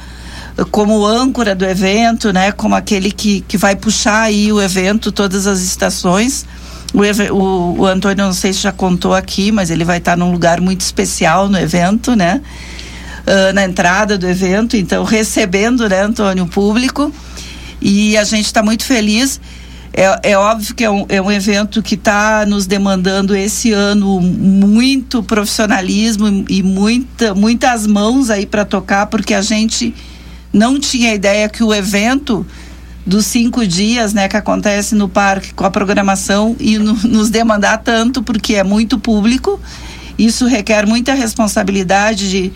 eh, 0.58 0.64
como 0.70 1.06
âncora 1.06 1.54
do 1.54 1.64
evento, 1.64 2.32
né? 2.32 2.52
Como 2.52 2.74
aquele 2.74 3.10
que, 3.10 3.40
que 3.48 3.56
vai 3.56 3.74
puxar 3.74 4.20
aí 4.22 4.52
o 4.52 4.60
evento, 4.60 5.10
todas 5.10 5.46
as 5.46 5.60
estações. 5.62 6.44
O, 6.92 7.34
o, 7.34 7.80
o 7.80 7.86
Antônio, 7.86 8.24
não 8.24 8.34
sei 8.34 8.52
se 8.52 8.60
já 8.60 8.72
contou 8.72 9.14
aqui, 9.14 9.50
mas 9.50 9.70
ele 9.70 9.84
vai 9.84 9.96
estar 9.98 10.16
num 10.16 10.30
lugar 10.30 10.60
muito 10.60 10.82
especial 10.82 11.48
no 11.48 11.58
evento, 11.58 12.14
né? 12.14 12.42
Ah, 13.26 13.52
na 13.52 13.64
entrada 13.64 14.18
do 14.18 14.28
evento, 14.28 14.76
então 14.76 15.04
recebendo, 15.04 15.88
né, 15.88 16.02
Antônio, 16.02 16.44
o 16.44 16.48
público. 16.48 17.12
E 17.80 18.16
a 18.16 18.24
gente 18.24 18.46
está 18.46 18.62
muito 18.62 18.84
feliz. 18.84 19.40
É, 19.93 20.30
é 20.30 20.38
óbvio 20.38 20.74
que 20.74 20.84
é 20.84 20.91
um, 20.91 21.05
é 21.09 21.20
um 21.20 21.30
evento 21.30 21.82
que 21.82 21.97
está 21.97 22.47
nos 22.47 22.66
demandando 22.66 23.34
esse 23.34 23.72
ano 23.72 24.20
muito 24.20 25.22
profissionalismo 25.22 26.45
e 26.49 26.62
muita, 26.62 27.34
muitas 27.34 27.86
mãos 27.86 28.30
aí 28.30 28.47
para 28.47 28.64
tocar, 28.64 29.07
porque 29.07 29.34
a 29.34 29.43
gente 29.43 29.95
não 30.53 30.78
tinha 30.78 31.12
ideia 31.12 31.49
que 31.49 31.62
o 31.64 31.74
evento 31.74 32.47
dos 33.05 33.26
cinco 33.26 33.66
dias, 33.66 34.12
né, 34.12 34.28
que 34.28 34.36
acontece 34.36 34.95
no 34.95 35.09
parque 35.09 35.53
com 35.55 35.64
a 35.64 35.70
programação 35.70 36.55
e 36.61 36.78
no, 36.78 36.95
nos 37.09 37.30
demandar 37.30 37.78
tanto, 37.78 38.22
porque 38.22 38.55
é 38.55 38.64
muito 38.64 38.99
público. 38.99 39.61
Isso 40.18 40.47
requer 40.47 40.86
muita 40.86 41.14
responsabilidade 41.14 42.30
de 42.30 42.53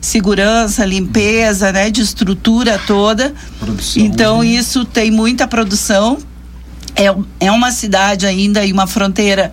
segurança, 0.00 0.84
limpeza, 0.84 1.72
né, 1.72 1.90
de 1.90 2.02
estrutura 2.02 2.78
toda. 2.86 3.34
Produção, 3.58 4.02
então 4.04 4.40
né? 4.40 4.46
isso 4.46 4.84
tem 4.84 5.10
muita 5.10 5.48
produção. 5.48 6.18
É, 6.98 7.46
é 7.46 7.52
uma 7.52 7.70
cidade 7.70 8.26
ainda 8.26 8.64
e 8.64 8.72
uma 8.72 8.86
fronteira 8.86 9.52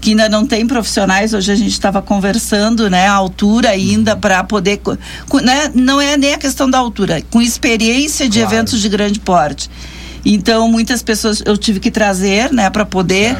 que 0.00 0.10
ainda 0.10 0.28
não 0.28 0.46
tem 0.46 0.66
profissionais. 0.66 1.34
Hoje 1.34 1.50
a 1.50 1.56
gente 1.56 1.72
estava 1.72 2.00
conversando, 2.00 2.88
né, 2.88 3.08
a 3.08 3.12
altura 3.12 3.70
ainda 3.70 4.14
para 4.14 4.44
poder, 4.44 4.80
né, 5.42 5.70
não 5.74 6.00
é 6.00 6.16
nem 6.16 6.34
a 6.34 6.38
questão 6.38 6.70
da 6.70 6.78
altura, 6.78 7.22
com 7.30 7.42
experiência 7.42 8.28
de 8.28 8.38
eventos 8.38 8.80
de 8.80 8.88
grande 8.88 9.18
porte. 9.18 9.70
Então 10.24 10.70
muitas 10.70 11.02
pessoas 11.02 11.42
eu 11.44 11.56
tive 11.56 11.80
que 11.80 11.90
trazer, 11.90 12.52
né, 12.52 12.70
para 12.70 12.84
poder 12.84 13.36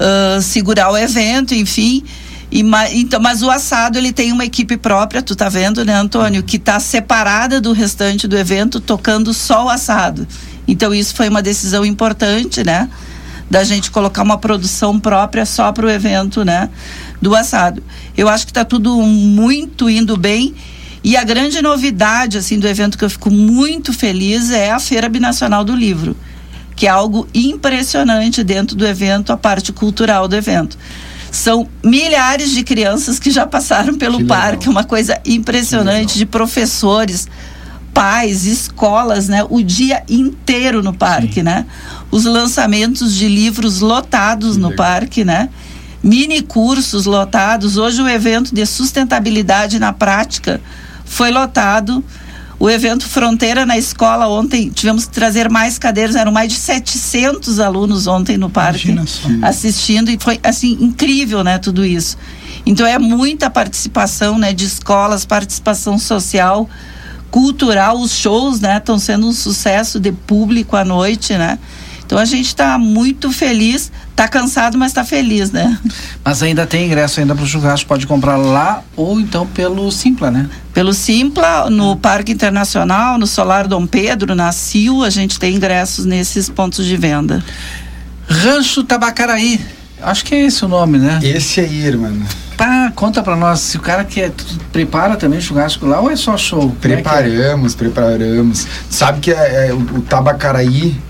ah, 0.00 0.40
segurar 0.40 0.90
o 0.90 0.96
evento, 0.96 1.54
enfim. 1.54 2.02
E, 2.50 2.64
então, 2.92 3.20
mas 3.20 3.42
o 3.42 3.50
assado 3.50 3.98
ele 3.98 4.12
tem 4.12 4.32
uma 4.32 4.44
equipe 4.44 4.76
própria, 4.76 5.22
tu 5.22 5.36
tá 5.36 5.48
vendo, 5.48 5.84
né, 5.84 5.94
Antônio, 5.94 6.42
que 6.42 6.58
tá 6.58 6.80
separada 6.80 7.60
do 7.60 7.72
restante 7.72 8.26
do 8.26 8.36
evento, 8.36 8.80
tocando 8.80 9.32
só 9.34 9.66
o 9.66 9.68
assado. 9.68 10.26
Então 10.70 10.94
isso 10.94 11.16
foi 11.16 11.28
uma 11.28 11.42
decisão 11.42 11.84
importante, 11.84 12.62
né? 12.62 12.88
Da 13.50 13.64
gente 13.64 13.90
colocar 13.90 14.22
uma 14.22 14.38
produção 14.38 15.00
própria 15.00 15.44
só 15.44 15.72
para 15.72 15.84
o 15.84 15.90
evento, 15.90 16.44
né? 16.44 16.70
Do 17.20 17.34
assado. 17.34 17.82
Eu 18.16 18.28
acho 18.28 18.46
que 18.46 18.52
está 18.52 18.64
tudo 18.64 18.96
muito 19.02 19.90
indo 19.90 20.16
bem. 20.16 20.54
E 21.02 21.16
a 21.16 21.24
grande 21.24 21.60
novidade, 21.60 22.38
assim, 22.38 22.56
do 22.56 22.68
evento 22.68 22.96
que 22.96 23.04
eu 23.04 23.10
fico 23.10 23.30
muito 23.30 23.92
feliz 23.92 24.50
é 24.50 24.70
a 24.70 24.78
Feira 24.78 25.08
Binacional 25.08 25.64
do 25.64 25.74
Livro, 25.74 26.16
que 26.76 26.86
é 26.86 26.90
algo 26.90 27.26
impressionante 27.34 28.44
dentro 28.44 28.76
do 28.76 28.86
evento, 28.86 29.32
a 29.32 29.36
parte 29.36 29.72
cultural 29.72 30.28
do 30.28 30.36
evento. 30.36 30.78
São 31.32 31.68
milhares 31.82 32.52
de 32.52 32.62
crianças 32.62 33.18
que 33.18 33.30
já 33.32 33.44
passaram 33.44 33.96
pelo 33.98 34.24
parque, 34.24 34.68
uma 34.68 34.84
coisa 34.84 35.18
impressionante 35.24 36.16
de 36.16 36.26
professores, 36.26 37.26
pais, 37.92 38.46
escolas, 38.46 39.28
né? 39.28 39.44
O 39.48 39.62
dia 39.62 40.02
inteiro 40.08 40.82
no 40.82 40.92
parque, 40.92 41.42
né? 41.42 41.66
Os 42.10 42.24
lançamentos 42.24 43.14
de 43.14 43.28
livros 43.28 43.80
lotados 43.80 44.56
no 44.56 44.74
parque, 44.74 45.24
né? 45.24 45.48
Mini 46.02 46.40
cursos 46.42 47.04
lotados. 47.04 47.76
Hoje 47.76 48.00
o 48.00 48.08
evento 48.08 48.54
de 48.54 48.64
sustentabilidade 48.64 49.78
na 49.78 49.92
prática 49.92 50.60
foi 51.04 51.30
lotado. 51.30 52.02
O 52.58 52.68
evento 52.68 53.08
Fronteira 53.08 53.64
na 53.64 53.78
escola 53.78 54.28
ontem 54.28 54.68
tivemos 54.68 55.06
que 55.06 55.12
trazer 55.12 55.48
mais 55.48 55.78
cadeiras, 55.78 56.14
eram 56.14 56.30
mais 56.30 56.52
de 56.52 56.58
700 56.58 57.58
alunos 57.58 58.06
ontem 58.06 58.36
no 58.36 58.50
parque 58.50 58.94
assistindo 59.40 60.10
e 60.10 60.18
foi 60.20 60.38
assim 60.42 60.76
incrível, 60.78 61.42
né, 61.42 61.58
tudo 61.58 61.86
isso. 61.86 62.18
Então 62.66 62.86
é 62.86 62.98
muita 62.98 63.48
participação, 63.48 64.38
né, 64.38 64.52
de 64.52 64.66
escolas, 64.66 65.24
participação 65.24 65.98
social, 65.98 66.68
cultural, 67.30 67.98
os 68.00 68.12
shows, 68.12 68.60
né, 68.60 68.78
estão 68.78 68.98
sendo 68.98 69.26
um 69.26 69.32
sucesso 69.32 70.00
de 70.00 70.12
público 70.12 70.76
à 70.76 70.84
noite, 70.84 71.34
né? 71.34 71.58
Então 72.10 72.18
a 72.18 72.24
gente 72.24 72.46
está 72.46 72.76
muito 72.76 73.30
feliz, 73.30 73.92
tá 74.16 74.26
cansado, 74.26 74.76
mas 74.76 74.90
está 74.90 75.04
feliz, 75.04 75.52
né? 75.52 75.78
Mas 76.24 76.42
ainda 76.42 76.66
tem 76.66 76.86
ingresso 76.86 77.20
ainda 77.20 77.36
para 77.36 77.44
o 77.44 77.46
churrasco, 77.46 77.86
pode 77.86 78.04
comprar 78.04 78.36
lá 78.36 78.82
ou 78.96 79.20
então 79.20 79.46
pelo 79.46 79.90
Simpla, 79.92 80.28
né? 80.28 80.50
Pelo 80.74 80.92
Simpla, 80.92 81.70
no 81.70 81.94
Parque 81.94 82.32
Internacional, 82.32 83.16
no 83.16 83.28
Solar 83.28 83.68
Dom 83.68 83.86
Pedro, 83.86 84.34
na 84.34 84.50
CIL, 84.50 85.04
a 85.04 85.10
gente 85.10 85.38
tem 85.38 85.54
ingressos 85.54 86.04
nesses 86.04 86.48
pontos 86.48 86.84
de 86.84 86.96
venda. 86.96 87.44
Rancho 88.28 88.82
Tabacaraí. 88.82 89.60
Acho 90.02 90.24
que 90.24 90.34
é 90.34 90.46
esse 90.46 90.64
o 90.64 90.68
nome, 90.68 90.98
né? 90.98 91.20
Esse 91.22 91.60
aí, 91.60 91.86
irmão. 91.86 92.12
Pá, 92.56 92.92
conta 92.94 93.22
pra 93.22 93.36
nós, 93.36 93.60
se 93.60 93.76
o 93.76 93.80
cara 93.80 94.04
quer, 94.04 94.30
tu 94.30 94.44
prepara 94.70 95.16
também 95.16 95.40
churrasco 95.40 95.86
lá 95.86 96.00
ou 96.00 96.10
é 96.10 96.16
só 96.16 96.36
show? 96.36 96.60
Como 96.60 96.74
é 96.74 96.76
que 96.80 96.88
é? 96.88 96.96
Preparamos, 96.96 97.74
preparamos. 97.74 98.66
Sabe 98.90 99.20
que 99.20 99.30
é, 99.30 99.68
é, 99.68 99.72
o, 99.72 99.78
o 99.78 100.02
Tabacaraí 100.02 101.00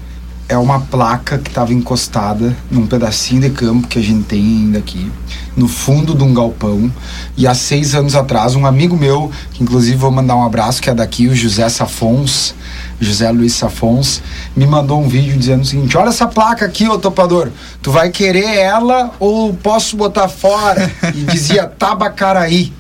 é 0.51 0.59
uma 0.59 0.81
placa 0.81 1.39
que 1.39 1.49
estava 1.49 1.73
encostada 1.73 2.57
num 2.69 2.85
pedacinho 2.85 3.41
de 3.41 3.51
campo 3.51 3.87
que 3.87 4.01
a 4.01 4.03
gente 4.03 4.25
tem 4.25 4.41
ainda 4.41 4.81
aqui, 4.81 5.11
no 5.57 5.69
fundo 5.69 6.13
de 6.13 6.25
um 6.25 6.35
galpão. 6.35 6.93
E 7.37 7.47
há 7.47 7.55
seis 7.55 7.95
anos 7.95 8.17
atrás, 8.17 8.57
um 8.57 8.67
amigo 8.67 8.97
meu, 8.97 9.31
que 9.53 9.63
inclusive 9.63 9.97
vou 9.97 10.11
mandar 10.11 10.35
um 10.35 10.45
abraço, 10.45 10.83
que 10.83 10.91
é 10.91 10.95
daqui, 10.95 11.29
o 11.29 11.37
José 11.37 11.69
Safons, 11.69 12.55
José 13.01 13.31
Luiz 13.31 13.55
Safons, 13.55 14.23
me 14.55 14.67
mandou 14.67 15.01
um 15.03 15.09
vídeo 15.09 15.37
dizendo 15.39 15.63
o 15.63 15.65
seguinte: 15.65 15.97
Olha 15.97 16.11
essa 16.11 16.27
placa 16.27 16.67
aqui, 16.67 16.87
ô 16.87 16.99
topador, 16.99 17.51
tu 17.81 17.91
vai 17.91 18.11
querer 18.11 18.57
ela 18.59 19.11
ou 19.19 19.55
posso 19.55 19.97
botar 19.97 20.29
fora? 20.29 20.91
E 21.15 21.23
dizia 21.25 21.67
Tabacaraí. 21.67 22.73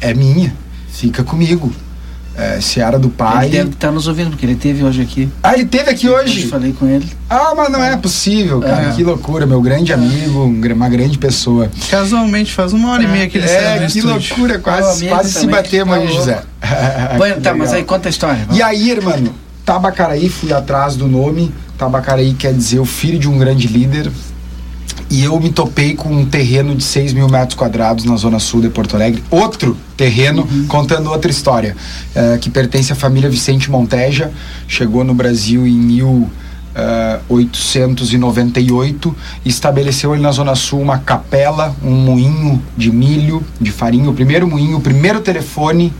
É 0.00 0.14
minha, 0.14 0.54
fica 0.88 1.24
comigo. 1.24 1.72
É, 2.40 2.60
Seara 2.60 2.98
do 2.98 3.10
pai. 3.10 3.46
Ele 3.46 3.56
deve 3.58 3.70
estar 3.70 3.90
nos 3.90 4.08
ouvindo, 4.08 4.30
porque 4.30 4.46
ele 4.46 4.54
teve 4.54 4.82
hoje 4.82 5.02
aqui. 5.02 5.28
Ah, 5.42 5.52
ele 5.54 5.66
teve 5.66 5.90
aqui 5.90 6.08
hoje? 6.08 6.44
Eu 6.44 6.48
falei 6.48 6.72
com 6.72 6.86
ele. 6.86 7.06
Ah, 7.28 7.52
mas 7.54 7.70
não 7.70 7.84
é 7.84 7.96
possível, 7.96 8.60
cara. 8.60 8.88
É. 8.88 8.92
Que 8.92 9.04
loucura. 9.04 9.46
Meu 9.46 9.60
grande 9.60 9.92
amigo, 9.92 10.40
um 10.44 10.60
uma 10.72 10.88
grande 10.88 11.18
pessoa. 11.18 11.70
Casualmente, 11.90 12.52
faz 12.52 12.72
uma 12.72 12.92
hora 12.92 13.02
e 13.02 13.06
meia 13.08 13.28
que 13.28 13.36
ele 13.38 13.46
saiu 13.46 13.58
É, 13.60 13.78
que 13.80 13.98
estúdio. 13.98 14.08
loucura. 14.08 14.58
Quase, 14.58 15.06
quase 15.06 15.28
se 15.32 15.40
também. 15.40 15.56
batemos 15.56 15.94
Tá 15.94 16.00
aí. 16.00 16.08
José. 16.08 16.42
Que 17.34 17.40
tá, 17.42 17.54
mas 17.54 17.72
aí 17.72 17.84
conta 17.84 18.08
a 18.08 18.10
história. 18.10 18.46
E 18.52 18.62
aí, 18.62 18.90
irmão, 18.90 19.22
Tabacaraí, 19.64 20.28
fui 20.28 20.52
atrás 20.52 20.96
do 20.96 21.06
nome. 21.06 21.52
Tabacaraí 21.76 22.34
quer 22.34 22.52
dizer 22.52 22.78
o 22.78 22.84
filho 22.84 23.18
de 23.18 23.28
um 23.28 23.38
grande 23.38 23.66
líder. 23.68 24.10
E 25.10 25.24
eu 25.24 25.38
me 25.40 25.50
topei 25.50 25.94
com 25.96 26.08
um 26.08 26.24
terreno 26.24 26.72
de 26.72 26.84
6 26.84 27.12
mil 27.12 27.28
metros 27.28 27.56
quadrados 27.56 28.04
na 28.04 28.14
zona 28.14 28.38
sul 28.38 28.60
de 28.60 28.68
Porto 28.68 28.94
Alegre. 28.94 29.24
Outro 29.28 29.76
terreno, 29.96 30.46
contando 30.68 31.10
outra 31.10 31.28
história, 31.30 31.76
eh, 32.14 32.38
que 32.40 32.48
pertence 32.48 32.92
à 32.92 32.94
família 32.94 33.28
Vicente 33.28 33.68
Monteja. 33.68 34.30
Chegou 34.68 35.02
no 35.02 35.12
Brasil 35.12 35.66
em 35.66 35.74
mil. 35.74 36.30
eh, 36.72 37.18
898 37.28 39.16
estabeleceu 39.44 40.12
ali 40.12 40.22
na 40.22 40.30
Zona 40.30 40.54
Sul 40.54 40.80
uma 40.80 40.98
capela, 40.98 41.74
um 41.82 41.90
moinho 41.90 42.62
de 42.76 42.92
milho, 42.92 43.42
de 43.60 43.72
farinha, 43.72 44.08
o 44.08 44.14
primeiro 44.14 44.46
moinho, 44.46 44.76
o 44.76 44.80
primeiro 44.80 45.20
telefone 45.20 45.92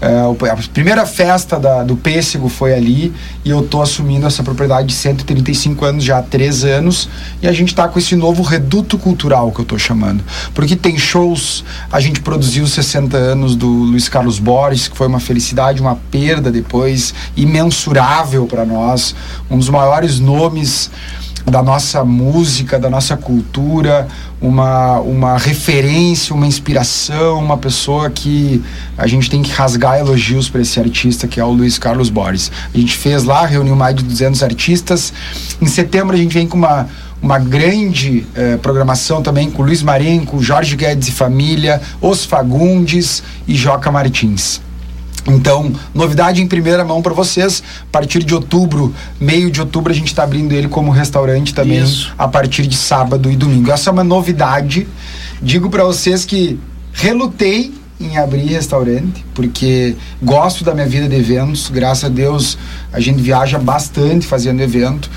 o- 0.00 0.44
a 0.44 0.56
primeira 0.74 1.06
festa 1.06 1.58
da- 1.58 1.82
do 1.82 1.96
pêssego 1.96 2.48
foi 2.48 2.74
ali 2.74 3.12
e 3.44 3.50
eu 3.50 3.62
tô 3.62 3.80
assumindo 3.80 4.26
essa 4.26 4.42
propriedade 4.42 4.88
de 4.88 4.94
135 4.94 5.84
anos 5.84 6.04
já 6.04 6.18
há 6.18 6.22
três 6.22 6.64
anos 6.64 7.08
e 7.40 7.48
a 7.48 7.52
gente 7.52 7.74
tá 7.74 7.88
com 7.88 7.98
esse 7.98 8.14
novo 8.14 8.42
reduto 8.42 8.98
cultural 8.98 9.50
que 9.50 9.60
eu 9.60 9.64
tô 9.64 9.78
chamando. 9.78 10.22
Porque 10.54 10.76
tem 10.76 10.98
shows 10.98 11.64
a 11.90 11.98
gente 11.98 12.20
produziu 12.20 12.64
os 12.64 12.72
60 12.72 13.16
anos 13.16 13.56
do 13.56 13.66
Luiz 13.68 14.08
Carlos 14.08 14.38
Borges 14.38 14.86
que 14.88 14.96
foi 14.96 15.06
uma 15.06 15.20
felicidade 15.20 15.80
uma 15.80 15.96
perda 16.10 16.52
depois 16.52 17.14
imensurável 17.36 18.46
para 18.46 18.64
nós 18.64 19.14
um 19.50 19.58
dos 19.58 19.68
maiores 19.70 20.20
nomes 20.20 20.90
da 21.48 21.62
nossa 21.62 22.04
música, 22.04 22.78
da 22.78 22.90
nossa 22.90 23.16
cultura, 23.16 24.08
uma, 24.40 24.98
uma 24.98 25.38
referência, 25.38 26.34
uma 26.34 26.46
inspiração, 26.46 27.38
uma 27.38 27.56
pessoa 27.56 28.10
que 28.10 28.62
a 28.98 29.06
gente 29.06 29.30
tem 29.30 29.42
que 29.42 29.52
rasgar 29.52 29.98
elogios 29.98 30.48
para 30.48 30.60
esse 30.60 30.78
artista 30.80 31.28
que 31.28 31.38
é 31.38 31.44
o 31.44 31.50
Luiz 31.50 31.78
Carlos 31.78 32.10
Borges. 32.10 32.50
A 32.74 32.76
gente 32.76 32.96
fez 32.96 33.22
lá, 33.22 33.46
reuniu 33.46 33.76
mais 33.76 33.94
de 33.94 34.02
200 34.02 34.42
artistas. 34.42 35.12
Em 35.62 35.66
setembro 35.66 36.16
a 36.16 36.18
gente 36.18 36.34
vem 36.34 36.46
com 36.46 36.56
uma 36.56 36.88
uma 37.22 37.38
grande 37.38 38.26
eh, 38.34 38.58
programação 38.58 39.22
também 39.22 39.50
com 39.50 39.62
Luiz 39.62 39.82
Marenco, 39.82 40.42
Jorge 40.42 40.76
Guedes 40.76 41.08
e 41.08 41.12
família, 41.12 41.80
Os 42.00 42.26
Fagundes 42.26 43.22
e 43.48 43.54
Joca 43.54 43.90
Martins. 43.90 44.60
Então, 45.26 45.72
novidade 45.94 46.40
em 46.40 46.46
primeira 46.46 46.84
mão 46.84 47.02
para 47.02 47.12
vocês. 47.12 47.62
A 47.82 47.92
partir 47.92 48.22
de 48.22 48.34
outubro, 48.34 48.94
meio 49.20 49.50
de 49.50 49.60
outubro, 49.60 49.92
a 49.92 49.94
gente 49.94 50.08
está 50.08 50.22
abrindo 50.22 50.52
ele 50.52 50.68
como 50.68 50.90
restaurante 50.90 51.52
também, 51.52 51.82
Isso. 51.82 52.14
a 52.16 52.28
partir 52.28 52.66
de 52.66 52.76
sábado 52.76 53.30
e 53.30 53.36
domingo. 53.36 53.70
Essa 53.70 53.90
é 53.90 53.92
uma 53.92 54.04
novidade. 54.04 54.86
Digo 55.42 55.68
para 55.68 55.84
vocês 55.84 56.24
que 56.24 56.58
relutei 56.92 57.74
em 57.98 58.18
abrir 58.18 58.46
restaurante, 58.46 59.24
porque 59.34 59.96
gosto 60.22 60.62
da 60.62 60.74
minha 60.74 60.86
vida 60.86 61.08
de 61.08 61.16
eventos. 61.16 61.70
Graças 61.70 62.04
a 62.04 62.08
Deus, 62.08 62.58
a 62.92 63.00
gente 63.00 63.20
viaja 63.20 63.58
bastante 63.58 64.26
fazendo 64.26 64.60
evento. 64.60 65.10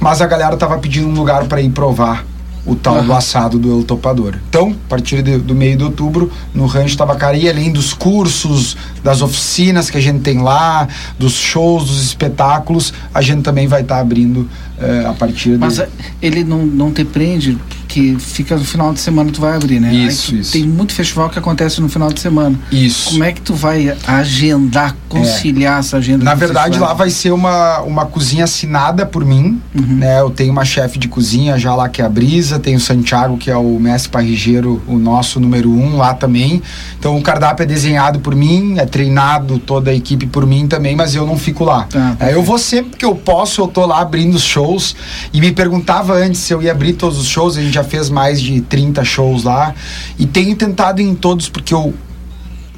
Mas 0.00 0.20
a 0.20 0.26
galera 0.26 0.56
tava 0.56 0.78
pedindo 0.78 1.08
um 1.08 1.14
lugar 1.14 1.44
para 1.44 1.60
ir 1.60 1.70
provar 1.70 2.24
o 2.64 2.76
tal 2.76 3.02
do 3.02 3.12
assado 3.12 3.58
do 3.58 3.70
El 3.72 3.82
Topador. 3.82 4.36
Então, 4.48 4.70
a 4.86 4.88
partir 4.88 5.22
de, 5.22 5.38
do 5.38 5.54
meio 5.54 5.76
de 5.76 5.84
outubro, 5.84 6.30
no 6.54 6.66
Rancho 6.66 6.96
Tabacaria, 6.96 7.50
além 7.50 7.72
dos 7.72 7.92
cursos, 7.92 8.76
das 9.02 9.20
oficinas 9.20 9.90
que 9.90 9.98
a 9.98 10.00
gente 10.00 10.20
tem 10.20 10.40
lá, 10.40 10.86
dos 11.18 11.32
shows, 11.32 11.86
dos 11.86 12.02
espetáculos, 12.02 12.94
a 13.12 13.20
gente 13.20 13.42
também 13.42 13.66
vai 13.66 13.82
estar 13.82 13.98
abrindo 13.98 14.48
eh, 14.78 15.04
a 15.06 15.12
partir 15.12 15.58
Mas 15.58 15.76
de... 15.76 15.86
ele 16.20 16.44
não, 16.44 16.64
não 16.64 16.92
te 16.92 17.04
prende, 17.04 17.58
que 17.92 18.16
fica 18.18 18.56
no 18.56 18.64
final 18.64 18.92
de 18.94 19.00
semana 19.00 19.30
tu 19.30 19.40
vai 19.40 19.54
abrir, 19.54 19.78
né? 19.78 19.92
Isso, 19.92 20.34
isso. 20.34 20.52
Tem 20.52 20.64
muito 20.66 20.94
festival 20.94 21.28
que 21.28 21.38
acontece 21.38 21.78
no 21.80 21.88
final 21.90 22.10
de 22.10 22.20
semana. 22.20 22.58
Isso. 22.70 23.10
Como 23.10 23.22
é 23.22 23.32
que 23.32 23.40
tu 23.42 23.54
vai 23.54 23.94
agendar, 24.06 24.96
conciliar 25.08 25.80
essa 25.80 25.98
agenda? 25.98 26.24
Na 26.24 26.34
verdade, 26.34 26.68
festival? 26.68 26.88
lá 26.88 26.94
vai 26.94 27.10
ser 27.10 27.32
uma, 27.32 27.80
uma 27.80 28.06
cozinha 28.06 28.44
assinada 28.44 29.04
por 29.04 29.24
mim, 29.24 29.60
Uhum. 29.74 29.96
né? 29.96 30.20
Eu 30.20 30.30
tenho 30.30 30.50
uma 30.52 30.64
chefe 30.64 30.98
de 30.98 31.06
cozinha 31.08 31.58
já 31.58 31.74
lá 31.74 31.88
que 31.88 32.00
é 32.00 32.04
a 32.04 32.08
Brisa, 32.08 32.58
tem 32.58 32.74
o 32.74 32.80
Santiago, 32.80 33.36
que 33.36 33.50
é 33.50 33.56
o 33.56 33.78
mestre 33.78 34.10
parrigeiro, 34.10 34.80
o 34.86 34.96
nosso 34.98 35.38
número 35.38 35.70
um 35.70 35.96
lá 35.96 36.14
também. 36.14 36.62
Então 36.98 37.16
o 37.16 37.22
cardápio 37.22 37.62
é 37.64 37.66
desenhado 37.66 38.20
por 38.20 38.34
mim, 38.34 38.78
é 38.78 38.86
treinado 38.86 39.58
toda 39.58 39.90
a 39.90 39.94
equipe 39.94 40.26
por 40.26 40.46
mim 40.46 40.66
também, 40.66 40.96
mas 40.96 41.14
eu 41.14 41.26
não 41.26 41.36
fico 41.36 41.64
lá. 41.64 41.84
Tá, 41.84 42.16
É, 42.20 42.32
eu 42.34 42.42
vou 42.42 42.58
sempre 42.58 42.96
que 42.96 43.04
eu 43.04 43.14
posso, 43.14 43.60
eu 43.60 43.68
tô 43.68 43.84
lá 43.84 44.00
abrindo 44.00 44.34
os 44.34 44.42
shows 44.42 44.96
e 45.32 45.40
me 45.40 45.52
perguntava 45.52 46.14
antes 46.14 46.40
se 46.40 46.52
eu 46.54 46.62
ia 46.62 46.72
abrir 46.72 46.94
todos 46.94 47.18
os 47.18 47.26
shows, 47.26 47.56
a 47.56 47.62
gente 47.62 47.74
já 47.74 47.81
fez 47.82 48.08
mais 48.10 48.40
de 48.40 48.60
30 48.60 49.04
shows 49.04 49.44
lá 49.44 49.74
e 50.18 50.26
tenho 50.26 50.54
tentado 50.56 51.00
em 51.00 51.14
todos 51.14 51.48
porque 51.48 51.74
eu 51.74 51.94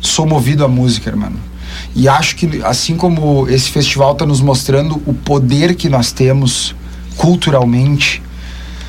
sou 0.00 0.26
movido 0.26 0.64
à 0.64 0.68
música, 0.68 1.10
irmão. 1.10 1.32
E 1.94 2.08
acho 2.08 2.36
que, 2.36 2.62
assim 2.62 2.96
como 2.96 3.48
esse 3.48 3.70
festival 3.70 4.12
está 4.12 4.26
nos 4.26 4.40
mostrando 4.40 5.02
o 5.06 5.14
poder 5.14 5.74
que 5.74 5.88
nós 5.88 6.12
temos 6.12 6.74
culturalmente, 7.16 8.22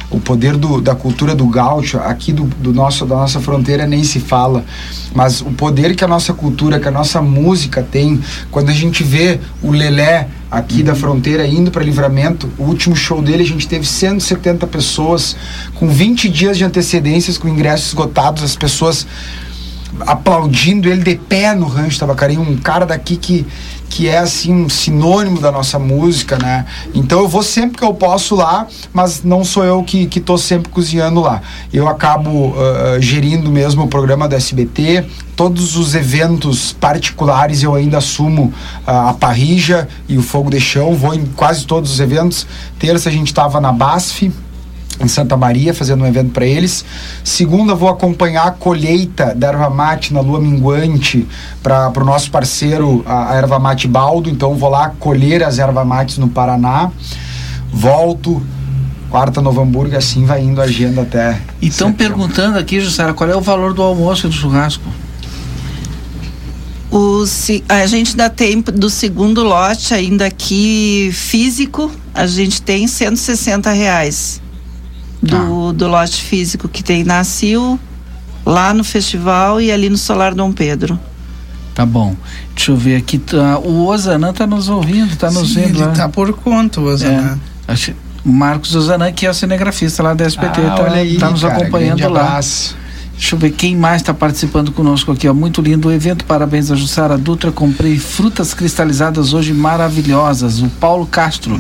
o 0.09 0.19
poder 0.19 0.55
do, 0.55 0.79
da 0.79 0.95
cultura 0.95 1.35
do 1.35 1.47
gaúcho, 1.47 1.97
aqui 1.97 2.31
do, 2.31 2.43
do 2.43 2.73
nosso, 2.73 3.05
da 3.05 3.15
nossa 3.15 3.39
fronteira 3.39 3.87
nem 3.87 4.03
se 4.03 4.19
fala, 4.19 4.63
mas 5.13 5.41
o 5.41 5.51
poder 5.51 5.95
que 5.95 6.03
a 6.03 6.07
nossa 6.07 6.33
cultura, 6.33 6.79
que 6.79 6.87
a 6.87 6.91
nossa 6.91 7.21
música 7.21 7.81
tem, 7.81 8.21
quando 8.51 8.69
a 8.69 8.73
gente 8.73 9.03
vê 9.03 9.39
o 9.61 9.71
Lelé 9.71 10.27
aqui 10.49 10.83
da 10.83 10.95
fronteira 10.95 11.45
indo 11.45 11.71
para 11.71 11.83
Livramento, 11.83 12.49
o 12.57 12.63
último 12.63 12.95
show 12.95 13.21
dele 13.21 13.43
a 13.43 13.47
gente 13.47 13.67
teve 13.67 13.85
170 13.85 14.67
pessoas, 14.67 15.35
com 15.73 15.87
20 15.87 16.29
dias 16.29 16.57
de 16.57 16.63
antecedências, 16.63 17.37
com 17.37 17.47
ingressos 17.47 17.87
esgotados, 17.87 18.43
as 18.43 18.55
pessoas 18.55 19.05
aplaudindo 20.01 20.89
ele 20.89 21.03
de 21.03 21.15
pé 21.15 21.55
no 21.55 21.67
Rancho 21.67 21.99
Tabacarim, 21.99 22.37
um 22.37 22.57
cara 22.57 22.85
daqui 22.85 23.15
que, 23.15 23.45
que 23.95 24.09
é 24.09 24.17
assim 24.17 24.53
um 24.53 24.67
sinônimo 24.67 25.39
da 25.39 25.49
nossa 25.49 25.79
música, 25.79 26.37
né? 26.37 26.65
Então 26.93 27.19
eu 27.19 27.29
vou 27.29 27.41
sempre 27.41 27.77
que 27.77 27.83
eu 27.85 27.93
posso 27.93 28.35
lá, 28.35 28.67
mas 28.91 29.23
não 29.23 29.41
sou 29.45 29.63
eu 29.63 29.81
que, 29.83 30.05
que 30.05 30.19
tô 30.19 30.37
sempre 30.37 30.69
cozinhando 30.69 31.21
lá. 31.21 31.41
Eu 31.71 31.87
acabo 31.87 32.53
ah, 32.57 32.99
gerindo 32.99 33.49
mesmo 33.49 33.83
o 33.83 33.87
programa 33.87 34.27
do 34.27 34.35
SBT, 34.35 35.05
todos 35.33 35.77
os 35.77 35.95
eventos 35.95 36.73
particulares 36.73 37.63
eu 37.63 37.73
ainda 37.73 37.99
assumo 37.99 38.53
ah, 38.85 39.11
a 39.11 39.13
parrija 39.13 39.87
e 40.09 40.17
o 40.17 40.21
fogo 40.21 40.49
de 40.49 40.59
chão, 40.59 40.93
vou 40.93 41.13
em 41.13 41.25
quase 41.27 41.65
todos 41.65 41.89
os 41.89 42.01
eventos. 42.01 42.45
Terça 42.77 43.07
a 43.07 43.11
gente 43.13 43.27
estava 43.27 43.61
na 43.61 43.71
BASF, 43.71 44.29
em 44.99 45.07
Santa 45.07 45.35
Maria, 45.35 45.73
fazendo 45.73 46.03
um 46.03 46.07
evento 46.07 46.31
para 46.31 46.45
eles. 46.45 46.85
Segunda, 47.23 47.75
vou 47.75 47.89
acompanhar 47.89 48.47
a 48.47 48.51
colheita 48.51 49.33
da 49.35 49.47
erva 49.47 49.69
mate 49.69 50.13
na 50.13 50.21
lua 50.21 50.39
minguante 50.39 51.27
para 51.61 51.91
o 51.95 52.05
nosso 52.05 52.31
parceiro, 52.31 53.03
a, 53.05 53.31
a 53.33 53.35
erva 53.35 53.59
mate 53.59 53.87
Baldo. 53.87 54.29
Então, 54.29 54.55
vou 54.55 54.69
lá 54.69 54.89
colher 54.99 55.43
as 55.43 55.59
erva 55.59 55.83
mates 55.83 56.17
no 56.17 56.29
Paraná. 56.29 56.91
Volto. 57.71 58.41
Quarta, 59.09 59.41
Novo 59.41 59.61
Hamburgo, 59.61 59.93
e 59.93 59.97
assim 59.97 60.25
vai 60.25 60.41
indo 60.43 60.59
a 60.59 60.65
agenda 60.65 61.03
até. 61.03 61.39
E 61.61 61.67
estão 61.67 61.93
perguntando 61.93 62.57
aqui, 62.57 62.81
Jussara, 62.81 63.13
qual 63.13 63.29
é 63.29 63.35
o 63.35 63.39
valor 63.39 63.73
do 63.73 63.81
almoço 63.81 64.25
e 64.25 64.29
do 64.29 64.35
churrasco? 64.35 64.83
O, 66.91 67.25
se- 67.25 67.63
a 67.67 67.85
gente 67.85 68.11
ainda 68.11 68.29
tem 68.29 68.61
do 68.61 68.89
segundo 68.89 69.43
lote 69.43 69.93
ainda 69.93 70.25
aqui 70.25 71.09
físico, 71.13 71.91
a 72.13 72.25
gente 72.25 72.61
tem 72.61 72.87
160 72.87 73.69
reais 73.71 74.41
do, 75.25 75.73
do 75.73 75.87
lote 75.87 76.21
físico 76.21 76.67
que 76.67 76.83
tem 76.83 77.03
na 77.03 77.23
CIL, 77.23 77.79
lá 78.45 78.73
no 78.73 78.83
festival 78.83 79.59
e 79.59 79.71
ali 79.71 79.89
no 79.89 79.97
Solar 79.97 80.33
Dom 80.33 80.51
Pedro. 80.51 80.99
Tá 81.73 81.85
bom. 81.85 82.15
Deixa 82.55 82.71
eu 82.71 82.77
ver 82.77 82.95
aqui. 82.95 83.17
tá- 83.17 83.59
o 83.59 83.85
Osanã 83.87 84.31
tá 84.31 84.47
nos 84.47 84.69
ouvindo, 84.69 85.15
tá 85.17 85.29
nos 85.29 85.49
Sim, 85.49 85.55
vendo 85.61 85.75
ele 85.77 85.85
lá. 85.85 85.91
tá 85.91 86.07
por 86.07 86.31
conta, 86.33 86.79
o 86.79 86.85
Osanã. 86.85 87.37
É, 87.67 87.71
acho- 87.73 87.93
Marcos 88.23 88.73
Osanã, 88.75 89.11
que 89.11 89.25
é 89.25 89.29
o 89.29 89.33
cinegrafista 89.33 90.01
lá 90.01 90.13
da 90.13 90.25
SPT, 90.25 90.61
Ah, 90.61 90.75
tá, 90.75 90.83
olha 90.83 90.93
aí, 90.95 91.17
tá 91.17 91.29
nos 91.29 91.41
cara, 91.41 91.57
acompanhando 91.57 92.01
lá. 92.09 92.21
abraço. 92.21 92.75
Deixa 93.17 93.33
eu 93.33 93.39
ver 93.39 93.51
quem 93.51 93.77
mais 93.77 94.01
está 94.01 94.13
participando 94.13 94.71
conosco 94.71 95.11
aqui, 95.11 95.27
ó. 95.27 95.33
Muito 95.33 95.61
lindo 95.61 95.87
o 95.87 95.91
evento, 95.91 96.25
parabéns 96.25 96.69
a 96.69 96.75
Jussara 96.75 97.17
Dutra. 97.17 97.51
Comprei 97.51 97.97
frutas 97.97 98.53
cristalizadas 98.53 99.33
hoje 99.33 99.53
maravilhosas. 99.53 100.61
O 100.61 100.69
Paulo 100.69 101.05
Castro. 101.05 101.59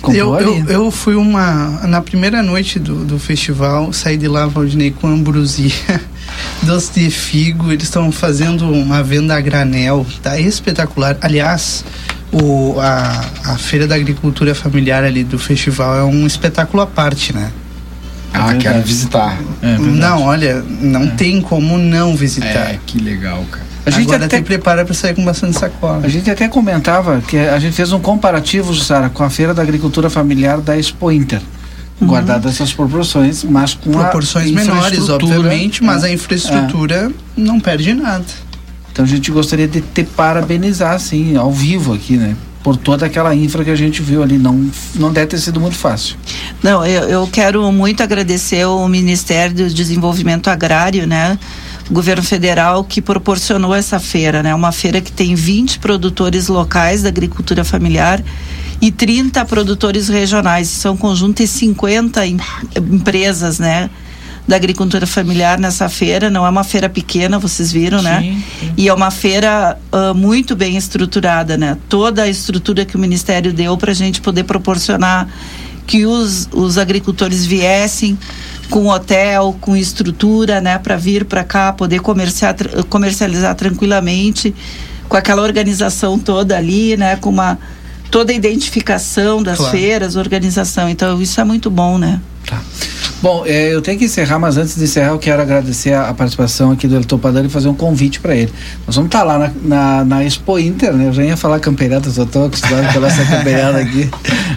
Comprou 0.00 0.40
Eu, 0.40 0.58
eu, 0.58 0.66
eu 0.66 0.90
fui 0.90 1.14
uma. 1.14 1.86
Na 1.86 2.00
primeira 2.00 2.42
noite 2.42 2.78
do, 2.78 3.04
do 3.04 3.18
festival, 3.18 3.92
saí 3.92 4.16
de 4.16 4.26
lá, 4.26 4.46
Valdinei, 4.46 4.92
com 4.92 5.06
ambrosia, 5.06 6.00
doce 6.62 7.00
de 7.00 7.10
figo. 7.10 7.70
Eles 7.70 7.84
estão 7.84 8.10
fazendo 8.10 8.66
uma 8.70 9.02
venda 9.02 9.36
a 9.36 9.40
granel, 9.40 10.06
tá 10.22 10.40
espetacular. 10.40 11.18
Aliás, 11.20 11.84
o, 12.32 12.80
a, 12.80 13.52
a 13.52 13.58
Feira 13.58 13.86
da 13.86 13.94
Agricultura 13.94 14.54
Familiar 14.54 15.04
ali 15.04 15.22
do 15.22 15.38
festival 15.38 15.96
é 15.96 16.02
um 16.02 16.26
espetáculo 16.26 16.82
à 16.82 16.86
parte, 16.86 17.34
né? 17.34 17.52
Ah, 18.34 18.54
quero 18.54 18.82
visitar. 18.82 19.38
não, 19.62 20.24
olha, 20.24 20.62
não 20.80 21.06
tem 21.08 21.40
como 21.40 21.78
não 21.78 22.16
visitar. 22.16 22.46
É, 22.72 22.78
que 22.84 22.98
legal, 22.98 23.44
cara. 23.50 23.64
A 23.86 23.90
gente 23.90 24.04
Agora 24.08 24.24
até- 24.24 24.40
prepara 24.40 24.84
para 24.84 24.94
sair 24.94 25.14
com 25.14 25.24
bastante 25.24 25.58
sacola. 25.58 26.00
A 26.02 26.08
gente 26.08 26.30
até 26.30 26.48
comentava 26.48 27.20
que 27.28 27.36
a 27.36 27.58
gente 27.58 27.74
fez 27.76 27.92
um 27.92 28.00
comparativo, 28.00 28.72
Jussara, 28.72 29.10
com 29.10 29.22
a 29.22 29.28
Feira 29.30 29.52
da 29.52 29.62
Agricultura 29.62 30.08
Familiar 30.08 30.58
da 30.60 30.76
Expo 30.76 31.12
Inter. 31.12 31.40
Guardadas 32.02 32.54
essas 32.54 32.72
proporções, 32.72 33.44
mas 33.44 33.74
com 33.74 33.92
Proporções 33.92 34.50
menores, 34.50 35.08
obviamente, 35.08 35.84
mas 35.84 36.02
é, 36.02 36.08
a 36.08 36.12
infraestrutura 36.12 37.10
não 37.36 37.60
perde 37.60 37.94
nada. 37.94 38.24
Então 38.90 39.04
a 39.04 39.08
gente 39.08 39.30
gostaria 39.30 39.68
de 39.68 39.80
te 39.80 40.02
parabenizar, 40.02 40.92
assim, 40.94 41.36
ao 41.36 41.52
vivo 41.52 41.92
aqui, 41.94 42.16
né? 42.16 42.34
Por 42.64 42.76
toda 42.76 43.04
aquela 43.06 43.32
infra 43.34 43.62
que 43.62 43.70
a 43.70 43.76
gente 43.76 44.02
viu 44.02 44.22
ali. 44.22 44.38
Não, 44.38 44.68
não 44.96 45.12
deve 45.12 45.26
ter 45.28 45.38
sido 45.38 45.60
muito 45.60 45.76
fácil. 45.76 46.16
Não, 46.62 46.84
eu, 46.84 47.02
eu 47.02 47.28
quero 47.30 47.70
muito 47.70 48.02
agradecer 48.02 48.64
o 48.64 48.88
Ministério 48.88 49.54
do 49.54 49.68
Desenvolvimento 49.72 50.48
Agrário, 50.48 51.06
né? 51.06 51.38
O 51.90 51.92
governo 51.92 52.22
federal 52.22 52.82
que 52.82 53.02
proporcionou 53.02 53.74
essa 53.74 54.00
feira, 54.00 54.42
né? 54.42 54.54
Uma 54.54 54.72
feira 54.72 55.02
que 55.02 55.12
tem 55.12 55.34
20 55.34 55.78
produtores 55.78 56.48
locais 56.48 57.02
da 57.02 57.10
agricultura 57.10 57.62
familiar 57.64 58.24
e 58.80 58.90
30 58.90 59.44
produtores 59.44 60.08
regionais. 60.08 60.66
São 60.68 60.94
um 60.94 60.96
conjunto 60.96 61.42
de 61.42 61.46
50 61.46 62.26
em- 62.26 62.38
empresas, 62.90 63.58
né? 63.58 63.90
Da 64.46 64.56
agricultura 64.56 65.06
familiar 65.06 65.58
nessa 65.58 65.88
feira, 65.88 66.28
não 66.28 66.44
é 66.44 66.50
uma 66.50 66.64
feira 66.64 66.88
pequena, 66.88 67.38
vocês 67.38 67.72
viram, 67.72 68.02
né? 68.02 68.42
E 68.76 68.88
é 68.88 68.92
uma 68.92 69.10
feira 69.10 69.78
ah, 69.90 70.12
muito 70.12 70.54
bem 70.54 70.76
estruturada, 70.76 71.56
né? 71.56 71.78
Toda 71.88 72.24
a 72.24 72.28
estrutura 72.28 72.84
que 72.84 72.94
o 72.94 72.98
Ministério 72.98 73.54
deu 73.54 73.74
para 73.78 73.92
a 73.92 73.94
gente 73.94 74.20
poder 74.20 74.44
proporcionar 74.44 75.28
que 75.86 76.04
os, 76.06 76.48
os 76.52 76.76
agricultores 76.78 77.44
viessem 77.46 78.18
com 78.70 78.88
hotel, 78.88 79.56
com 79.60 79.76
estrutura, 79.76 80.60
né, 80.60 80.78
para 80.78 80.96
vir 80.96 81.24
para 81.26 81.44
cá, 81.44 81.72
poder 81.72 82.00
comerciar, 82.00 82.54
comercializar 82.88 83.54
tranquilamente, 83.54 84.54
com 85.08 85.16
aquela 85.16 85.42
organização 85.42 86.18
toda 86.18 86.56
ali, 86.56 86.96
né, 86.96 87.16
com 87.16 87.28
uma 87.30 87.58
toda 88.10 88.32
a 88.32 88.34
identificação 88.34 89.42
das 89.42 89.58
Claro. 89.58 89.72
feiras, 89.72 90.16
organização. 90.16 90.88
Então 90.88 91.20
isso 91.20 91.40
é 91.40 91.44
muito 91.44 91.70
bom, 91.70 91.98
né? 91.98 92.20
Bom, 93.22 93.42
é, 93.46 93.74
eu 93.74 93.80
tenho 93.80 93.98
que 93.98 94.04
encerrar, 94.04 94.38
mas 94.38 94.58
antes 94.58 94.76
de 94.76 94.84
encerrar, 94.84 95.08
eu 95.12 95.18
quero 95.18 95.40
agradecer 95.40 95.94
a, 95.94 96.10
a 96.10 96.14
participação 96.14 96.70
aqui 96.72 96.86
do 96.86 96.94
El 96.96 97.04
Topador 97.04 97.42
e 97.44 97.48
fazer 97.48 97.68
um 97.68 97.74
convite 97.74 98.20
para 98.20 98.36
ele. 98.36 98.52
Nós 98.86 98.96
vamos 98.96 99.08
estar 99.08 99.22
lá 99.22 99.38
na, 99.38 99.52
na, 99.62 100.04
na 100.04 100.24
Expo 100.24 100.58
Inter, 100.58 100.92
né? 100.92 101.08
Eu 101.08 101.12
já 101.14 101.24
ia 101.24 101.36
falar 101.36 101.58
campeirada, 101.58 102.10
só 102.10 102.24
estou 102.24 102.46
acostumado 102.46 102.92
pela 102.92 103.06
essa 103.06 103.24
campeirada 103.24 103.78
aqui. 103.78 104.10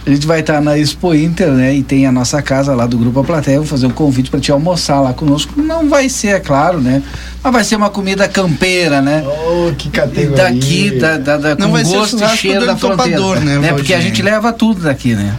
A 0.05 0.09
gente 0.09 0.27
vai 0.27 0.41
estar 0.41 0.59
na 0.61 0.77
Expo 0.77 1.13
Inter, 1.15 1.49
né? 1.49 1.75
E 1.75 1.81
tem 1.81 2.05
a 2.05 2.11
nossa 2.11 2.41
casa 2.41 2.75
lá 2.75 2.85
do 2.85 2.97
Grupo 2.97 3.21
A 3.21 3.23
Plateia. 3.23 3.55
Eu 3.55 3.61
vou 3.61 3.69
fazer 3.69 3.87
um 3.87 3.91
convite 3.91 4.29
para 4.29 4.39
te 4.39 4.51
almoçar 4.51 4.99
lá 4.99 5.13
conosco. 5.13 5.53
Não 5.61 5.87
vai 5.87 6.09
ser, 6.09 6.29
é 6.29 6.39
claro, 6.39 6.81
né? 6.81 7.01
Mas 7.41 7.53
vai 7.53 7.63
ser 7.63 7.77
uma 7.77 7.89
comida 7.89 8.27
campeira, 8.27 9.01
né? 9.01 9.23
Oh, 9.25 9.71
que 9.77 9.87
E 9.87 9.91
categoria. 9.91 10.35
daqui, 10.43 10.91
da, 10.99 11.17
da, 11.17 11.37
da, 11.37 11.55
Não 11.55 11.67
com 11.67 11.73
vai 11.73 11.85
ser 11.85 11.95
gosto 11.97 12.15
e 12.15 12.19
churrasco 12.19 12.37
cheiro 12.37 12.59
do 12.59 12.65
da 12.65 12.71
El 12.73 12.77
fronteira. 12.77 13.17
Topador, 13.17 13.39
né, 13.39 13.73
Porque 13.73 13.93
a 13.93 14.01
gente 14.01 14.21
leva 14.21 14.51
tudo 14.51 14.81
daqui, 14.81 15.15
né? 15.15 15.33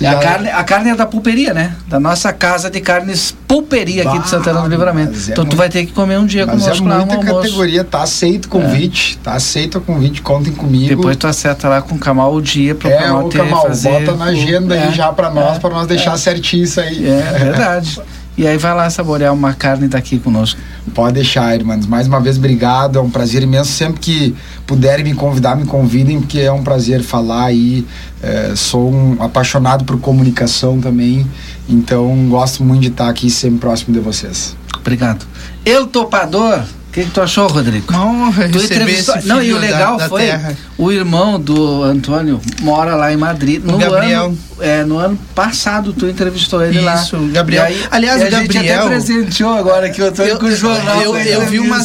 E 0.00 0.06
a, 0.06 0.14
carne, 0.18 0.48
a 0.48 0.64
carne 0.64 0.90
é 0.90 0.94
da 0.94 1.04
pulperia, 1.04 1.52
né? 1.52 1.76
Da 1.86 2.00
nossa 2.00 2.32
casa 2.32 2.70
de 2.70 2.80
carnes 2.80 3.36
pulperia 3.46 4.02
aqui 4.02 4.16
Bah, 4.16 4.22
de 4.24 4.30
Santana 4.30 4.62
do 4.62 4.68
Livramento. 4.68 5.12
é 5.12 5.16
então 5.32 5.34
tu 5.34 5.48
muito- 5.48 5.56
vai 5.56 5.68
ter 5.68 5.84
que 5.84 5.92
comer 5.92 6.18
um 6.18 6.24
dia 6.24 6.46
Mas 6.46 6.62
é 6.62 6.64
conosco 6.64 6.86
lá 6.88 6.94
no 6.98 7.06
muita 7.06 7.16
almoço. 7.16 7.42
categoria, 7.42 7.84
tá 7.84 8.02
aceito 8.02 8.46
o 8.46 8.48
convite, 8.48 9.18
tá 9.18 9.34
aceito 9.34 9.76
o 9.76 9.80
convite, 9.82 10.22
contem 10.22 10.52
comigo. 10.54 10.88
Depois 10.88 11.16
tu 11.18 11.26
acerta 11.26 11.68
lá 11.68 11.82
com 11.82 11.96
o 11.96 11.98
Kamal 11.98 12.32
o 12.34 12.40
dia 12.40 12.74
pro 12.74 12.88
é, 12.88 12.96
Kamal 12.96 13.26
o 13.26 13.28
ter, 13.28 13.38
Kamal, 13.38 13.62
fazer 13.66 13.90
bota 13.90 14.12
na 14.16 14.24
o- 14.24 14.28
agenda 14.28 14.74
é, 14.74 14.84
aí 14.84 14.94
já 14.94 15.12
pra 15.12 15.28
nós, 15.28 15.56
é, 15.56 15.60
pra 15.60 15.70
nós 15.70 15.86
deixar 15.86 16.14
é. 16.14 16.16
certinho 16.16 16.64
isso 16.64 16.80
aí. 16.80 17.06
É 17.06 17.38
verdade. 17.38 18.00
E 18.40 18.46
aí 18.46 18.56
vai 18.56 18.74
lá 18.74 18.88
saborear 18.88 19.34
uma 19.34 19.52
carne 19.52 19.86
daqui 19.86 20.18
conosco. 20.18 20.58
Pode 20.94 21.12
deixar, 21.12 21.54
irmãos. 21.54 21.84
Mais 21.84 22.06
uma 22.06 22.18
vez, 22.18 22.38
obrigado. 22.38 22.98
É 22.98 23.02
um 23.02 23.10
prazer 23.10 23.42
imenso. 23.42 23.70
Sempre 23.70 24.00
que 24.00 24.34
puderem 24.66 25.04
me 25.04 25.12
convidar, 25.12 25.54
me 25.54 25.66
convidem, 25.66 26.18
porque 26.18 26.40
é 26.40 26.50
um 26.50 26.64
prazer 26.64 27.02
falar 27.02 27.44
aí. 27.44 27.86
É, 28.22 28.54
sou 28.56 28.90
um 28.90 29.22
apaixonado 29.22 29.84
por 29.84 30.00
comunicação 30.00 30.80
também. 30.80 31.26
Então, 31.68 32.30
gosto 32.30 32.64
muito 32.64 32.80
de 32.80 32.88
estar 32.88 33.10
aqui 33.10 33.28
sempre 33.28 33.58
próximo 33.58 33.92
de 33.92 34.00
vocês. 34.00 34.56
Obrigado. 34.74 35.26
El 35.62 35.86
Topador, 35.86 36.64
o 36.90 36.92
que, 36.92 37.04
que 37.04 37.10
tu 37.10 37.20
achou, 37.20 37.46
Rodrigo? 37.46 37.92
Não, 37.92 38.32
Tu 38.32 38.58
entrevistou- 38.64 39.14
Não, 39.24 39.40
e 39.40 39.52
o 39.52 39.58
legal 39.58 39.96
da- 39.96 40.02
da 40.04 40.08
foi 40.08 40.22
terra. 40.22 40.56
o 40.76 40.90
irmão 40.90 41.38
do 41.40 41.84
Antônio 41.84 42.40
mora 42.60 42.96
lá 42.96 43.12
em 43.12 43.16
Madrid. 43.16 43.62
O 43.64 43.70
No 43.72 43.78
Gabriel. 43.78 44.24
Ano, 44.26 44.38
é, 44.60 44.84
no 44.84 44.98
ano 44.98 45.16
passado 45.34 45.92
tu 45.92 46.06
entrevistou 46.06 46.62
ele 46.64 46.80
lá. 46.80 46.96
Isso, 46.96 47.16
Gabriel. 47.32 47.62
Aí- 47.64 47.80
Aliás, 47.90 48.20
o 48.20 48.24
a 48.26 48.30
gente 48.30 48.52
Gabriel- 48.52 48.80
até 48.80 48.88
presenteou 48.88 49.54
agora 49.54 49.86
aqui 49.86 50.02
o 50.02 50.06
Antônio 50.06 50.38
com 50.38 50.46
o 50.46 50.54
jornal. 50.56 51.00
Eu, 51.02 51.16
eu 51.16 51.46
vi 51.46 51.60
uma, 51.60 51.78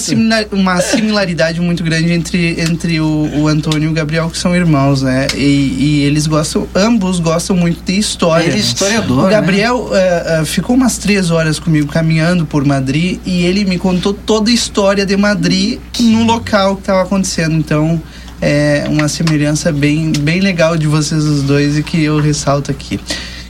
uma 0.51 0.81
similaridade 0.81 1.61
muito 1.61 1.83
grande 1.83 2.11
entre, 2.11 2.59
entre 2.59 2.99
o, 2.99 3.29
o 3.35 3.47
Antônio 3.47 3.83
e 3.83 3.87
o 3.87 3.93
Gabriel, 3.93 4.29
que 4.29 4.37
são 4.37 4.55
irmãos, 4.55 5.03
né? 5.03 5.27
E, 5.35 5.37
e 5.79 6.03
eles 6.03 6.25
gostam, 6.27 6.67
ambos 6.75 7.19
gostam 7.19 7.55
muito 7.55 7.79
de 7.85 7.97
história. 7.97 8.43
Ele 8.45 8.53
é 8.53 8.55
né? 8.55 8.59
historiador, 8.61 9.25
O 9.25 9.29
Gabriel 9.29 9.89
eh, 9.93 10.39
eh, 10.41 10.45
ficou 10.45 10.75
umas 10.75 10.97
três 10.97 11.29
horas 11.31 11.59
comigo 11.59 11.87
caminhando 11.87 12.45
por 12.45 12.65
Madrid 12.65 13.19
e 13.25 13.43
ele 13.45 13.63
me 13.65 13.77
contou 13.77 14.13
toda 14.13 14.49
a 14.49 14.53
história 14.53 14.94
de 15.03 15.17
Madrid 15.17 15.79
no 15.99 16.23
local 16.23 16.75
que 16.75 16.81
estava 16.81 17.01
acontecendo. 17.01 17.55
Então. 17.55 17.99
É 18.41 18.83
uma 18.89 19.07
semelhança 19.07 19.71
bem, 19.71 20.11
bem 20.11 20.41
legal 20.41 20.77
de 20.77 20.87
vocês 20.87 21.23
os 21.23 21.41
dois 21.41 21.77
e 21.77 21.81
que 21.81 22.03
eu 22.03 22.19
ressalto 22.19 22.69
aqui. 22.69 22.99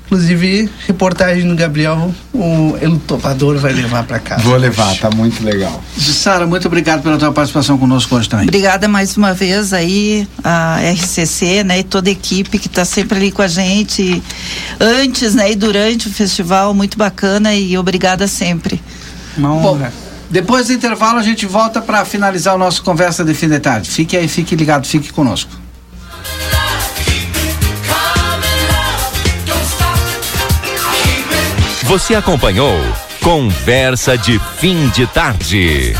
Inclusive, 0.05 0.69
reportagem 0.85 1.47
do 1.47 1.55
Gabriel, 1.55 2.13
o 2.31 2.77
El 2.79 2.97
Topador 2.99 3.57
vai 3.57 3.73
levar 3.73 4.03
para 4.03 4.19
casa. 4.19 4.43
Vou 4.43 4.55
levar, 4.55 4.95
tá 4.97 5.09
muito 5.09 5.43
legal. 5.43 5.83
Sara, 5.97 6.45
muito 6.45 6.67
obrigado 6.67 7.01
pela 7.01 7.17
tua 7.17 7.31
participação 7.33 7.75
conosco 7.79 8.15
hoje 8.15 8.29
também. 8.29 8.45
Obrigada 8.45 8.87
mais 8.87 9.17
uma 9.17 9.33
vez 9.33 9.73
aí 9.73 10.27
a 10.43 10.77
RCC, 10.93 11.63
né, 11.63 11.79
e 11.79 11.83
toda 11.83 12.07
a 12.07 12.11
equipe 12.11 12.59
que 12.59 12.67
está 12.67 12.85
sempre 12.85 13.17
ali 13.17 13.31
com 13.31 13.41
a 13.41 13.47
gente 13.47 14.21
antes, 14.79 15.33
né, 15.33 15.51
e 15.51 15.55
durante 15.55 16.07
o 16.07 16.11
festival, 16.11 16.71
muito 16.75 16.95
bacana 16.95 17.55
e 17.55 17.75
obrigada 17.75 18.27
sempre. 18.27 18.79
Bom, 19.35 19.79
depois 20.29 20.67
do 20.67 20.73
intervalo 20.73 21.19
a 21.19 21.23
gente 21.23 21.45
volta 21.45 21.81
para 21.81 22.03
finalizar 22.05 22.55
o 22.55 22.57
nosso 22.57 22.83
conversa 22.83 23.23
de 23.23 23.33
fim 23.33 23.47
de 23.47 23.59
tarde. 23.59 23.89
Fique 23.89 24.17
aí, 24.17 24.27
fique 24.27 24.55
ligado, 24.55 24.85
fique 24.85 25.11
conosco. 25.11 25.51
Você 31.83 32.15
acompanhou 32.15 32.75
Conversa 33.21 34.17
de 34.17 34.39
Fim 34.57 34.89
de 34.89 35.05
Tarde. 35.07 35.95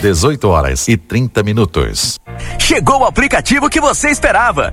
18 0.00 0.48
horas 0.48 0.88
e 0.88 0.96
30 0.96 1.42
minutos. 1.42 2.18
Chegou 2.58 3.00
o 3.00 3.04
aplicativo 3.04 3.68
que 3.68 3.80
você 3.80 4.08
esperava. 4.08 4.72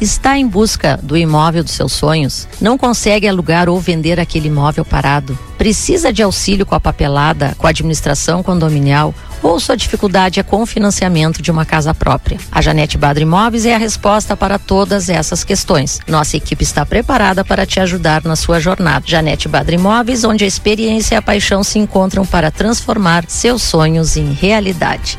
Está 0.00 0.38
em 0.38 0.46
busca 0.48 0.98
do 1.02 1.14
imóvel 1.14 1.62
dos 1.62 1.74
seus 1.74 1.92
sonhos? 1.92 2.48
Não 2.58 2.78
consegue 2.78 3.28
alugar 3.28 3.68
ou 3.68 3.78
vender 3.78 4.18
aquele 4.18 4.48
imóvel 4.48 4.82
parado? 4.82 5.38
Precisa 5.58 6.10
de 6.10 6.22
auxílio 6.22 6.64
com 6.64 6.74
a 6.74 6.80
papelada, 6.80 7.54
com 7.58 7.66
a 7.66 7.70
administração 7.70 8.42
condominial? 8.42 9.14
Ou 9.42 9.60
sua 9.60 9.76
dificuldade 9.76 10.40
é 10.40 10.42
com 10.42 10.62
o 10.62 10.66
financiamento 10.66 11.42
de 11.42 11.50
uma 11.50 11.66
casa 11.66 11.92
própria? 11.92 12.38
A 12.50 12.62
Janete 12.62 12.96
Badra 12.96 13.22
Imóveis 13.22 13.66
é 13.66 13.74
a 13.74 13.78
resposta 13.78 14.34
para 14.34 14.58
todas 14.58 15.10
essas 15.10 15.44
questões. 15.44 16.00
Nossa 16.06 16.38
equipe 16.38 16.62
está 16.62 16.86
preparada 16.86 17.44
para 17.44 17.66
te 17.66 17.78
ajudar 17.78 18.22
na 18.24 18.36
sua 18.36 18.58
jornada. 18.58 19.04
Janete 19.06 19.48
Badra 19.48 19.74
Imóveis, 19.74 20.24
onde 20.24 20.44
a 20.44 20.48
experiência 20.48 21.14
e 21.14 21.18
a 21.18 21.22
paixão 21.22 21.62
se 21.62 21.78
encontram 21.78 22.24
para 22.24 22.50
transformar 22.50 23.26
seus 23.28 23.62
sonhos 23.62 24.16
em 24.16 24.32
realidade. 24.32 25.18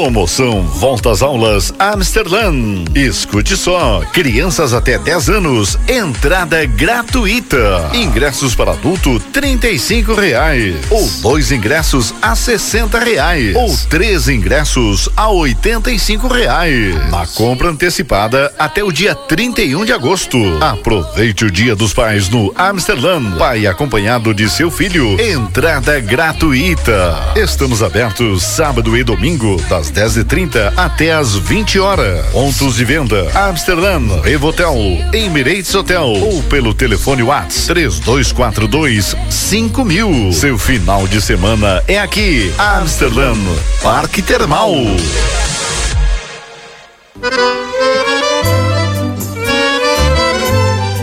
Promoção 0.00 0.62
Volta 0.62 1.10
às 1.10 1.20
Aulas 1.20 1.74
Amsterdã. 1.78 2.54
Escute 2.94 3.54
só, 3.54 4.00
crianças 4.14 4.72
até 4.72 4.98
10 4.98 5.28
anos, 5.28 5.78
entrada 5.86 6.64
gratuita. 6.64 7.90
Ingressos 7.92 8.54
para 8.54 8.72
adulto, 8.72 9.20
trinta 9.30 9.68
e 9.68 9.78
cinco 9.78 10.14
reais. 10.14 10.74
Ou 10.88 11.06
dois 11.20 11.52
ingressos 11.52 12.14
a 12.22 12.34
sessenta 12.34 12.98
reais. 12.98 13.54
Ou 13.54 13.76
três 13.90 14.26
ingressos 14.26 15.06
a 15.14 15.28
oitenta 15.28 15.92
e 15.92 15.98
cinco 15.98 16.28
reais. 16.28 16.94
Na 17.10 17.26
compra 17.26 17.68
antecipada 17.68 18.50
até 18.58 18.82
o 18.82 18.90
dia 18.90 19.14
31 19.14 19.84
de 19.84 19.92
agosto. 19.92 20.38
Aproveite 20.62 21.44
o 21.44 21.50
Dia 21.50 21.76
dos 21.76 21.92
Pais 21.92 22.30
no 22.30 22.50
Amsterdã. 22.56 23.20
Pai 23.36 23.66
acompanhado 23.66 24.32
de 24.32 24.48
seu 24.48 24.70
filho. 24.70 25.20
Entrada 25.20 26.00
gratuita. 26.00 27.18
Estamos 27.36 27.82
abertos 27.82 28.42
sábado 28.42 28.96
e 28.96 29.04
domingo, 29.04 29.60
das 29.68 29.89
das 29.90 30.16
10h30 30.16 30.72
até 30.76 31.12
as 31.12 31.34
20 31.36 31.78
horas. 31.78 32.26
Pontos 32.26 32.76
de 32.76 32.84
venda: 32.84 33.30
Amsterdã, 33.34 34.00
Revotel, 34.22 34.74
Emirates 35.12 35.74
Hotel 35.74 36.06
ou 36.06 36.42
pelo 36.44 36.72
telefone 36.72 37.22
Whats 37.22 37.66
3242 37.66 39.16
5000. 39.28 40.32
Seu 40.32 40.58
final 40.58 41.06
de 41.06 41.20
semana 41.20 41.82
é 41.86 41.98
aqui, 41.98 42.52
Amsterdã, 42.58 43.34
Parque 43.82 44.22
Termal. 44.22 44.72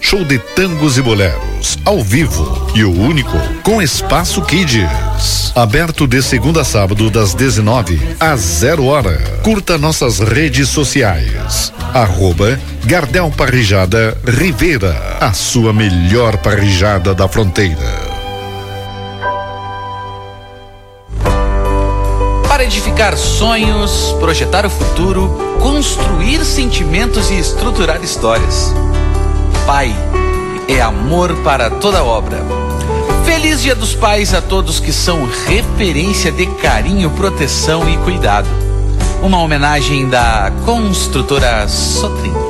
show 0.00 0.24
de 0.24 0.38
tangos 0.38 0.96
e 0.96 1.02
boleros, 1.02 1.78
ao 1.84 2.02
vivo 2.02 2.70
e 2.74 2.82
o 2.82 2.92
único 2.92 3.36
com 3.62 3.82
espaço 3.82 4.42
Kids. 4.42 5.52
Aberto 5.54 6.06
de 6.06 6.22
segunda 6.22 6.62
a 6.62 6.64
sábado 6.64 7.10
das 7.10 7.34
19 7.34 8.00
às 8.18 8.40
0 8.40 8.86
hora. 8.86 9.18
Curta 9.42 9.76
nossas 9.76 10.18
redes 10.18 10.68
sociais. 10.68 11.72
Arroba 11.92 12.58
Gardel 12.84 13.30
Parrijada 13.36 14.16
Rivera, 14.24 15.18
a 15.20 15.32
sua 15.32 15.72
melhor 15.72 16.36
parrijada 16.38 17.14
da 17.14 17.28
fronteira. 17.28 18.10
Para 22.48 22.64
edificar 22.64 23.16
sonhos, 23.16 24.14
projetar 24.20 24.66
o 24.66 24.70
futuro, 24.70 25.56
construir 25.60 26.44
sentimentos 26.44 27.30
e 27.30 27.38
estruturar 27.38 28.02
histórias. 28.02 28.74
Pai 29.66 29.94
é 30.68 30.80
amor 30.80 31.34
para 31.42 31.70
toda 31.70 32.04
obra. 32.04 32.38
Feliz 33.24 33.62
Dia 33.62 33.74
dos 33.74 33.94
Pais 33.94 34.34
a 34.34 34.40
todos 34.40 34.80
que 34.80 34.92
são 34.92 35.28
referência 35.46 36.30
de 36.30 36.46
carinho, 36.46 37.10
proteção 37.10 37.88
e 37.88 37.96
cuidado. 37.98 38.48
Uma 39.22 39.38
homenagem 39.38 40.08
da 40.08 40.52
construtora 40.64 41.68
Sotrim. 41.68 42.49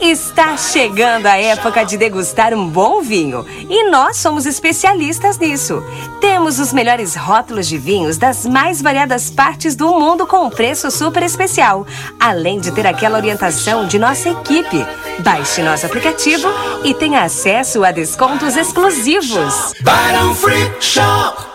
Está 0.00 0.56
chegando 0.56 1.26
a 1.26 1.36
época 1.36 1.84
de 1.84 1.96
degustar 1.96 2.52
um 2.54 2.68
bom 2.68 3.02
vinho 3.02 3.44
e 3.68 3.90
nós 3.90 4.16
somos 4.16 4.46
especialistas 4.46 5.38
nisso. 5.38 5.82
Temos 6.20 6.58
os 6.58 6.72
melhores 6.72 7.14
rótulos 7.14 7.66
de 7.66 7.78
vinhos 7.78 8.16
das 8.16 8.44
mais 8.46 8.80
variadas 8.80 9.30
partes 9.30 9.74
do 9.74 9.88
mundo 9.98 10.26
com 10.26 10.46
um 10.46 10.50
preço 10.50 10.90
super 10.90 11.22
especial, 11.22 11.86
além 12.18 12.60
de 12.60 12.70
ter 12.72 12.86
aquela 12.86 13.18
orientação 13.18 13.86
de 13.86 13.98
nossa 13.98 14.30
equipe. 14.30 14.84
Baixe 15.20 15.62
nosso 15.62 15.86
aplicativo 15.86 16.48
e 16.82 16.92
tenha 16.94 17.22
acesso 17.22 17.84
a 17.84 17.90
descontos 17.90 18.56
exclusivos. 18.56 19.72
Barão 19.82 20.34
Free 20.34 20.72
Shop. 20.80 21.54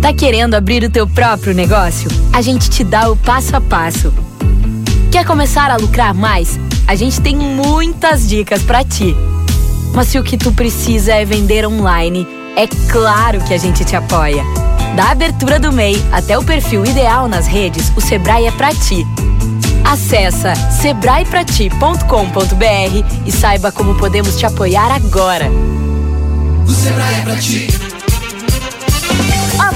Tá 0.00 0.12
querendo 0.12 0.54
abrir 0.54 0.82
o 0.82 0.90
teu 0.90 1.06
próprio 1.06 1.54
negócio? 1.54 2.10
A 2.32 2.42
gente 2.42 2.68
te 2.68 2.82
dá 2.82 3.08
o 3.08 3.16
passo 3.16 3.54
a 3.54 3.60
passo. 3.60 4.12
Quer 5.12 5.26
começar 5.26 5.70
a 5.70 5.76
lucrar 5.76 6.14
mais? 6.14 6.58
A 6.88 6.94
gente 6.94 7.20
tem 7.20 7.36
muitas 7.36 8.26
dicas 8.26 8.62
para 8.62 8.82
ti. 8.82 9.14
Mas 9.92 10.08
se 10.08 10.18
o 10.18 10.24
que 10.24 10.38
tu 10.38 10.50
precisa 10.52 11.12
é 11.12 11.22
vender 11.22 11.66
online, 11.66 12.26
é 12.56 12.66
claro 12.90 13.38
que 13.42 13.52
a 13.52 13.58
gente 13.58 13.84
te 13.84 13.94
apoia. 13.94 14.42
Da 14.96 15.10
abertura 15.10 15.60
do 15.60 15.70
MEI 15.70 16.02
até 16.10 16.38
o 16.38 16.42
perfil 16.42 16.86
ideal 16.86 17.28
nas 17.28 17.46
redes, 17.46 17.92
o 17.94 18.00
Sebrae 18.00 18.46
é 18.46 18.52
pra 18.52 18.74
ti. 18.74 19.06
Acesse 19.84 20.48
sebraeprati.com.br 20.80 23.26
e 23.26 23.30
saiba 23.30 23.70
como 23.70 23.94
podemos 23.96 24.38
te 24.38 24.46
apoiar 24.46 24.90
agora. 24.90 25.50
O 26.66 26.72
Sebrae 26.72 27.16
é 27.16 27.20
pra 27.20 27.36
ti. 27.36 27.91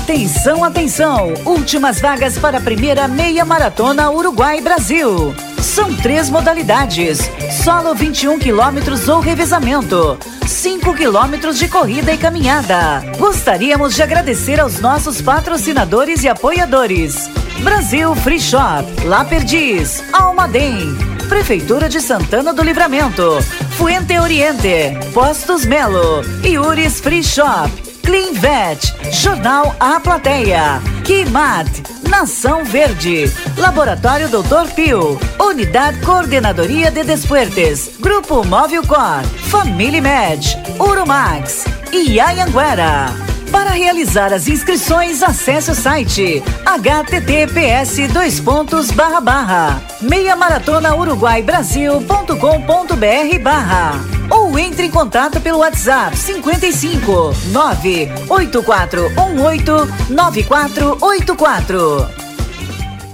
Atenção, 0.07 0.63
atenção! 0.63 1.35
Últimas 1.45 2.01
vagas 2.01 2.39
para 2.39 2.59
a 2.59 2.61
primeira 2.61 3.09
meia 3.09 3.45
maratona 3.45 4.09
Uruguai-Brasil. 4.09 5.35
São 5.61 5.93
três 5.97 6.31
modalidades: 6.31 7.29
solo 7.65 7.93
21 7.93 8.39
quilômetros 8.39 9.09
ou 9.09 9.19
revezamento, 9.19 10.17
5 10.47 10.95
quilômetros 10.95 11.59
de 11.59 11.67
corrida 11.67 12.13
e 12.15 12.19
caminhada. 12.19 13.03
Gostaríamos 13.19 13.97
de 13.97 14.03
agradecer 14.05 14.61
aos 14.61 14.79
nossos 14.79 15.21
patrocinadores 15.21 16.23
e 16.23 16.29
apoiadores: 16.29 17.29
Brasil 17.65 18.15
Free 18.15 18.39
Shop, 18.39 18.87
La 19.07 19.25
Perdiz, 19.25 20.05
Almaden, 20.13 20.97
Prefeitura 21.29 21.89
de 21.89 22.01
Santana 22.01 22.55
do 22.55 22.63
Livramento, 22.63 23.43
Fuente 23.77 24.17
Oriente, 24.21 24.97
Postos 25.13 25.67
Melo, 25.67 26.23
Iuris 26.45 27.01
Free 27.01 27.25
Shop. 27.25 27.86
Clean 28.07 28.35
Vet, 28.35 28.95
Jornal 29.11 29.75
A 29.81 29.99
Plateia, 29.99 30.81
Kimat, 31.03 31.69
Nação 32.09 32.65
Verde, 32.65 33.25
Laboratório 33.59 34.29
Doutor 34.29 34.69
Pio, 34.69 35.19
Unidade 35.41 36.01
Coordenadoria 36.03 36.89
de 36.89 37.03
Desportes, 37.03 37.97
Grupo 37.99 38.45
Móvel 38.45 38.87
Cor, 38.87 39.25
Família 39.51 40.01
Med, 40.01 40.41
Urumax 40.79 41.65
e 41.93 42.21
Ayanguera. 42.21 43.36
Para 43.51 43.70
realizar 43.70 44.32
as 44.32 44.47
inscrições, 44.49 45.22
acesse 45.22 45.70
o 45.70 45.74
site 45.74 46.42
https 46.64 48.09
dois 48.12 48.40
pontos 48.40 48.90
barra 48.90 49.20
barra 49.20 49.82
meia 50.01 50.34
maratona 50.36 50.94
uruguai 50.94 51.42
brasil.com.br 51.42 53.38
barra 53.42 54.01
ou 54.30 54.59
entre 54.59 54.86
em 54.86 54.90
contato 54.90 55.38
pelo 55.40 55.59
WhatsApp 55.59 56.16
55 56.16 57.34
98418 57.53 59.88
9484. 60.11 62.09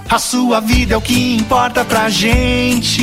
A 0.09 0.19
sua 0.19 0.61
vida 0.61 0.95
é 0.95 0.97
o 0.97 1.01
que 1.01 1.37
importa 1.37 1.85
pra 1.87 2.11
gente. 2.11 3.03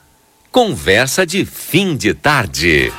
Conversa 0.51 1.25
de 1.25 1.45
Fim 1.45 1.95
de 1.95 2.13
Tarde. 2.13 2.91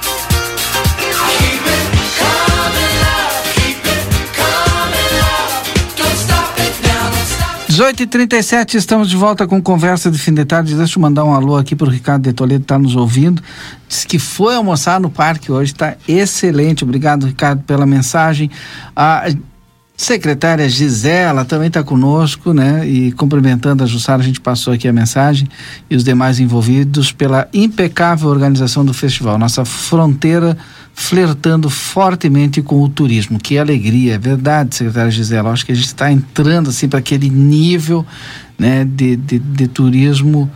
18h37, 7.69 8.77
estamos 8.77 9.11
de 9.11 9.17
volta 9.17 9.47
com 9.47 9.61
conversa 9.61 10.11
de 10.11 10.19
fim 10.19 10.33
de 10.33 10.47
tarde. 10.47 10.75
Deixa 10.75 10.99
eu 10.99 11.03
mandar 11.03 11.25
um 11.25 11.35
alô 11.35 11.57
aqui 11.57 11.77
para 11.77 11.89
o 11.89 11.91
Ricardo 11.91 12.23
de 12.23 12.33
Toledo, 12.33 12.63
está 12.63 12.79
nos 12.79 12.97
ouvindo. 12.97 13.43
Diz 13.87 14.07
que 14.07 14.19
foi 14.19 14.55
almoçar 14.55 14.99
no 14.99 15.11
parque 15.11 15.53
hoje, 15.53 15.73
está 15.73 15.97
excelente. 16.09 16.85
Obrigado, 16.85 17.27
Ricardo, 17.27 17.63
pela 17.65 17.85
mensagem. 17.85 18.51
A 18.97 19.27
secretária 19.97 20.69
Gisela 20.69 21.45
também 21.45 21.69
está 21.69 21.83
conosco, 21.83 22.53
né? 22.53 22.87
E 22.87 23.13
cumprimentando 23.13 23.85
a 23.85 23.87
Jussara, 23.87 24.23
a 24.23 24.25
gente 24.25 24.41
passou 24.41 24.73
aqui 24.73 24.89
a 24.89 24.93
mensagem 24.93 25.49
e 25.89 25.95
os 25.95 26.03
demais 26.03 26.41
envolvidos 26.41 27.13
pela 27.13 27.49
impecável 27.53 28.29
organização 28.29 28.85
do 28.85 28.95
festival. 28.95 29.39
Nossa 29.39 29.65
fronteira 29.65 30.57
flertando 30.95 31.71
fortemente 31.71 32.61
com 32.63 32.83
o 32.83 32.89
turismo. 32.89 33.39
Que 33.39 33.59
alegria, 33.59 34.15
é 34.15 34.19
verdade, 34.19 34.75
secretária 34.75 35.11
Gisela. 35.11 35.51
Acho 35.51 35.65
que 35.65 35.73
a 35.73 35.77
gente 35.77 35.87
está 35.87 36.11
entrando 36.11 36.71
assim 36.71 36.89
para 36.89 36.99
aquele 36.99 37.31
nível, 37.31 38.05
né, 38.59 38.85
de, 38.85 39.17
de, 39.17 39.39
de, 39.39 39.69
turismo 39.69 40.51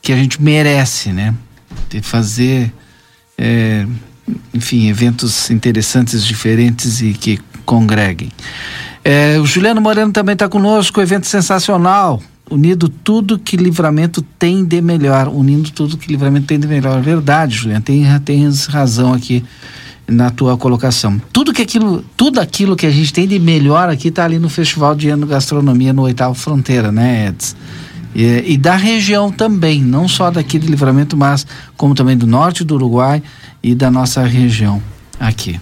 que 0.00 0.12
a 0.12 0.16
gente 0.16 0.40
merece, 0.40 1.12
né? 1.12 1.34
De 1.88 2.00
fazer, 2.00 2.72
é, 3.36 3.86
enfim, 4.54 4.88
eventos 4.88 5.50
interessantes, 5.50 6.24
diferentes 6.24 7.02
e 7.02 7.12
que 7.12 7.38
congreguem. 7.64 8.30
É, 9.04 9.38
o 9.38 9.46
Juliano 9.46 9.80
Moreno 9.80 10.12
também 10.12 10.34
está 10.34 10.48
conosco, 10.48 11.00
evento 11.00 11.26
sensacional. 11.26 12.20
Unido 12.50 12.88
tudo 12.88 13.38
que 13.38 13.56
livramento 13.56 14.22
tem 14.38 14.64
de 14.64 14.80
melhor. 14.80 15.28
Unindo 15.28 15.70
tudo 15.70 15.96
que 15.96 16.08
livramento 16.08 16.46
tem 16.46 16.58
de 16.58 16.66
melhor. 16.66 17.00
Verdade, 17.00 17.54
Juliano, 17.54 17.82
tem, 17.82 18.04
tem 18.20 18.48
razão 18.68 19.14
aqui 19.14 19.44
na 20.10 20.30
tua 20.30 20.56
colocação. 20.56 21.20
Tudo 21.32 21.52
que 21.52 21.62
aquilo, 21.62 22.04
tudo 22.16 22.40
aquilo 22.40 22.74
que 22.74 22.86
a 22.86 22.90
gente 22.90 23.12
tem 23.12 23.26
de 23.26 23.38
melhor 23.38 23.88
aqui 23.88 24.08
está 24.08 24.24
ali 24.24 24.38
no 24.38 24.48
Festival 24.48 24.94
de 24.94 25.08
Ano 25.08 25.26
Gastronomia 25.26 25.92
no 25.92 26.02
Oitavo 26.02 26.34
Fronteira, 26.34 26.90
né, 26.90 27.28
Eds? 27.28 27.56
E, 28.12 28.54
e, 28.54 28.56
da 28.58 28.74
região 28.74 29.30
também, 29.30 29.80
não 29.80 30.08
só 30.08 30.32
daqui 30.32 30.58
de 30.58 30.66
Livramento, 30.66 31.16
mas 31.16 31.46
como 31.76 31.94
também 31.94 32.16
do 32.16 32.26
norte 32.26 32.64
do 32.64 32.74
Uruguai 32.74 33.22
e 33.62 33.72
da 33.72 33.88
nossa 33.88 34.24
região 34.24 34.82
aqui. 35.18 35.60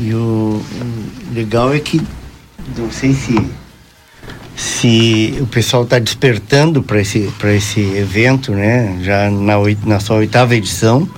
E 0.00 0.14
o, 0.14 0.62
o 0.62 1.34
legal 1.34 1.74
é 1.74 1.78
que 1.78 2.00
não 2.76 2.90
sei 2.90 3.12
se 3.12 3.34
se 4.56 5.38
o 5.40 5.46
pessoal 5.46 5.84
está 5.84 5.98
despertando 5.98 6.82
para 6.82 7.00
esse 7.00 7.32
para 7.38 7.54
esse 7.54 7.80
evento, 7.80 8.52
né? 8.52 8.98
Já 9.02 9.30
na, 9.30 9.54
na 9.84 10.00
sua 10.00 10.16
oitava 10.16 10.54
edição, 10.54 11.08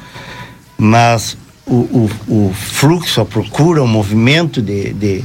mas 0.77 1.37
o, 1.67 1.75
o, 1.75 2.11
o 2.29 2.55
fluxo, 2.55 3.21
a 3.21 3.25
procura, 3.25 3.83
o 3.83 3.89
movimento 3.89 4.61
de, 4.61 4.93
de 4.93 5.25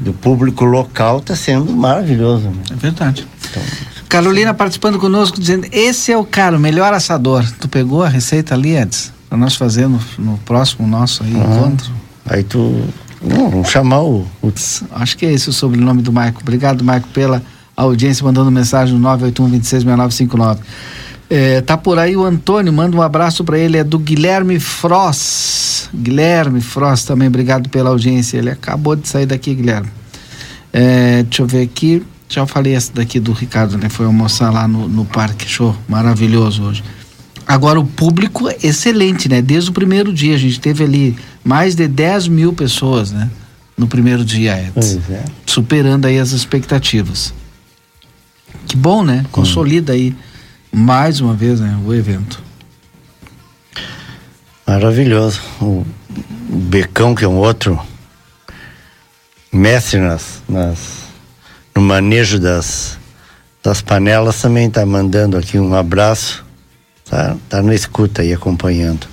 do 0.00 0.12
público 0.12 0.64
local 0.64 1.18
está 1.18 1.36
sendo 1.36 1.72
maravilhoso. 1.72 2.48
Né? 2.48 2.62
É 2.72 2.74
verdade. 2.74 3.26
Então, 3.50 3.62
Carolina 4.08 4.52
participando 4.52 4.98
conosco, 4.98 5.40
dizendo: 5.40 5.66
esse 5.72 6.12
é 6.12 6.16
o 6.16 6.24
cara, 6.24 6.56
o 6.56 6.60
melhor 6.60 6.92
assador. 6.92 7.44
Tu 7.60 7.68
pegou 7.68 8.02
a 8.02 8.08
receita 8.08 8.54
ali, 8.54 8.76
Eds? 8.76 9.12
Para 9.28 9.38
nós 9.38 9.56
fazer 9.56 9.88
no, 9.88 10.00
no, 10.18 10.38
próximo 10.38 10.86
nosso 10.86 11.24
aí, 11.24 11.32
uhum. 11.32 11.42
encontro. 11.42 11.90
Aí 12.26 12.42
tu. 12.42 12.82
Não, 13.22 13.48
vamos 13.48 13.70
chamar 13.70 14.02
o, 14.02 14.26
Acho 14.92 15.16
que 15.16 15.24
é 15.24 15.32
esse 15.32 15.48
o 15.48 15.52
sobrenome 15.52 16.02
do 16.02 16.12
Maico. 16.12 16.40
Obrigado, 16.42 16.84
Maico, 16.84 17.08
pela 17.08 17.42
audiência, 17.76 18.24
mandando 18.24 18.50
mensagem 18.50 18.94
no 18.94 19.00
981 19.00 19.48
266959. 19.50 20.60
É, 21.30 21.60
tá 21.62 21.76
por 21.76 21.98
aí 21.98 22.16
o 22.16 22.24
Antônio, 22.24 22.72
manda 22.72 22.96
um 22.96 23.02
abraço 23.02 23.42
para 23.44 23.58
ele, 23.58 23.78
é 23.78 23.84
do 23.84 23.98
Guilherme 23.98 24.60
Frost. 24.60 25.88
Guilherme 25.94 26.60
Frost 26.60 27.06
também, 27.06 27.28
obrigado 27.28 27.68
pela 27.68 27.90
audiência. 27.90 28.38
Ele 28.38 28.50
acabou 28.50 28.94
de 28.94 29.08
sair 29.08 29.26
daqui, 29.26 29.54
Guilherme. 29.54 29.88
É, 30.72 31.22
deixa 31.22 31.42
eu 31.42 31.46
ver 31.46 31.62
aqui. 31.62 32.02
Já 32.28 32.46
falei 32.46 32.74
essa 32.74 32.92
daqui 32.92 33.20
do 33.20 33.32
Ricardo, 33.32 33.78
né? 33.78 33.88
Foi 33.88 34.06
almoçar 34.06 34.50
lá 34.50 34.66
no, 34.66 34.88
no 34.88 35.04
parque, 35.04 35.48
show, 35.48 35.74
maravilhoso 35.88 36.62
hoje. 36.64 36.84
Agora, 37.46 37.78
o 37.78 37.86
público 37.86 38.48
é 38.48 38.56
excelente, 38.62 39.28
né? 39.28 39.42
Desde 39.42 39.70
o 39.70 39.72
primeiro 39.72 40.12
dia, 40.12 40.34
a 40.34 40.38
gente 40.38 40.58
teve 40.58 40.82
ali 40.82 41.16
mais 41.42 41.74
de 41.74 41.86
10 41.86 42.28
mil 42.28 42.52
pessoas, 42.52 43.12
né? 43.12 43.30
No 43.76 43.86
primeiro 43.86 44.24
dia, 44.24 44.58
Edson. 44.58 45.00
É. 45.10 45.24
Superando 45.44 46.06
aí 46.06 46.18
as 46.18 46.32
expectativas. 46.32 47.34
Que 48.66 48.76
bom, 48.76 49.04
né? 49.04 49.26
Consolida 49.30 49.92
hum. 49.92 49.96
aí 49.96 50.16
mais 50.72 51.20
uma 51.20 51.34
vez 51.34 51.60
né, 51.60 51.78
o 51.84 51.94
evento. 51.94 52.42
Maravilhoso. 54.66 55.40
O 55.60 55.84
Becão, 56.48 57.14
que 57.14 57.24
é 57.24 57.28
um 57.28 57.36
outro 57.36 57.78
mestre 59.52 60.00
nas, 60.00 60.42
nas, 60.48 60.78
no 61.74 61.82
manejo 61.82 62.40
das, 62.40 62.98
das 63.62 63.80
panelas, 63.80 64.40
também 64.40 64.66
está 64.66 64.84
mandando 64.84 65.36
aqui 65.36 65.58
um 65.58 65.74
abraço. 65.74 66.44
Tá, 67.08 67.36
tá 67.48 67.62
na 67.62 67.74
escuta 67.74 68.22
aí 68.22 68.32
acompanhando. 68.32 69.06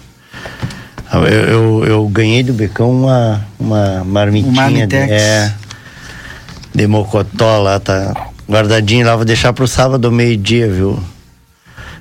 Eu, 1.14 1.24
eu, 1.24 1.86
eu 1.86 2.08
ganhei 2.08 2.42
do 2.42 2.54
Becão 2.54 2.90
uma, 2.90 3.46
uma 3.60 4.04
marmitinha 4.06 4.88
de, 4.88 4.96
é, 4.96 5.54
de 6.74 6.88
mocotó 6.88 7.58
lá, 7.62 7.80
tá 7.80 8.14
guardadinho 8.50 9.06
lá. 9.06 9.16
Vou 9.16 9.26
deixar 9.26 9.52
pro 9.52 9.68
sábado 9.68 10.10
meio-dia, 10.12 10.72
viu? 10.72 10.98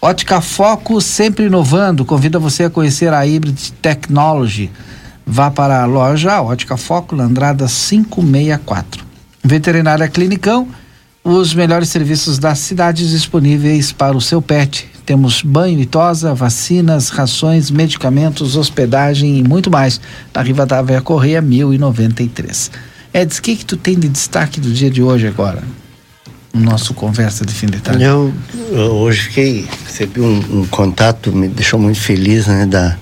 Ótica 0.01 0.41
Foco, 0.41 0.99
sempre 1.01 1.47
inovando, 1.47 2.05
convida 2.05 2.39
você 2.39 2.65
a 2.65 2.71
conhecer 2.71 3.13
a 3.13 3.21
Hybrid 3.21 3.73
Technology. 3.81 4.71
Vá 5.25 5.49
para 5.51 5.83
a 5.83 5.87
loja 5.87 6.43
Ótica 6.43 6.77
Foco, 6.77 7.15
Landrada 7.15 7.67
564. 7.67 9.05
Veterinária 9.45 10.09
Clinicão, 10.09 10.67
os 11.23 11.55
melhores 11.55 11.89
serviços 11.89 12.39
das 12.39 12.59
cidades 12.59 13.11
disponíveis 13.11 13.93
para 13.93 14.17
o 14.17 14.21
seu 14.21 14.43
pet 14.43 14.91
temos 15.05 15.43
banho 15.43 15.81
e 15.81 15.87
tosa, 15.87 16.35
vacinas, 16.35 17.09
rações, 17.09 17.71
medicamentos, 17.71 18.57
hospedagem 18.57 19.39
e 19.39 19.43
muito 19.43 19.71
mais. 19.71 20.01
Na 20.35 20.43
Rivadavia 20.43 21.01
Correia 21.01 21.43
1093. 21.43 22.71
Eds, 23.13 23.39
o 23.39 23.43
que, 23.43 23.57
que 23.57 23.65
tu 23.65 23.77
tem 23.77 23.99
de 23.99 24.09
destaque 24.09 24.61
do 24.61 24.73
dia 24.73 24.91
de 24.91 25.03
hoje 25.03 25.27
agora? 25.27 25.63
No 26.55 26.61
nosso 26.61 26.95
conversa 26.95 27.45
de 27.45 27.53
fim 27.53 27.67
de 27.67 27.81
tarde. 27.81 28.03
Eu, 28.03 28.33
eu 28.71 28.93
hoje 28.93 29.23
fiquei, 29.23 29.67
recebi 29.85 30.21
um, 30.21 30.61
um, 30.61 30.67
contato, 30.67 31.33
me 31.33 31.49
deixou 31.49 31.79
muito 31.79 32.01
feliz, 32.01 32.47
né, 32.47 32.67
da, 32.67 32.97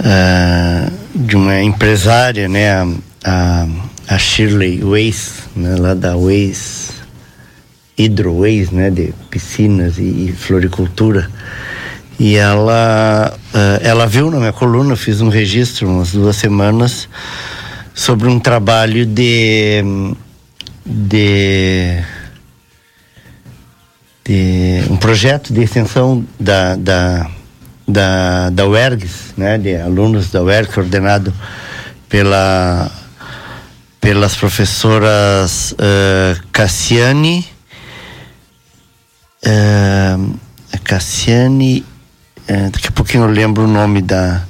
uh, 0.00 0.92
de 1.14 1.36
uma 1.36 1.60
empresária, 1.62 2.48
né, 2.48 2.72
a, 2.72 2.88
a, 3.24 3.66
a 4.08 4.18
Shirley 4.18 4.82
Weiss, 4.82 5.42
né, 5.54 5.76
lá 5.76 5.94
da 5.94 6.16
Weiss 6.16 6.81
Hydroways, 7.98 8.70
né, 8.70 8.90
de 8.90 9.12
piscinas 9.30 9.98
e, 9.98 10.28
e 10.28 10.32
floricultura. 10.32 11.30
E 12.18 12.36
ela, 12.36 13.34
uh, 13.54 13.86
ela 13.86 14.06
viu 14.06 14.30
na 14.30 14.38
minha 14.38 14.52
coluna, 14.52 14.96
fiz 14.96 15.20
um 15.20 15.28
registro 15.28 15.88
umas 15.88 16.12
duas 16.12 16.36
semanas 16.36 17.08
sobre 17.94 18.28
um 18.28 18.38
trabalho 18.38 19.04
de 19.04 19.82
de, 20.84 22.02
de 24.24 24.84
um 24.90 24.96
projeto 24.96 25.52
de 25.52 25.62
extensão 25.62 26.24
da, 26.38 26.76
da, 26.76 27.30
da, 27.86 28.50
da 28.50 28.66
UERGS, 28.66 29.32
né, 29.36 29.58
de 29.58 29.76
alunos 29.76 30.30
da 30.30 30.42
UERGS, 30.42 30.74
coordenado 30.74 31.32
pela, 32.08 32.90
pelas 34.00 34.34
professoras 34.36 35.72
uh, 35.72 36.42
Cassiane, 36.52 37.46
uh, 39.46 40.38
Cassiane, 40.84 41.84
uh, 42.48 42.70
daqui 42.70 42.88
a 42.88 42.92
pouquinho 42.92 43.24
eu 43.24 43.30
lembro 43.30 43.64
o 43.64 43.68
nome 43.68 44.02
da, 44.02 44.42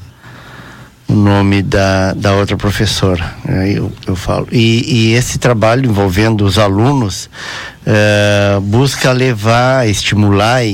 o 1.12 1.14
nome 1.14 1.62
da, 1.62 2.14
da 2.14 2.32
outra 2.34 2.56
professora. 2.56 3.34
Eu, 3.46 3.92
eu 4.06 4.16
falo. 4.16 4.48
E, 4.50 5.10
e 5.10 5.12
esse 5.14 5.38
trabalho 5.38 5.88
envolvendo 5.88 6.44
os 6.44 6.58
alunos 6.58 7.28
uh, 7.86 8.60
busca 8.60 9.12
levar, 9.12 9.88
estimular 9.88 10.64
e, 10.64 10.70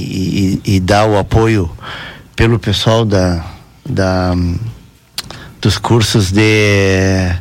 e, 0.64 0.76
e, 0.76 0.80
dar 0.80 1.06
o 1.06 1.18
apoio 1.18 1.70
pelo 2.36 2.58
pessoal 2.58 3.04
da, 3.04 3.44
da, 3.88 4.34
dos 5.60 5.76
cursos 5.76 6.30
de. 6.30 7.32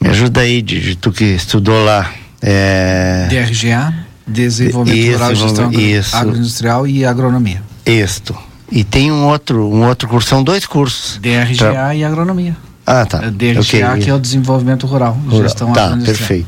Me 0.00 0.10
ajuda 0.10 0.42
aí, 0.42 0.62
de, 0.62 0.80
de 0.80 0.96
tu 0.96 1.12
que 1.12 1.24
estudou 1.24 1.84
lá. 1.84 2.10
É, 2.40 3.26
DRGA, 3.28 3.92
Desenvolvimento 4.28 5.00
isso, 5.00 5.12
Rural, 5.12 5.34
Gestão 5.34 5.72
isso. 5.72 6.16
Agroindustrial 6.16 6.86
e 6.86 7.04
Agronomia. 7.04 7.62
Isto. 7.84 8.36
E 8.70 8.84
tem 8.84 9.10
um 9.10 9.26
outro, 9.26 9.66
um 9.66 9.86
outro 9.86 10.08
curso, 10.08 10.28
são 10.28 10.44
dois 10.44 10.66
cursos. 10.66 11.18
DRGA 11.18 11.56
Tra... 11.56 11.94
e 11.94 12.04
agronomia. 12.04 12.56
Ah, 12.86 13.06
tá. 13.06 13.18
DRGA 13.18 13.60
okay. 13.60 14.02
que 14.02 14.10
é 14.10 14.14
o 14.14 14.18
desenvolvimento 14.18 14.86
rural, 14.86 15.12
rural. 15.12 15.42
gestão 15.42 15.72
Tá, 15.72 15.96
perfeito. 15.96 16.46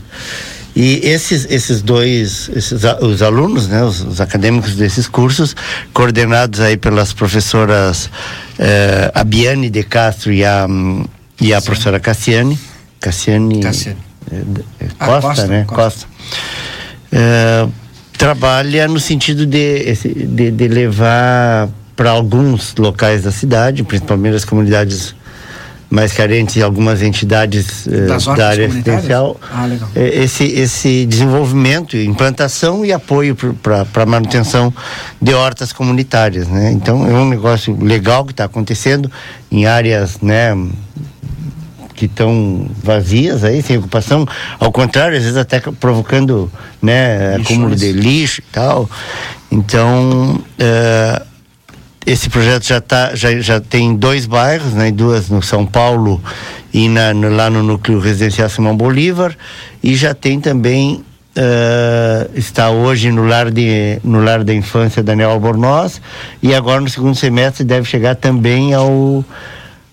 E 0.76 1.00
esses, 1.02 1.46
esses 1.50 1.82
dois, 1.82 2.48
esses, 2.54 2.80
os 3.00 3.22
alunos, 3.22 3.66
né, 3.68 3.82
os, 3.82 4.02
os, 4.02 4.20
acadêmicos 4.20 4.76
desses 4.76 5.08
cursos, 5.08 5.56
coordenados 5.92 6.60
aí 6.60 6.76
pelas 6.76 7.12
professoras 7.12 8.08
eh, 8.56 9.10
Abiane 9.12 9.68
de 9.68 9.82
Castro 9.82 10.32
e 10.32 10.44
a, 10.44 10.68
e 11.40 11.52
a 11.52 11.60
professora 11.60 11.98
Cassiane, 11.98 12.58
Cassiane, 13.00 13.60
Cassiane. 13.60 13.98
Eh, 14.30 14.44
Costa, 14.96 15.16
ah, 15.16 15.20
Costa, 15.20 15.46
né? 15.48 15.64
Costa. 15.66 15.82
Costa. 15.82 16.06
Eh, 17.12 17.68
trabalha 18.16 18.86
no 18.86 19.00
sentido 19.00 19.46
de, 19.46 19.94
de, 19.94 20.50
de 20.50 20.68
levar 20.68 21.68
para 21.96 22.10
alguns 22.10 22.74
locais 22.76 23.22
da 23.22 23.32
cidade, 23.32 23.82
principalmente 23.82 24.36
as 24.36 24.44
comunidades 24.44 25.14
mais 25.88 26.12
carentes 26.12 26.54
e 26.56 26.62
algumas 26.62 27.02
entidades 27.02 27.86
uh, 27.86 28.36
da 28.36 28.48
área 28.48 28.68
assistencial, 28.68 29.40
ah, 29.52 29.66
esse, 29.96 30.44
esse 30.44 31.04
desenvolvimento, 31.04 31.96
implantação 31.96 32.84
e 32.84 32.92
apoio 32.92 33.34
para 33.34 33.86
a 34.02 34.06
manutenção 34.06 34.72
de 35.20 35.34
hortas 35.34 35.72
comunitárias. 35.72 36.46
Né? 36.46 36.70
Então 36.70 37.04
é 37.06 37.12
um 37.14 37.28
negócio 37.28 37.76
legal 37.82 38.24
que 38.24 38.32
está 38.32 38.44
acontecendo 38.44 39.10
em 39.50 39.66
áreas 39.66 40.20
né, 40.20 40.56
que 42.00 42.06
estão 42.06 42.66
vazias 42.82 43.44
aí, 43.44 43.60
sem 43.60 43.76
ocupação, 43.76 44.26
ao 44.58 44.72
contrário, 44.72 45.18
às 45.18 45.22
vezes 45.22 45.36
até 45.36 45.60
provocando 45.60 46.50
né, 46.80 47.36
acúmulo 47.36 47.76
de 47.76 47.92
lixo 47.92 48.40
e 48.40 48.44
tal. 48.50 48.88
Então, 49.52 50.42
uh, 50.58 51.26
esse 52.06 52.30
projeto 52.30 52.66
já, 52.66 52.80
tá, 52.80 53.14
já, 53.14 53.38
já 53.38 53.60
tem 53.60 53.94
dois 53.94 54.24
bairros, 54.24 54.72
né, 54.72 54.90
duas 54.90 55.28
no 55.28 55.42
São 55.42 55.66
Paulo 55.66 56.22
e 56.72 56.88
na, 56.88 57.12
no, 57.12 57.28
lá 57.28 57.50
no 57.50 57.62
núcleo 57.62 58.00
residencial 58.00 58.48
Simão 58.48 58.74
Bolívar, 58.74 59.36
e 59.82 59.94
já 59.94 60.14
tem 60.14 60.40
também 60.40 61.04
Uh, 61.30 62.28
está 62.34 62.70
hoje 62.70 63.12
no 63.12 63.24
lar, 63.24 63.52
de, 63.52 64.00
no 64.02 64.20
lar 64.20 64.42
da 64.42 64.52
infância 64.52 65.00
Daniel 65.00 65.30
Albornoz 65.30 66.02
e 66.42 66.52
agora 66.52 66.80
no 66.80 66.88
segundo 66.88 67.14
semestre 67.14 67.62
deve 67.62 67.86
chegar 67.86 68.16
também 68.16 68.74
ao, 68.74 69.24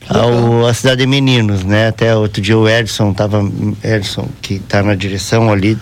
ao 0.10 0.68
a 0.68 0.74
cidade 0.74 1.02
de 1.02 1.08
Meninos, 1.08 1.64
né? 1.64 1.88
Até 1.88 2.16
outro 2.16 2.42
dia 2.42 2.58
o 2.58 2.68
Edson 2.68 3.14
tava 3.14 3.42
Edson 3.84 4.30
que 4.42 4.56
está 4.56 4.82
na 4.82 4.96
direção 4.96 5.52
ali, 5.52 5.78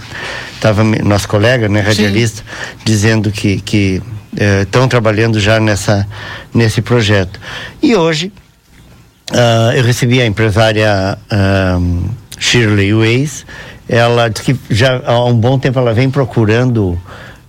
tava 0.59 0.84
nosso 0.84 1.28
colega, 1.28 1.69
né, 1.69 1.82
radialista, 1.82 2.41
Sim. 2.41 2.78
dizendo 2.84 3.32
que 3.32 3.61
que 3.61 4.01
estão 4.61 4.84
eh, 4.84 4.88
trabalhando 4.88 5.39
já 5.39 5.59
nessa, 5.59 6.07
nesse 6.53 6.82
projeto. 6.82 7.39
E 7.82 7.95
hoje 7.95 8.32
uh, 9.32 9.71
eu 9.76 9.84
recebi 9.84 10.21
a 10.21 10.26
empresária 10.26 11.17
uh, 11.32 12.09
Shirley 12.38 12.93
Weiss, 12.93 13.45
ela 13.88 14.30
disse 14.30 14.53
que 14.53 14.59
já 14.69 15.01
há 15.05 15.23
um 15.23 15.36
bom 15.36 15.57
tempo 15.57 15.80
ela 15.80 15.93
vem 15.93 16.09
procurando 16.09 16.99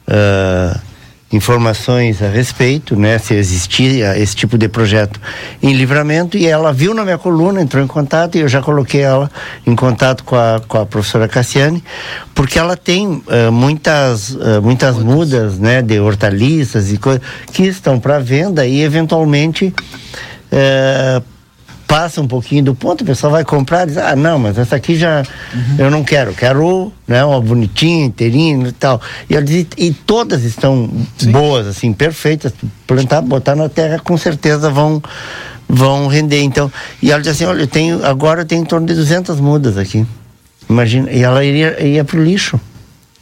uh, 0.06 0.85
informações 1.32 2.22
a 2.22 2.28
respeito, 2.28 2.94
né, 2.94 3.18
se 3.18 3.34
existia 3.34 4.16
esse 4.16 4.34
tipo 4.34 4.56
de 4.56 4.68
projeto 4.68 5.20
em 5.60 5.72
livramento 5.72 6.36
e 6.36 6.46
ela 6.46 6.72
viu 6.72 6.94
na 6.94 7.02
minha 7.04 7.18
coluna, 7.18 7.60
entrou 7.60 7.82
em 7.82 7.86
contato 7.86 8.36
e 8.36 8.40
eu 8.40 8.48
já 8.48 8.62
coloquei 8.62 9.00
ela 9.00 9.30
em 9.66 9.74
contato 9.74 10.22
com 10.22 10.36
a, 10.36 10.60
com 10.68 10.78
a 10.78 10.86
professora 10.86 11.26
Cassiane, 11.26 11.82
porque 12.34 12.58
ela 12.58 12.76
tem 12.76 13.06
uh, 13.08 13.50
muitas 13.50 14.30
uh, 14.30 14.62
muitas 14.62 14.96
mudas, 14.98 15.58
né, 15.58 15.82
de 15.82 15.98
hortaliças 15.98 16.92
e 16.92 16.96
coisas 16.96 17.22
que 17.52 17.64
estão 17.64 17.98
para 17.98 18.20
venda 18.20 18.64
e 18.64 18.82
eventualmente 18.82 19.74
uh, 20.52 21.35
passa 21.86 22.20
um 22.20 22.26
pouquinho 22.26 22.64
do 22.64 22.74
ponto, 22.74 23.02
o 23.02 23.06
pessoal 23.06 23.32
vai 23.32 23.44
comprar 23.44 23.84
e 23.84 23.86
diz, 23.86 23.98
ah, 23.98 24.16
não, 24.16 24.38
mas 24.38 24.58
essa 24.58 24.76
aqui 24.76 24.96
já 24.96 25.22
uhum. 25.54 25.76
eu 25.78 25.90
não 25.90 26.02
quero, 26.02 26.34
quero 26.34 26.92
né, 27.06 27.24
uma 27.24 27.40
bonitinha, 27.40 28.06
inteirinha 28.06 28.68
e 28.68 28.72
tal. 28.72 29.00
E, 29.30 29.40
diz, 29.42 29.66
e 29.76 29.92
todas 29.92 30.42
estão 30.44 30.90
Sim. 31.16 31.30
boas, 31.30 31.66
assim, 31.66 31.92
perfeitas, 31.92 32.52
plantar, 32.86 33.22
botar 33.22 33.54
na 33.54 33.68
terra, 33.68 33.98
com 33.98 34.16
certeza 34.16 34.70
vão 34.70 35.02
vão 35.68 36.06
render. 36.06 36.42
Então, 36.42 36.70
e 37.02 37.10
ela 37.10 37.20
diz 37.20 37.32
assim, 37.32 37.44
olha, 37.44 37.62
eu 37.62 37.66
tenho, 37.66 38.04
agora 38.04 38.42
eu 38.42 38.44
tenho 38.44 38.62
em 38.62 38.64
torno 38.64 38.86
de 38.86 38.94
200 38.94 39.40
mudas 39.40 39.76
aqui. 39.76 40.06
Imagina, 40.68 41.10
e 41.10 41.22
ela 41.22 41.44
iria, 41.44 41.82
ia 41.84 42.04
pro 42.04 42.22
lixo. 42.22 42.60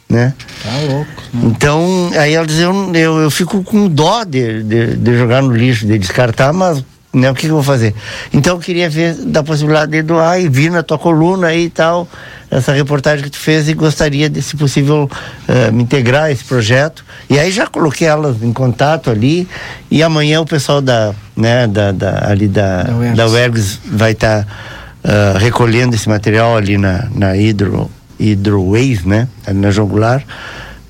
Né? 0.07 0.33
Tá 0.63 0.77
louco. 0.87 1.09
Né? 1.33 1.41
Então, 1.45 2.11
aí 2.17 2.33
ela 2.33 2.45
diz, 2.45 2.59
eu, 2.59 2.93
eu, 2.93 3.17
eu 3.21 3.31
fico 3.31 3.63
com 3.63 3.87
dó 3.87 4.23
de, 4.23 4.61
de, 4.63 4.95
de 4.95 5.17
jogar 5.17 5.41
no 5.41 5.51
lixo, 5.55 5.87
de 5.87 5.97
descartar, 5.97 6.53
mas 6.53 6.83
né? 7.15 7.31
O 7.31 7.33
que, 7.33 7.41
que, 7.41 7.47
eu 7.47 7.53
vou 7.53 7.63
fazer? 7.63 7.95
Então 8.33 8.55
eu 8.55 8.59
queria 8.59 8.89
ver 8.89 9.13
da 9.13 9.41
possibilidade 9.41 9.91
de 9.91 10.01
doar 10.01 10.39
e 10.39 10.49
vir 10.49 10.69
na 10.69 10.83
tua 10.83 10.97
coluna 10.97 11.47
aí 11.47 11.65
e 11.65 11.69
tal, 11.69 12.07
essa 12.51 12.73
reportagem 12.73 13.23
que 13.23 13.29
tu 13.29 13.37
fez 13.37 13.69
e 13.69 13.73
gostaria 13.73 14.29
de, 14.29 14.41
se 14.41 14.55
possível, 14.57 15.09
uh, 15.47 15.71
me 15.71 15.83
integrar 15.83 16.25
a 16.25 16.31
esse 16.31 16.43
projeto. 16.43 17.05
E 17.29 17.39
aí 17.39 17.51
já 17.51 17.67
coloquei 17.67 18.07
elas 18.07 18.43
em 18.43 18.51
contato 18.51 19.09
ali 19.09 19.47
e 19.89 20.03
amanhã 20.03 20.41
o 20.41 20.45
pessoal 20.45 20.81
da, 20.81 21.13
né, 21.35 21.67
da, 21.67 21.91
da 21.91 22.29
ali 22.29 22.47
da, 22.47 22.83
da 23.15 23.27
UERGS 23.27 23.79
vai 23.85 24.11
estar 24.11 24.45
tá, 24.45 25.35
uh, 25.35 25.37
recolhendo 25.37 25.95
esse 25.95 26.09
material 26.09 26.57
ali 26.57 26.77
na, 26.77 27.07
na 27.15 27.37
Hidro, 27.37 27.89
Hidroways, 28.19 29.03
né? 29.03 29.27
Ali 29.45 29.59
na 29.59 29.71
Jogular 29.71 30.23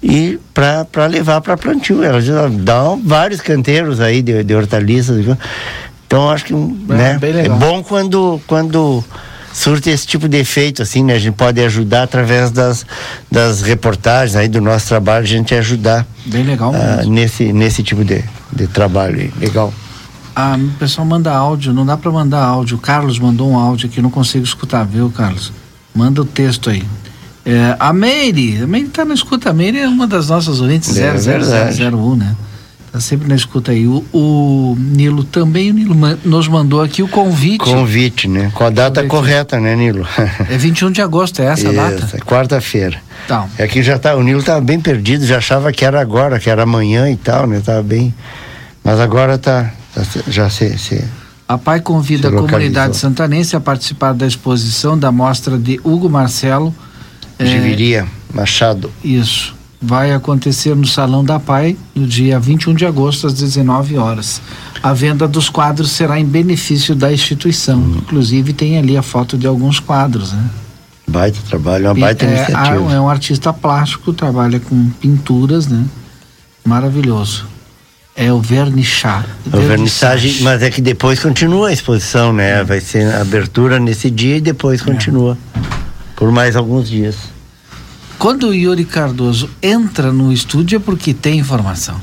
e 0.06 0.40
para 0.54 1.08
levar 1.08 1.42
para 1.42 1.58
plantio. 1.58 2.04
Ela 2.04 2.22
dá 2.50 2.96
vários 3.04 3.42
canteiros 3.42 4.00
aí 4.00 4.22
de, 4.22 4.44
de 4.44 4.54
hortaliças. 4.54 5.26
Então 6.08 6.30
acho 6.30 6.46
que 6.46 6.54
é, 6.54 6.58
né, 6.58 7.20
é 7.46 7.50
bom 7.50 7.84
quando, 7.84 8.40
quando 8.48 9.04
surte 9.56 9.90
esse 9.90 10.06
tipo 10.06 10.28
de 10.28 10.38
efeito, 10.38 10.82
assim, 10.82 11.04
né? 11.04 11.14
A 11.14 11.20
gente 11.20 11.34
pode 11.36 11.62
ajudar 11.62 12.04
através 12.04 12.52
das, 12.52 12.86
das 13.32 13.62
reportagens 13.62 14.36
aí 14.36 14.48
do 14.48 14.60
nosso 14.60 14.88
trabalho, 14.88 15.24
a 15.24 15.28
gente 15.28 15.56
ajudar. 15.56 16.06
Bem 16.26 16.44
legal 16.44 16.72
uh, 16.72 17.10
nesse, 17.10 17.54
nesse 17.54 17.82
tipo 17.82 18.04
de, 18.04 18.24
de 18.52 18.68
trabalho 18.68 19.20
aí. 19.22 19.34
Legal. 19.40 19.74
Ah, 20.36 20.58
o 20.60 20.78
pessoal 20.78 21.08
manda 21.08 21.34
áudio, 21.34 21.72
não 21.74 21.86
dá 21.86 21.96
para 21.96 22.12
mandar 22.12 22.44
áudio. 22.44 22.76
O 22.76 22.80
Carlos 22.80 23.18
mandou 23.18 23.50
um 23.50 23.58
áudio 23.58 23.88
aqui, 23.88 24.02
não 24.02 24.10
consigo 24.10 24.44
escutar, 24.44 24.84
viu, 24.84 25.10
Carlos? 25.10 25.54
Manda 25.96 26.22
o 26.22 26.26
texto 26.26 26.70
aí. 26.70 26.84
É, 27.46 27.78
a 27.80 27.94
Meire, 27.94 28.62
a 28.62 28.68
Meire 28.68 28.90
tá 28.90 29.06
na 29.06 29.14
escuta. 29.14 29.52
A 29.52 29.54
Meire 29.54 29.80
é 29.80 29.88
uma 29.88 30.06
das 30.06 30.28
nossas 30.28 30.60
ouvintes 30.60 30.98
é 30.98 31.14
00001, 31.14 32.16
né? 32.16 32.36
Tá 32.96 33.02
sempre 33.02 33.28
na 33.28 33.36
escuta 33.36 33.74
aí. 33.74 33.86
O, 33.86 34.06
o 34.14 34.78
Nilo 34.80 35.26
também, 35.26 35.70
o 35.70 35.74
Nilo 35.74 35.94
man, 35.94 36.18
nos 36.24 36.48
mandou 36.48 36.82
aqui 36.82 37.04
o 37.04 37.10
convite. 37.10 37.58
Convite, 37.66 38.26
né? 38.26 38.50
Com 38.54 38.64
a 38.64 38.70
data 38.70 39.02
convite. 39.02 39.12
correta, 39.12 39.60
né, 39.60 39.76
Nilo? 39.76 40.08
é 40.50 40.58
21 40.58 40.92
de 40.92 41.02
agosto, 41.02 41.42
é 41.42 41.48
essa 41.48 41.68
a 41.68 41.74
data? 41.74 42.08
É 42.14 42.20
quarta-feira. 42.20 42.98
Tá. 43.28 43.50
É 43.58 43.68
que 43.68 43.84
já 43.84 44.00
tá, 44.00 44.16
o 44.16 44.24
Nilo 44.24 44.42
tava 44.42 44.62
bem 44.62 44.80
perdido, 44.80 45.26
já 45.26 45.40
achava 45.40 45.74
que 45.74 45.84
era 45.84 46.00
agora, 46.00 46.40
que 46.40 46.50
era 46.50 46.64
amanhã 46.64 47.12
e 47.12 47.18
tal, 47.18 47.46
né? 47.46 47.60
Tava 47.60 47.84
bem. 47.84 48.16
Mas 48.82 48.98
agora 48.98 49.38
tá, 49.38 49.74
tá 49.94 50.02
já 50.30 50.50
se, 50.50 50.78
se 50.78 51.04
A 51.50 51.58
PAI 51.58 51.82
convida 51.82 52.30
a 52.30 52.32
comunidade 52.32 52.96
santanense 52.96 53.58
a 53.58 53.60
participar 53.60 54.14
da 54.14 54.26
exposição 54.26 54.98
da 54.98 55.12
mostra 55.12 55.58
de 55.58 55.82
Hugo 55.84 56.10
Marcelo. 56.10 56.74
eh, 57.38 57.46
Giviria 57.46 58.08
Machado. 58.34 58.90
Isso. 59.04 59.54
Vai 59.88 60.12
acontecer 60.12 60.76
no 60.76 60.88
Salão 60.88 61.24
da 61.24 61.40
PAI 61.40 61.78
no 61.94 62.08
dia 62.08 62.40
21 62.40 62.74
de 62.74 62.88
agosto, 62.88 63.28
às 63.28 63.36
19 63.36 63.98
horas. 64.00 64.42
A 64.82 64.94
venda 64.94 65.28
dos 65.28 65.48
quadros 65.48 65.92
será 65.92 66.20
em 66.20 66.26
benefício 66.26 66.96
da 66.96 67.14
instituição. 67.14 67.78
Hum. 67.78 67.98
Inclusive, 67.98 68.52
tem 68.52 68.80
ali 68.80 68.98
a 68.98 69.04
foto 69.04 69.38
de 69.38 69.46
alguns 69.46 69.80
quadros, 69.80 70.34
né? 70.34 70.50
Baita 71.08 71.38
trabalho, 71.48 71.86
uma 71.86 71.94
baita 71.94 72.26
é, 72.26 72.30
iniciativa. 72.30 72.94
é 72.94 73.00
um 73.00 73.08
artista 73.08 73.54
plástico, 73.54 74.12
trabalha 74.12 74.60
com 74.60 74.90
pinturas, 75.00 75.68
né? 75.68 75.86
Maravilhoso. 76.66 77.46
É 78.16 78.34
o 78.34 78.42
Vernissage. 78.42 79.28
A 79.54 79.58
vernissagem, 79.58 80.42
mas 80.42 80.64
é 80.64 80.72
que 80.72 80.82
depois 80.82 81.20
continua 81.20 81.70
a 81.70 81.74
exposição, 81.74 82.34
né? 82.34 82.64
Vai 82.64 82.82
ser 82.82 83.14
abertura 83.14 83.78
nesse 83.78 84.10
dia 84.10 84.38
e 84.38 84.42
depois 84.42 84.82
continua. 84.82 85.38
Por 86.16 86.32
mais 86.32 86.56
alguns 86.56 86.90
dias. 86.90 87.35
Quando 88.18 88.48
o 88.48 88.54
Yuri 88.54 88.86
Cardoso 88.86 89.50
entra 89.62 90.12
no 90.12 90.32
estúdio 90.32 90.78
é 90.78 90.80
porque 90.80 91.14
tem 91.14 91.40
informação. 91.40 92.02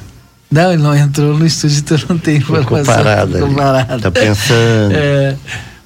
Não, 0.51 0.73
ele 0.73 0.83
não 0.83 0.95
entrou 0.95 1.37
no 1.37 1.47
estúdio, 1.47 1.79
então 1.79 1.99
não 2.11 2.19
tem 2.19 2.37
informação. 2.37 2.83
Ficou 2.83 2.95
parado 2.95 3.33
Ficou 3.33 3.47
ali. 3.47 3.57
parado. 3.57 4.03
Tá 4.03 4.11
pensando. 4.11 4.93
É. 4.95 5.37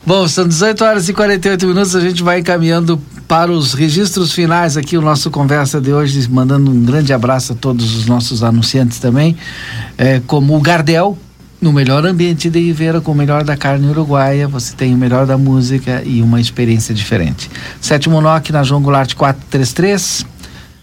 Bom, 0.04 0.26
são 0.28 0.46
18 0.46 0.84
horas 0.84 1.08
e 1.08 1.12
48 1.12 1.66
minutos, 1.66 1.96
a 1.96 2.00
gente 2.00 2.22
vai 2.22 2.38
encaminhando 2.38 3.00
para 3.26 3.50
os 3.50 3.74
registros 3.74 4.32
finais 4.32 4.76
aqui, 4.76 4.96
o 4.96 5.02
nosso 5.02 5.32
conversa 5.32 5.80
de 5.80 5.92
hoje, 5.92 6.28
mandando 6.30 6.70
um 6.70 6.84
grande 6.84 7.12
abraço 7.12 7.54
a 7.54 7.56
todos 7.56 7.96
os 7.96 8.06
nossos 8.06 8.44
anunciantes 8.44 9.00
também, 9.00 9.36
é, 9.98 10.20
como 10.24 10.56
o 10.56 10.60
Gardel, 10.60 11.18
no 11.66 11.72
melhor 11.72 12.06
ambiente 12.06 12.48
de 12.48 12.60
Ribeira, 12.60 13.00
com 13.00 13.10
o 13.10 13.14
melhor 13.14 13.42
da 13.42 13.56
carne 13.56 13.88
uruguaia, 13.88 14.46
você 14.46 14.72
tem 14.72 14.94
o 14.94 14.96
melhor 14.96 15.26
da 15.26 15.36
música 15.36 16.00
e 16.06 16.22
uma 16.22 16.40
experiência 16.40 16.94
diferente. 16.94 17.50
Sétimo 17.80 18.20
NOC 18.20 18.50
na 18.50 18.62
João 18.62 18.80
Goulart 18.80 19.12
433, 19.14 20.24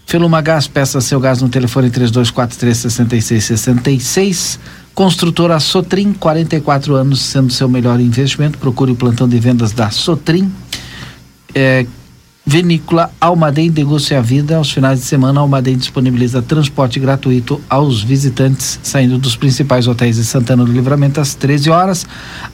Feluma 0.04 0.42
Gás, 0.42 0.66
peça 0.66 1.00
seu 1.00 1.18
gás 1.18 1.40
no 1.40 1.48
telefone 1.48 1.88
3243 1.88 2.76
6666. 2.92 4.60
Construtora 4.94 5.58
Sotrim, 5.58 6.12
44 6.12 6.94
anos, 6.94 7.22
sendo 7.22 7.50
seu 7.50 7.66
melhor 7.66 7.98
investimento. 7.98 8.58
Procure 8.58 8.92
o 8.92 8.94
plantão 8.94 9.26
de 9.26 9.40
vendas 9.40 9.72
da 9.72 9.88
Sotrim. 9.90 10.52
É, 11.54 11.86
Vinícola 12.46 13.10
Almaden 13.18 13.70
Deguste 13.70 14.14
a 14.14 14.20
Vida. 14.20 14.58
Aos 14.58 14.70
finais 14.70 15.00
de 15.00 15.06
semana, 15.06 15.40
Almaden 15.40 15.76
disponibiliza 15.76 16.42
transporte 16.42 17.00
gratuito 17.00 17.58
aos 17.70 18.02
visitantes 18.02 18.78
saindo 18.82 19.18
dos 19.18 19.34
principais 19.34 19.86
hotéis 19.86 20.16
de 20.16 20.24
Santana 20.24 20.62
do 20.62 20.70
Livramento 20.70 21.20
às 21.20 21.34
13 21.34 21.70
horas. 21.70 22.06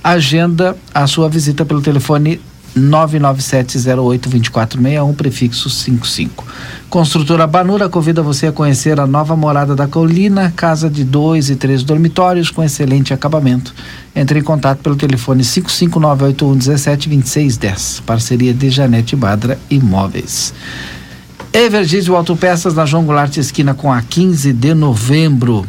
Agenda 0.02 0.76
a 0.94 1.08
sua 1.08 1.28
visita 1.28 1.64
pelo 1.64 1.82
telefone 1.82 2.40
997082461, 2.76 5.14
prefixo 5.14 5.68
55. 5.68 6.46
Construtora 6.88 7.46
Banura 7.46 7.86
convida 7.88 8.22
você 8.22 8.48
a 8.48 8.52
conhecer 8.52 9.00
a 9.00 9.06
nova 9.06 9.36
morada 9.36 9.76
da 9.76 9.86
Colina, 9.86 10.52
casa 10.54 10.90
de 10.90 11.04
dois 11.04 11.50
e 11.50 11.56
três 11.56 11.82
dormitórios 11.82 12.50
com 12.50 12.62
excelente 12.62 13.14
acabamento. 13.14 13.74
Entre 14.14 14.38
em 14.38 14.42
contato 14.42 14.80
pelo 14.80 14.96
telefone 14.96 15.42
55981172610. 15.42 18.02
Parceria 18.02 18.52
de 18.52 18.68
Janete 18.70 19.14
Badra 19.14 19.58
Imóveis. 19.70 20.52
Evergísio 21.52 22.14
Autopeças 22.14 22.74
na 22.74 22.86
João 22.86 23.04
Goulart 23.04 23.36
esquina 23.36 23.74
com 23.74 23.92
a 23.92 24.00
15 24.00 24.52
de 24.52 24.72
novembro. 24.72 25.66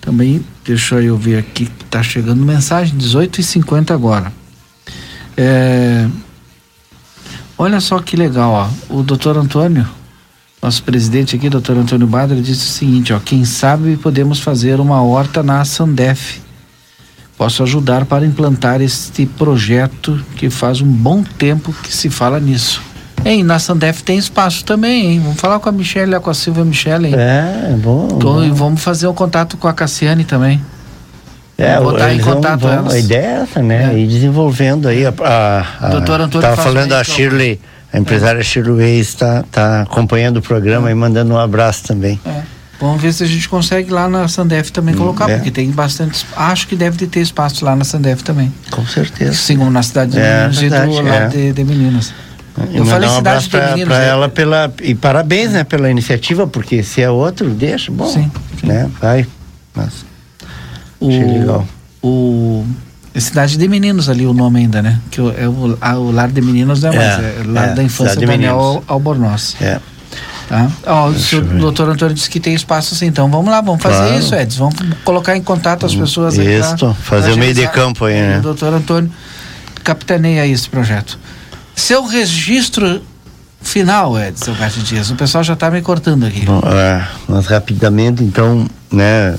Também, 0.00 0.42
deixa 0.64 0.96
eu 0.96 1.16
ver 1.16 1.38
aqui, 1.38 1.68
tá 1.90 2.02
chegando 2.02 2.44
mensagem, 2.44 2.96
18 2.96 3.40
e 3.40 3.44
50 3.44 3.94
agora. 3.94 4.32
É, 5.36 6.06
olha 7.58 7.80
só 7.80 7.98
que 8.00 8.16
legal, 8.16 8.52
ó. 8.52 8.94
O 8.94 9.02
doutor 9.02 9.36
Antônio, 9.36 9.86
nosso 10.62 10.82
presidente 10.82 11.36
aqui, 11.36 11.48
doutor 11.48 11.76
Antônio 11.76 12.06
Badra, 12.06 12.40
disse 12.40 12.66
o 12.66 12.70
seguinte, 12.70 13.12
ó. 13.12 13.20
Quem 13.20 13.44
sabe 13.44 13.96
podemos 13.96 14.40
fazer 14.40 14.80
uma 14.80 15.02
horta 15.02 15.42
na 15.42 15.64
Sandef. 15.64 16.40
Posso 17.36 17.62
ajudar 17.64 18.04
para 18.04 18.24
implantar 18.24 18.80
este 18.80 19.26
projeto 19.26 20.24
que 20.36 20.48
faz 20.48 20.80
um 20.80 20.86
bom 20.86 21.22
tempo 21.22 21.72
que 21.82 21.94
se 21.94 22.08
fala 22.08 22.38
nisso. 22.38 22.80
Hein, 23.24 23.42
na 23.42 23.58
Sandef 23.58 24.02
tem 24.02 24.18
espaço 24.18 24.64
também, 24.64 25.12
hein? 25.12 25.20
Vamos 25.20 25.40
falar 25.40 25.58
com 25.58 25.68
a 25.68 25.72
Michelle, 25.72 26.20
com 26.20 26.30
a 26.30 26.34
Silvia 26.34 26.64
Michelle, 26.64 27.08
hein? 27.08 27.14
É, 27.16 27.74
bom. 27.82 28.06
Então, 28.12 28.34
bom. 28.34 28.44
e 28.44 28.50
vamos 28.50 28.82
fazer 28.82 29.08
um 29.08 29.14
contato 29.14 29.56
com 29.56 29.66
a 29.66 29.72
Cassiane 29.72 30.24
também. 30.24 30.60
É, 31.56 31.78
botar 31.80 32.12
em 32.12 32.18
contato 32.20 32.60
vão- 32.60 32.72
elas. 32.72 32.94
A 32.94 32.98
ideia 32.98 33.26
é 33.26 33.42
essa, 33.42 33.62
né? 33.62 33.96
Ir 33.98 34.06
desenvolvendo 34.08 34.88
aí. 34.88 35.06
A, 35.06 35.12
a, 35.22 35.86
a, 35.86 35.88
Doutor 35.90 36.20
Antônio 36.20 36.42
Tava 36.42 36.56
faz 36.56 36.68
falando 36.68 36.88
bem, 36.88 36.98
a 36.98 37.00
então. 37.02 37.14
Shirley, 37.14 37.60
a 37.92 37.98
empresária 37.98 38.42
Shirley 38.42 38.76
Reis 38.78 39.08
está 39.08 39.44
tá 39.50 39.82
acompanhando 39.82 40.38
o 40.38 40.42
programa 40.42 40.90
e 40.90 40.94
mandando 40.94 41.32
um 41.34 41.38
abraço 41.38 41.84
também. 41.84 42.20
É. 42.26 42.42
Vamos 42.80 43.00
ver 43.00 43.12
se 43.12 43.22
a 43.22 43.26
gente 43.26 43.48
consegue 43.48 43.88
lá 43.92 44.08
na 44.08 44.26
Sandef 44.26 44.72
também 44.72 44.96
colocar, 44.96 45.30
é. 45.30 45.36
porque 45.36 45.50
tem 45.52 45.70
bastante. 45.70 46.26
Acho 46.36 46.66
que 46.66 46.74
deve 46.74 46.96
de 46.96 47.06
ter 47.06 47.20
espaço 47.20 47.64
lá 47.64 47.76
na 47.76 47.84
Sandef 47.84 48.24
também. 48.24 48.52
Com 48.72 48.84
certeza. 48.84 49.54
Como 49.56 49.70
na 49.70 49.82
cidade 49.82 50.10
de 50.10 50.18
É, 50.18 50.38
Meninos 50.48 50.58
verdade, 50.58 50.90
e 50.90 50.94
do 50.96 51.02
lado 51.02 51.12
é. 51.24 51.28
de, 51.28 51.52
de 51.52 51.64
Meninas. 51.64 52.12
E 52.72 52.76
Eu 52.76 52.84
falei 52.84 53.08
um 53.08 53.14
cidade 53.16 53.48
pra, 53.48 53.68
Meninos. 53.70 53.88
pra 53.94 54.04
é. 54.04 54.08
ela 54.08 54.28
pela, 54.28 54.72
e 54.82 54.94
parabéns, 54.94 55.52
né, 55.52 55.62
pela 55.64 55.88
iniciativa, 55.88 56.46
porque 56.48 56.82
se 56.82 57.00
é 57.00 57.08
outro, 57.08 57.48
deixa, 57.50 57.90
bom, 57.92 58.06
Sim, 58.06 58.30
né, 58.64 58.90
vai. 59.00 59.24
Mas, 59.74 60.04
achei 61.08 61.24
legal. 61.38 61.66
O, 62.02 62.64
cidade 63.16 63.56
de 63.56 63.68
Meninos 63.68 64.08
ali 64.08 64.26
o 64.26 64.34
nome 64.34 64.60
ainda, 64.60 64.82
né? 64.82 65.00
Que 65.10 65.20
o- 65.20 65.30
é 65.36 65.48
o, 65.48 65.76
a- 65.80 65.96
o 65.98 66.10
lar 66.10 66.30
de 66.30 66.40
Meninos 66.40 66.82
não 66.82 66.92
é, 66.92 66.96
mais, 66.96 67.18
É, 67.18 67.42
lar 67.46 67.68
é, 67.70 67.74
da 67.74 67.82
infância 67.82 68.20
Daniel 68.26 68.82
Albornoz. 68.86 69.56
É. 69.60 69.80
Tá? 70.48 70.70
Ó, 70.86 71.08
o 71.08 71.12
Deixa 71.12 71.40
doutor 71.40 71.88
Antônio 71.88 72.14
disse 72.14 72.28
que 72.28 72.38
tem 72.38 72.54
espaço 72.54 72.94
sim, 72.94 73.06
então 73.06 73.30
vamos 73.30 73.50
lá, 73.50 73.62
vamos 73.62 73.82
fazer 73.82 73.96
Claro. 73.96 74.18
isso, 74.18 74.34
Edson. 74.34 74.68
Vamos 74.68 74.94
colocar 75.02 75.34
em 75.36 75.42
contato 75.42 75.86
as 75.86 75.94
pessoas 75.94 76.38
aí. 76.38 76.58
pra- 76.60 76.74
Isso, 76.74 76.94
fazer 77.02 77.28
pra 77.28 77.34
o 77.34 77.38
meio 77.38 77.54
de 77.54 77.66
campo 77.68 78.04
aí, 78.04 78.14
né? 78.20 78.38
O 78.38 78.42
doutor 78.42 78.74
Antônio 78.74 79.10
capitaneia 79.82 80.46
esse 80.46 80.68
projeto. 80.68 81.18
Seu 81.74 82.04
registro 82.06 83.02
final, 83.62 84.18
Edson 84.20 84.54
Dias, 84.84 85.10
o 85.10 85.14
pessoal 85.14 85.42
já 85.42 85.54
está 85.54 85.70
me 85.70 85.80
cortando 85.80 86.24
aqui. 86.26 86.44
Bom, 86.44 86.60
é, 86.66 87.06
mas 87.26 87.46
rapidamente, 87.46 88.22
então, 88.22 88.66
né, 88.92 89.34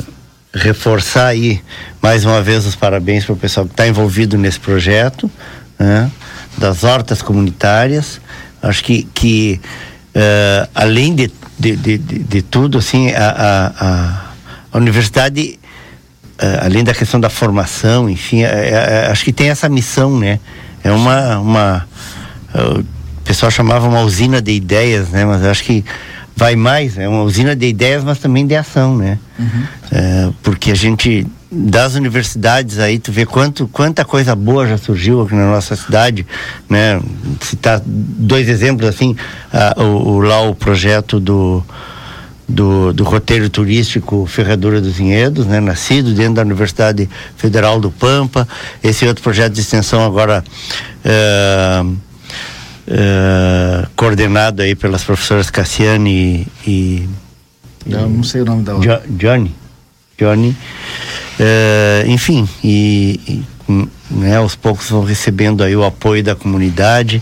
reforçar 0.56 1.28
aí 1.28 1.62
mais 2.02 2.24
uma 2.24 2.42
vez 2.42 2.66
os 2.66 2.76
parabéns 2.76 3.26
para 3.26 3.34
o 3.34 3.38
pessoal 3.38 3.66
que 3.66 3.74
está 3.74 3.86
envolvido 3.88 4.38
nesse 4.38 4.60
projeto, 4.60 5.30
né, 5.78 6.10
das 6.58 6.84
hortas 6.84 7.22
comunitárias. 7.22 8.22
Acho 8.62 8.84
que, 8.84 9.04
que 9.14 9.60
eh, 10.14 10.68
além 10.74 11.14
de, 11.14 11.32
de, 11.60 11.76
de, 11.76 11.98
de, 11.98 12.42
tudo, 12.42 12.78
assim, 12.78 13.12
a, 13.12 13.28
a, 13.30 13.86
a, 13.86 14.26
a 14.72 14.78
universidade, 14.78 15.60
eh, 16.40 16.60
além 16.62 16.84
da 16.84 16.94
questão 16.94 17.20
da 17.20 17.30
formação, 17.30 18.10
enfim, 18.10 18.44
é- 18.44 18.70
é- 18.70 19.12
acho 19.12 19.26
que 19.26 19.34
tem 19.34 19.50
essa 19.50 19.68
missão, 19.68 20.18
né? 20.18 20.40
É 20.84 20.92
uma, 20.92 21.38
uma 21.40 21.88
eh, 22.54 22.80
o 22.80 23.22
pessoal 23.26 23.52
chamava 23.52 23.88
uma 23.88 24.02
usina 24.02 24.42
de 24.42 24.52
ideias, 24.52 25.10
né? 25.10 25.26
Mas 25.26 25.44
acho 25.44 25.64
que 25.64 25.84
vai 26.36 26.56
mais, 26.56 26.98
é 26.98 27.08
uma 27.08 27.24
usina 27.24 27.56
de 27.56 27.66
ideias, 27.68 28.04
mas 28.04 28.20
também 28.20 28.46
de 28.46 28.56
ação, 28.56 28.98
né? 28.98 29.18
É, 29.92 30.30
porque 30.44 30.72
a 30.72 30.76
gente 30.76 31.26
das 31.52 31.96
universidades 31.96 32.80
aí 32.80 33.00
tu 33.00 33.12
vê 33.14 33.26
quanto 33.26 33.66
quanta 33.68 34.04
coisa 34.04 34.36
boa 34.36 34.68
já 34.68 34.78
surgiu 34.78 35.22
aqui 35.22 35.34
na 35.36 35.50
nossa 35.52 35.74
cidade 35.76 36.26
né 36.70 37.00
citar 37.40 37.82
dois 37.86 38.50
exemplos 38.50 38.90
assim 38.90 39.16
ah, 39.54 39.74
o, 39.78 40.16
o- 40.16 40.20
lá 40.20 40.42
o 40.42 40.54
projeto 40.56 41.18
do 41.20 41.64
do, 42.48 42.92
do 42.94 43.04
roteiro 43.04 43.50
turístico 43.50 44.26
Ferradura 44.28 44.80
dos 44.82 44.94
Vinhedos, 44.94 45.46
né, 45.48 45.60
nascido 45.60 46.14
dentro 46.14 46.36
da 46.36 46.42
Universidade 46.44 47.10
Federal 47.36 47.80
do 47.80 47.90
Pampa. 47.90 48.48
Esse 48.84 49.04
outro 49.08 49.24
projeto 49.24 49.54
de 49.54 49.62
extensão 49.62 50.06
agora 50.06 50.44
eh, 51.04 51.84
eh, 52.88 53.86
coordenado 53.96 54.62
aí 54.62 54.76
pelas 54.76 55.04
professoras 55.04 55.50
Cassiane 55.50 56.48
e, 56.66 56.68
e 56.68 57.10
Eu 57.90 58.10
não 58.10 58.24
sei 58.24 58.42
o 58.42 58.46
nome 58.46 58.64
da 58.64 58.76
outra. 58.76 59.02
Jo- 59.08 59.14
Johnny. 59.18 59.56
Johnny. 60.18 60.56
Eh, 61.40 62.06
enfim, 62.08 62.48
e, 62.64 63.20
e, 63.68 63.88
né, 64.10 64.38
aos 64.38 64.56
poucos 64.56 64.90
vão 64.90 65.04
recebendo 65.04 65.64
aí 65.64 65.76
o 65.76 65.84
apoio 65.84 66.24
da 66.24 66.36
comunidade. 66.36 67.22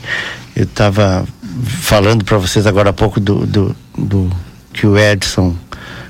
Eu 0.55 0.63
estava 0.65 1.25
falando 1.65 2.23
para 2.23 2.37
vocês 2.37 2.65
agora 2.67 2.89
há 2.91 2.93
pouco 2.93 3.19
do, 3.19 3.45
do, 3.45 3.75
do 3.97 4.29
que 4.71 4.85
o 4.85 4.97
Edson 4.97 5.55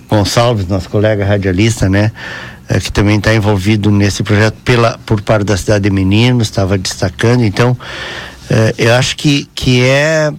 Gonçalves, 0.10 0.68
nosso 0.68 0.90
colega 0.90 1.26
radialista, 1.26 1.88
né? 1.90 2.12
eh, 2.70 2.80
que 2.80 2.92
também 2.92 3.18
está 3.18 3.34
envolvido 3.34 3.90
nesse 3.92 4.24
projeto 4.24 4.56
pela, 4.66 4.98
por 5.06 5.22
parte 5.22 5.46
da 5.46 5.56
cidade 5.58 5.84
de 5.86 5.90
Meninos, 5.90 6.48
estava 6.48 6.78
destacando. 6.78 7.44
Então, 7.44 7.78
eh, 8.50 8.74
eu 8.78 8.94
acho 8.96 9.16
que, 9.16 9.48
que 9.56 9.82
é, 9.84 10.32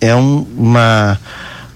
é 0.00 0.14
um- 0.14 0.46
uma, 0.56 1.18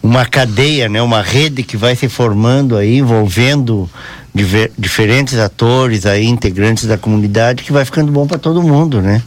uma 0.03 0.25
cadeia, 0.27 0.89
né, 0.89 1.01
uma 1.03 1.23
rede 1.23 1.63
que 1.63 1.77
vai 1.77 1.95
se 1.97 2.09
formando 2.09 2.77
aí, 2.77 2.99
envolvendo 2.99 3.89
diver, 4.35 4.71
diferentes 4.79 5.39
atores 5.39 6.07
aí, 6.07 6.27
integrantes 6.27 6.85
da 6.87 6.97
comunidade, 6.99 7.63
que 7.63 7.73
vai 7.73 7.85
ficando 7.85 8.11
bom 8.13 8.27
para 8.27 8.39
todo 8.39 8.63
mundo, 8.63 9.01
né? 9.03 9.23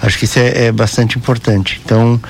Acho 0.00 0.18
que 0.18 0.24
isso 0.24 0.38
é, 0.38 0.66
é 0.66 0.72
bastante 0.72 1.16
importante. 1.18 1.80
Então, 1.84 2.20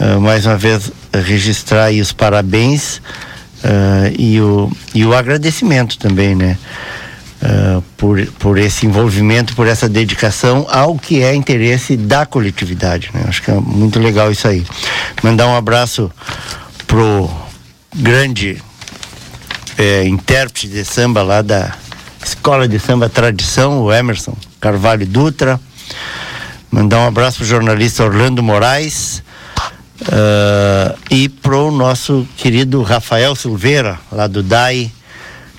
uh, 0.00 0.20
mais 0.20 0.46
uma 0.46 0.56
vez, 0.56 0.90
registrar 1.12 1.84
aí 1.84 2.00
os 2.00 2.10
parabéns 2.12 2.96
uh, 2.96 4.12
e, 4.18 4.40
o, 4.40 4.70
e 4.94 5.04
o 5.04 5.14
agradecimento 5.14 5.98
também, 5.98 6.34
né? 6.34 6.56
Uh, 7.42 7.82
por, 7.96 8.24
por 8.38 8.56
esse 8.56 8.86
envolvimento, 8.86 9.56
por 9.56 9.66
essa 9.66 9.88
dedicação 9.88 10.64
ao 10.70 10.96
que 10.96 11.24
é 11.24 11.34
interesse 11.34 11.96
da 11.96 12.24
coletividade. 12.24 13.10
Né? 13.12 13.24
Acho 13.26 13.42
que 13.42 13.50
é 13.50 13.54
muito 13.54 13.98
legal 13.98 14.30
isso 14.30 14.46
aí. 14.46 14.64
Mandar 15.24 15.48
um 15.48 15.56
abraço 15.56 16.08
pro 16.86 17.28
grande 17.92 18.62
é, 19.76 20.06
intérprete 20.06 20.68
de 20.68 20.84
samba 20.84 21.22
lá 21.24 21.42
da 21.42 21.74
Escola 22.24 22.68
de 22.68 22.78
Samba 22.78 23.08
Tradição, 23.08 23.82
o 23.82 23.92
Emerson 23.92 24.36
Carvalho 24.60 25.04
Dutra. 25.04 25.60
Mandar 26.70 27.00
um 27.00 27.06
abraço 27.08 27.38
pro 27.38 27.46
jornalista 27.46 28.04
Orlando 28.04 28.42
Moraes. 28.42 29.22
Uh, 30.02 30.98
e 31.10 31.28
pro 31.28 31.70
nosso 31.70 32.26
querido 32.36 32.82
Rafael 32.82 33.36
Silveira, 33.36 34.00
lá 34.10 34.26
do 34.26 34.42
DAI, 34.42 34.90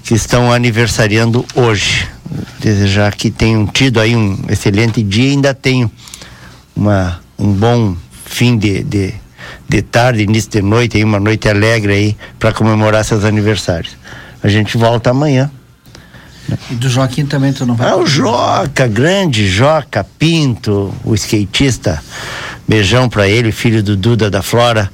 que 0.03 0.13
estão 0.13 0.51
aniversariando 0.51 1.45
hoje. 1.55 2.07
Desejar 2.59 3.15
que 3.15 3.29
tenham 3.29 3.65
tido 3.67 3.99
aí 3.99 4.15
um 4.15 4.37
excelente 4.49 5.03
dia 5.03 5.29
e 5.29 5.31
ainda 5.31 5.53
tenham 5.53 5.91
uma, 6.75 7.19
um 7.37 7.51
bom 7.51 7.95
fim 8.25 8.57
de, 8.57 8.83
de, 8.83 9.13
de 9.67 9.81
tarde, 9.81 10.23
início 10.23 10.49
de 10.49 10.61
noite, 10.61 10.97
aí, 10.97 11.03
uma 11.03 11.19
noite 11.19 11.47
alegre 11.47 11.93
aí 11.93 12.17
para 12.39 12.51
comemorar 12.51 13.03
seus 13.05 13.23
aniversários. 13.23 13.95
A 14.41 14.47
gente 14.47 14.77
volta 14.77 15.11
amanhã. 15.11 15.49
E 16.69 16.75
do 16.75 16.89
Joaquim 16.89 17.25
também 17.25 17.53
tu 17.53 17.65
não 17.65 17.75
vai? 17.75 17.89
Ah, 17.89 17.95
o 17.95 18.05
Joca, 18.05 18.87
grande 18.87 19.47
Joca 19.47 20.05
Pinto, 20.17 20.93
o 21.03 21.15
skatista. 21.15 22.03
Beijão 22.67 23.09
para 23.09 23.27
ele, 23.27 23.51
filho 23.51 23.83
do 23.83 23.95
Duda 23.95 24.29
da 24.29 24.41
Flora, 24.41 24.89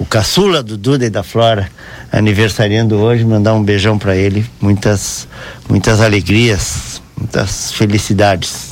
o 0.00 0.04
caçula 0.06 0.62
do 0.62 0.78
Duda 0.78 1.04
e 1.04 1.10
da 1.10 1.22
Flora 1.22 1.70
aniversariando 2.10 2.96
hoje, 2.96 3.22
mandar 3.22 3.52
um 3.52 3.62
beijão 3.62 3.98
para 3.98 4.16
ele, 4.16 4.44
muitas 4.58 5.28
muitas 5.68 6.00
alegrias, 6.00 7.02
muitas 7.16 7.70
felicidades. 7.72 8.70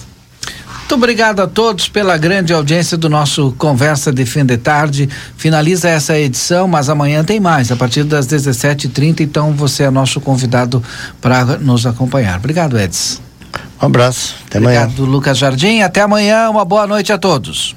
Muito 0.79 0.95
obrigado 0.95 1.41
a 1.41 1.47
todos 1.47 1.87
pela 1.87 2.17
grande 2.17 2.51
audiência 2.51 2.97
do 2.97 3.11
nosso 3.11 3.55
Conversa 3.59 4.11
de 4.11 4.25
Fim 4.25 4.47
de 4.47 4.57
Tarde. 4.57 5.07
Finaliza 5.37 5.91
essa 5.91 6.19
edição, 6.19 6.67
mas 6.67 6.89
amanhã 6.89 7.23
tem 7.23 7.39
mais, 7.39 7.71
a 7.71 7.77
partir 7.77 8.05
das 8.05 8.27
17h30. 8.27 9.21
Então 9.21 9.53
você 9.53 9.83
é 9.83 9.91
nosso 9.91 10.19
convidado 10.23 10.83
para 11.21 11.45
nos 11.59 11.85
acompanhar. 11.85 12.39
Obrigado, 12.39 12.79
Edson. 12.79 13.21
Um 13.83 13.87
abraço, 13.87 14.35
até 14.47 14.57
Obrigado, 14.57 14.65
amanhã. 14.65 14.85
Obrigado, 14.87 15.11
Lucas 15.11 15.37
Jardim. 15.37 15.83
Até 15.83 16.01
amanhã, 16.01 16.49
uma 16.49 16.65
boa 16.65 16.87
noite 16.87 17.13
a 17.13 17.19
todos. 17.19 17.77